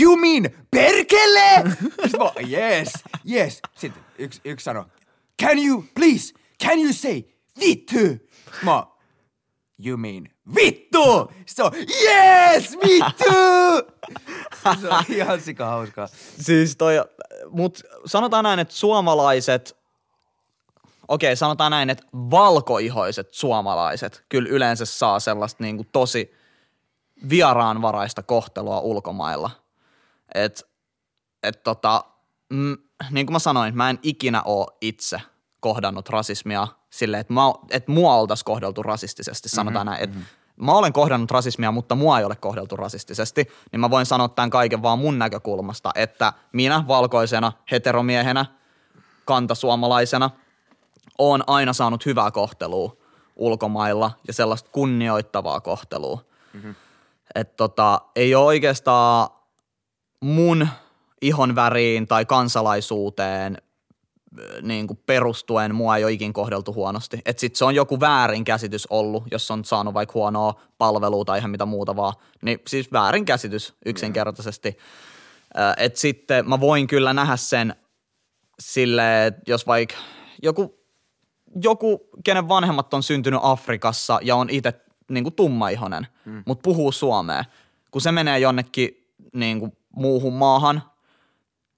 You 0.00 0.16
mean 0.16 0.42
perkele? 0.70 1.76
Sitten 2.02 2.20
mä, 2.20 2.48
yes, 2.50 2.92
yes. 3.30 3.60
Sitten 3.74 4.04
yksi, 4.18 4.40
yksi 4.44 4.64
sanoo, 4.64 4.86
can 5.42 5.58
you, 5.66 5.84
please, 5.94 6.34
can 6.62 6.78
you 6.78 6.92
say 6.92 7.22
vittu? 7.60 7.98
Mä, 8.62 8.86
you 9.86 9.96
mean 9.96 10.28
vittu? 10.54 11.32
Sitten 11.46 11.64
on, 11.64 11.72
yes, 11.76 12.76
vittu! 12.84 13.34
Se 14.80 14.88
on 14.88 15.04
ihan 15.08 15.40
sika 15.40 15.66
hauskaa. 15.66 16.08
Siis 16.40 16.76
toi, 16.76 16.94
mut 17.50 17.82
sanotaan 18.06 18.44
näin, 18.44 18.58
että 18.58 18.74
suomalaiset, 18.74 19.77
okei 21.08 21.36
sanotaan 21.36 21.70
näin, 21.70 21.90
että 21.90 22.04
valkoihoiset 22.14 23.28
suomalaiset 23.34 24.24
kyllä 24.28 24.48
yleensä 24.48 24.84
saa 24.84 25.20
sellaista 25.20 25.62
niinku 25.62 25.84
tosi 25.92 26.34
vieraanvaraista 27.28 28.22
kohtelua 28.22 28.80
ulkomailla. 28.80 29.50
Et, 30.34 30.68
et 31.42 31.62
tota, 31.62 32.04
mm, 32.50 32.76
niin 33.10 33.26
kuin 33.26 33.32
mä 33.32 33.38
sanoin, 33.38 33.76
mä 33.76 33.90
en 33.90 33.98
ikinä 34.02 34.42
oo 34.44 34.76
itse 34.80 35.20
kohdannut 35.60 36.08
rasismia 36.08 36.68
silleen, 36.90 37.20
että, 37.20 37.32
mä, 37.32 37.42
että 37.70 37.92
mua 37.92 38.14
oltaisiin 38.14 38.44
kohdeltu 38.44 38.82
rasistisesti, 38.82 39.48
sanotaan 39.48 39.86
mm-hmm. 39.86 40.00
näin. 40.00 40.04
Että 40.04 40.38
mä 40.56 40.72
olen 40.72 40.92
kohdannut 40.92 41.30
rasismia, 41.30 41.72
mutta 41.72 41.94
mua 41.94 42.18
ei 42.18 42.24
ole 42.24 42.36
kohdeltu 42.36 42.76
rasistisesti, 42.76 43.48
niin 43.72 43.80
mä 43.80 43.90
voin 43.90 44.06
sanoa 44.06 44.28
tämän 44.28 44.50
kaiken 44.50 44.82
vaan 44.82 44.98
mun 44.98 45.18
näkökulmasta, 45.18 45.90
että 45.94 46.32
minä 46.52 46.84
valkoisena 46.88 47.52
heteromiehenä, 47.70 48.46
kantasuomalaisena, 49.24 50.30
on 51.18 51.44
aina 51.46 51.72
saanut 51.72 52.06
hyvää 52.06 52.30
kohtelua 52.30 52.96
ulkomailla 53.36 54.10
ja 54.26 54.32
sellaista 54.32 54.70
kunnioittavaa 54.72 55.60
kohtelua. 55.60 56.24
Mm-hmm. 56.52 56.74
Että 57.34 57.54
tota, 57.56 58.00
ei 58.16 58.34
ole 58.34 58.44
oikeastaan 58.44 59.30
mun 60.20 60.68
ihon 61.22 61.54
väriin 61.54 62.06
tai 62.06 62.24
kansalaisuuteen 62.24 63.58
niin 64.62 64.86
kuin 64.86 65.00
perustuen 65.06 65.74
mua 65.74 65.96
ei 65.96 66.04
ole 66.04 66.12
ikin 66.12 66.32
kohdeltu 66.32 66.74
huonosti. 66.74 67.20
Että 67.24 67.40
sit 67.40 67.56
se 67.56 67.64
on 67.64 67.74
joku 67.74 68.00
väärinkäsitys 68.00 68.86
ollut, 68.90 69.24
jos 69.30 69.50
on 69.50 69.64
saanut 69.64 69.94
vaikka 69.94 70.12
huonoa 70.14 70.60
palvelua 70.78 71.24
tai 71.24 71.38
ihan 71.38 71.50
mitä 71.50 71.66
muuta 71.66 71.96
vaan. 71.96 72.14
Niin 72.42 72.58
siis 72.66 72.92
väärinkäsitys 72.92 73.74
yksinkertaisesti. 73.86 74.78
Että 75.76 76.00
sitten 76.00 76.48
mä 76.48 76.60
voin 76.60 76.86
kyllä 76.86 77.12
nähdä 77.12 77.36
sen 77.36 77.74
sille, 78.60 79.26
että 79.26 79.42
jos 79.46 79.66
vaikka 79.66 79.94
joku, 80.42 80.77
joku, 81.62 82.00
kenen 82.24 82.48
vanhemmat 82.48 82.94
on 82.94 83.02
syntynyt 83.02 83.40
Afrikassa 83.42 84.18
ja 84.22 84.36
on 84.36 84.50
itse 84.50 84.74
niin 85.10 85.32
tummaihonen, 85.32 86.06
mm. 86.24 86.42
mutta 86.46 86.62
puhuu 86.62 86.92
suomea, 86.92 87.44
kun 87.90 88.00
se 88.00 88.12
menee 88.12 88.38
jonnekin 88.38 89.14
niin 89.34 89.60
kuin 89.60 89.72
muuhun 89.96 90.34
maahan, 90.34 90.82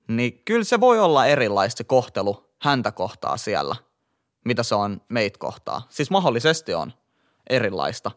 niin 0.08 0.42
kyllä 0.44 0.64
se 0.64 0.80
voi 0.80 0.98
olla 0.98 1.26
erilaista 1.26 1.78
se 1.78 1.84
kohtelu 1.84 2.50
häntä 2.62 2.92
kohtaa 2.92 3.36
siellä, 3.36 3.76
mitä 4.44 4.62
se 4.62 4.74
on 4.74 5.00
meitä 5.08 5.38
kohtaa. 5.38 5.86
Siis 5.88 6.10
mahdollisesti 6.10 6.74
on 6.74 6.92
erilaista. 7.50 8.10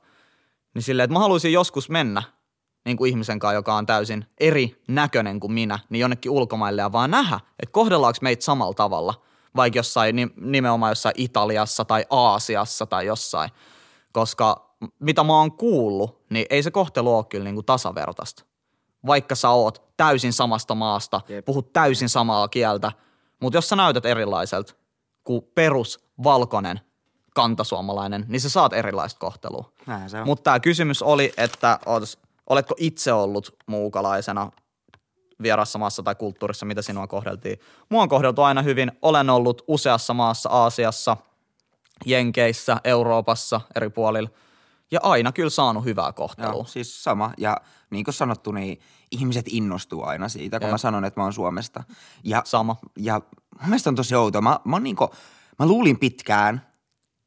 Niin 0.73 0.81
silleen, 0.81 1.03
että 1.03 1.13
mä 1.13 1.19
haluaisin 1.19 1.53
joskus 1.53 1.89
mennä 1.89 2.23
niin 2.85 2.97
kuin 2.97 3.09
ihmisen 3.09 3.39
kanssa, 3.39 3.55
joka 3.55 3.75
on 3.75 3.85
täysin 3.85 4.25
eri 4.39 4.81
näköinen 4.87 5.39
kuin 5.39 5.53
minä, 5.53 5.79
niin 5.89 6.01
jonnekin 6.01 6.31
ulkomaille 6.31 6.81
ja 6.81 6.91
vaan 6.91 7.11
nähdä, 7.11 7.39
että 7.59 7.73
kohdellaanko 7.73 8.17
meitä 8.21 8.43
samalla 8.43 8.73
tavalla, 8.73 9.21
vaikka 9.55 9.79
jossain 9.79 10.15
nimenomaan 10.35 10.91
jossain 10.91 11.15
Italiassa 11.17 11.85
tai 11.85 12.05
Aasiassa 12.09 12.85
tai 12.85 13.05
jossain. 13.05 13.49
Koska 14.11 14.75
mitä 14.99 15.23
mä 15.23 15.33
oon 15.33 15.51
kuullut, 15.51 16.23
niin 16.29 16.45
ei 16.49 16.63
se 16.63 16.71
kohtelu 16.71 17.15
ole 17.15 17.25
kyllä 17.25 17.43
niin 17.43 17.55
kuin 17.55 17.65
tasavertaista 17.65 18.45
vaikka 19.05 19.35
sä 19.35 19.49
oot 19.49 19.83
täysin 19.97 20.33
samasta 20.33 20.75
maasta, 20.75 21.21
Jep. 21.27 21.45
puhut 21.45 21.73
täysin 21.73 22.09
samaa 22.09 22.47
kieltä, 22.47 22.91
mutta 23.39 23.57
jos 23.57 23.69
sä 23.69 23.75
näytät 23.75 24.05
erilaiselta 24.05 24.73
kuin 25.23 25.41
perus 25.55 26.05
valkoinen 26.23 26.79
kantasuomalainen, 27.35 28.25
niin 28.27 28.41
sä 28.41 28.49
saat 28.49 28.73
erilaista 28.73 29.19
kohtelua. 29.19 29.71
Mutta 30.25 30.43
tämä 30.43 30.59
kysymys 30.59 31.01
oli, 31.01 31.33
että 31.37 31.79
oletko 32.49 32.75
itse 32.77 33.13
ollut 33.13 33.55
muukalaisena 33.67 34.51
vierassa 35.43 35.79
maassa 35.79 36.03
tai 36.03 36.15
kulttuurissa, 36.15 36.65
mitä 36.65 36.81
sinua 36.81 37.07
kohdeltiin. 37.07 37.59
Mua 37.89 38.01
on 38.01 38.09
kohdeltu 38.09 38.41
aina 38.41 38.61
hyvin. 38.61 38.91
Olen 39.01 39.29
ollut 39.29 39.63
useassa 39.67 40.13
maassa, 40.13 40.49
Aasiassa, 40.49 41.17
Jenkeissä, 42.05 42.77
Euroopassa, 42.83 43.61
eri 43.75 43.89
puolilla– 43.89 44.29
ja 44.93 44.99
aina 45.03 45.31
kyllä 45.31 45.49
saanut 45.49 45.85
hyvää 45.85 46.11
kohtelua. 46.11 46.53
Joo, 46.53 46.65
siis 46.65 47.03
sama. 47.03 47.33
Ja 47.37 47.57
niin 47.89 48.05
kuin 48.05 48.13
sanottu, 48.13 48.51
niin 48.51 48.79
ihmiset 49.11 49.45
innostuu 49.49 50.03
aina 50.03 50.29
siitä, 50.29 50.59
kun 50.59 50.67
Joo. 50.67 50.73
mä 50.73 50.77
sanon, 50.77 51.05
että 51.05 51.19
mä 51.19 51.23
oon 51.23 51.33
Suomesta. 51.33 51.83
Ja, 52.23 52.41
sama. 52.45 52.75
Ja 52.97 53.21
mun 53.59 53.69
mielestä 53.69 53.89
on 53.89 53.95
tosi 53.95 54.15
outoa. 54.15 54.41
Mä, 54.41 54.59
mä, 54.65 54.79
niin 54.79 54.95
kuin, 54.95 55.09
mä 55.59 55.65
luulin 55.65 55.99
pitkään, 55.99 56.61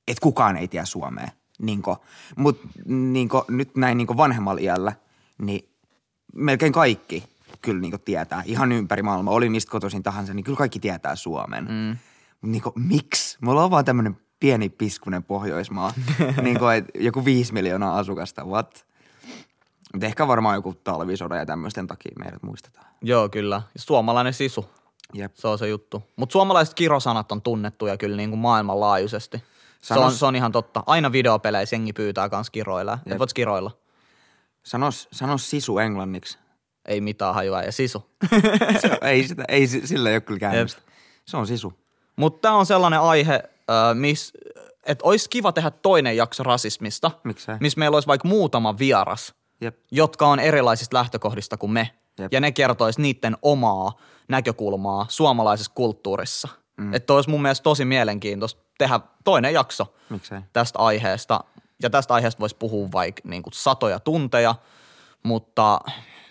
että 0.08 0.22
kukaan 0.22 0.56
ei 0.56 0.68
tiedä 0.68 0.84
Suomea. 0.84 1.28
Niin 1.58 1.82
Mutta 2.36 2.68
niin 2.86 3.28
nyt 3.48 3.76
näin 3.76 3.98
niin 3.98 4.16
vanhemmalla 4.16 4.60
iällä, 4.60 4.92
niin 5.38 5.68
melkein 6.34 6.72
kaikki 6.72 7.24
kyllä 7.66 7.80
niin 7.80 8.00
tietää 8.04 8.42
ihan 8.46 8.72
ympäri 8.72 9.02
maailmaa. 9.02 9.34
Oli 9.34 9.48
mistä 9.48 9.70
kotoisin 9.70 10.02
tahansa, 10.02 10.34
niin 10.34 10.44
kyllä 10.44 10.58
kaikki 10.58 10.80
tietää 10.80 11.16
Suomen. 11.16 11.64
Mm. 11.64 11.96
Niin 12.50 12.62
miksi? 12.74 13.38
Me 13.40 13.50
ollaan 13.50 13.70
vaan 13.70 13.84
tämmöinen 13.84 14.16
pieni 14.40 14.68
piskunen 14.68 15.24
Pohjoismaa. 15.24 15.92
niin 16.42 16.58
kuin, 16.58 16.76
että 16.76 16.92
joku 16.98 17.24
viisi 17.24 17.52
miljoonaa 17.52 17.98
asukasta, 17.98 18.44
what? 18.44 18.86
Mutta 19.92 20.06
ehkä 20.06 20.28
varmaan 20.28 20.54
joku 20.54 20.74
talvisoda 20.74 21.36
ja 21.36 21.46
tämmöisten 21.46 21.86
takia 21.86 22.12
meidät 22.18 22.42
muistetaan. 22.42 22.86
Joo, 23.02 23.28
kyllä. 23.28 23.62
Suomalainen 23.76 24.34
sisu. 24.34 24.68
Jep. 25.14 25.32
Se 25.34 25.48
on 25.48 25.58
se 25.58 25.68
juttu. 25.68 26.02
Mutta 26.16 26.32
suomalaiset 26.32 26.74
kirosanat 26.74 27.32
on 27.32 27.42
tunnettuja 27.42 27.96
kyllä 27.96 28.16
niin 28.16 28.30
kuin 28.30 28.40
maailmanlaajuisesti. 28.40 29.42
Sanos, 29.82 30.02
se, 30.02 30.06
on, 30.06 30.12
se 30.12 30.26
on 30.26 30.36
ihan 30.36 30.52
totta. 30.52 30.82
Aina 30.86 31.12
videopeleissä 31.12 31.76
jengi 31.76 31.92
pyytää 31.92 32.28
kans 32.28 32.50
kiroilla. 32.50 32.98
Et 33.06 33.18
voit 33.18 33.32
kiroilla. 33.32 33.70
Sanos, 34.62 35.08
sanos 35.12 35.50
sisu 35.50 35.78
englanniksi. 35.78 36.38
Ei 36.88 37.00
mitään 37.00 37.34
hajua 37.34 37.62
ja 37.62 37.72
sisu. 37.72 38.10
se, 38.80 38.98
ei, 39.02 39.28
sitä, 39.28 39.44
ei 39.48 39.66
sillä 39.66 40.10
ei 40.10 40.14
ole 40.14 40.20
kyllä 40.20 40.40
käännöstä. 40.40 40.82
Se 41.24 41.36
on 41.36 41.46
sisu. 41.46 41.72
Mutta 42.16 42.40
tämä 42.40 42.54
on 42.54 42.66
sellainen 42.66 43.00
aihe, 43.00 43.42
miss, 43.94 44.32
että 44.86 45.04
olisi 45.04 45.30
kiva 45.30 45.52
tehdä 45.52 45.70
toinen 45.70 46.16
jakso 46.16 46.42
rasismista, 46.42 47.10
Miksei? 47.24 47.56
missä 47.60 47.78
meillä 47.78 47.96
olisi 47.96 48.06
vaikka 48.08 48.28
muutama 48.28 48.78
vieras, 48.78 49.34
Jep. 49.60 49.78
jotka 49.90 50.26
on 50.26 50.40
erilaisista 50.40 50.96
lähtökohdista 50.96 51.56
kuin 51.56 51.72
me. 51.72 51.90
Jep. 52.18 52.32
Ja 52.32 52.40
ne 52.40 52.52
kertoisi 52.52 53.00
niiden 53.00 53.36
omaa 53.42 53.92
näkökulmaa 54.28 55.06
suomalaisessa 55.08 55.72
kulttuurissa. 55.74 56.48
Mm. 56.76 56.94
Että 56.94 57.14
olisi 57.14 57.30
mun 57.30 57.42
mielestä 57.42 57.62
tosi 57.62 57.84
mielenkiintoista 57.84 58.62
tehdä 58.78 59.00
toinen 59.24 59.54
jakso 59.54 59.94
Miksei? 60.10 60.40
tästä 60.52 60.78
aiheesta. 60.78 61.44
Ja 61.82 61.90
tästä 61.90 62.14
aiheesta 62.14 62.40
voisi 62.40 62.56
puhua 62.58 62.88
vaikka 62.92 63.22
niin 63.24 63.42
satoja 63.52 64.00
tunteja, 64.00 64.54
mutta 65.22 65.80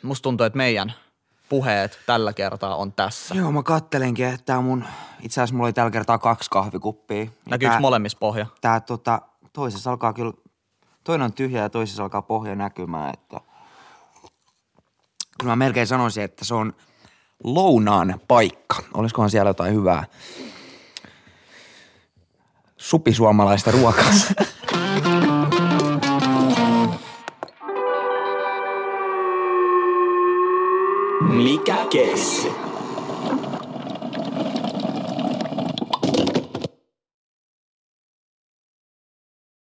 musta 0.06 0.24
tuntuu, 0.24 0.46
että 0.46 0.58
meidän– 0.58 0.94
puheet 1.50 2.00
tällä 2.06 2.34
kertaa 2.34 2.76
on 2.76 2.94
tässä. 2.94 3.36
Joo, 3.36 3.52
mä 3.52 3.64
kattelenkin, 3.64 4.26
että 4.26 4.46
tää 4.46 4.62
mun, 4.62 4.86
itse 5.22 5.42
asiassa 5.42 5.56
mulla 5.56 5.68
oli 5.68 5.74
tällä 5.74 5.92
kertaa 5.92 6.18
kaksi 6.18 6.50
kahvikuppia. 6.50 7.26
Näkyykö 7.50 7.80
molemmissa 7.80 8.18
pohja? 8.18 8.46
Tää 8.62 8.80
tota, 8.80 9.22
toisessa 9.54 9.92
alkaa 9.92 10.14
kyllä, 10.14 10.34
toinen 11.04 11.26
on 11.26 11.34
tyhjä 11.34 11.62
ja 11.62 11.70
toisessa 11.70 12.04
alkaa 12.04 12.22
pohja 12.22 12.56
näkymään, 12.56 13.14
että 13.14 13.42
kyllä 15.40 15.52
mä 15.52 15.56
melkein 15.56 15.88
sanoisin, 15.88 16.24
että 16.24 16.46
se 16.46 16.54
on 16.54 16.74
lounaan 17.44 18.22
paikka. 18.28 18.76
Olisikohan 18.94 19.30
siellä 19.30 19.50
jotain 19.50 19.74
hyvää 19.74 20.04
supisuomalaista 22.78 23.72
ruokaa? 23.72 24.14
Mikä 31.34 31.76
keissi? 31.90 32.48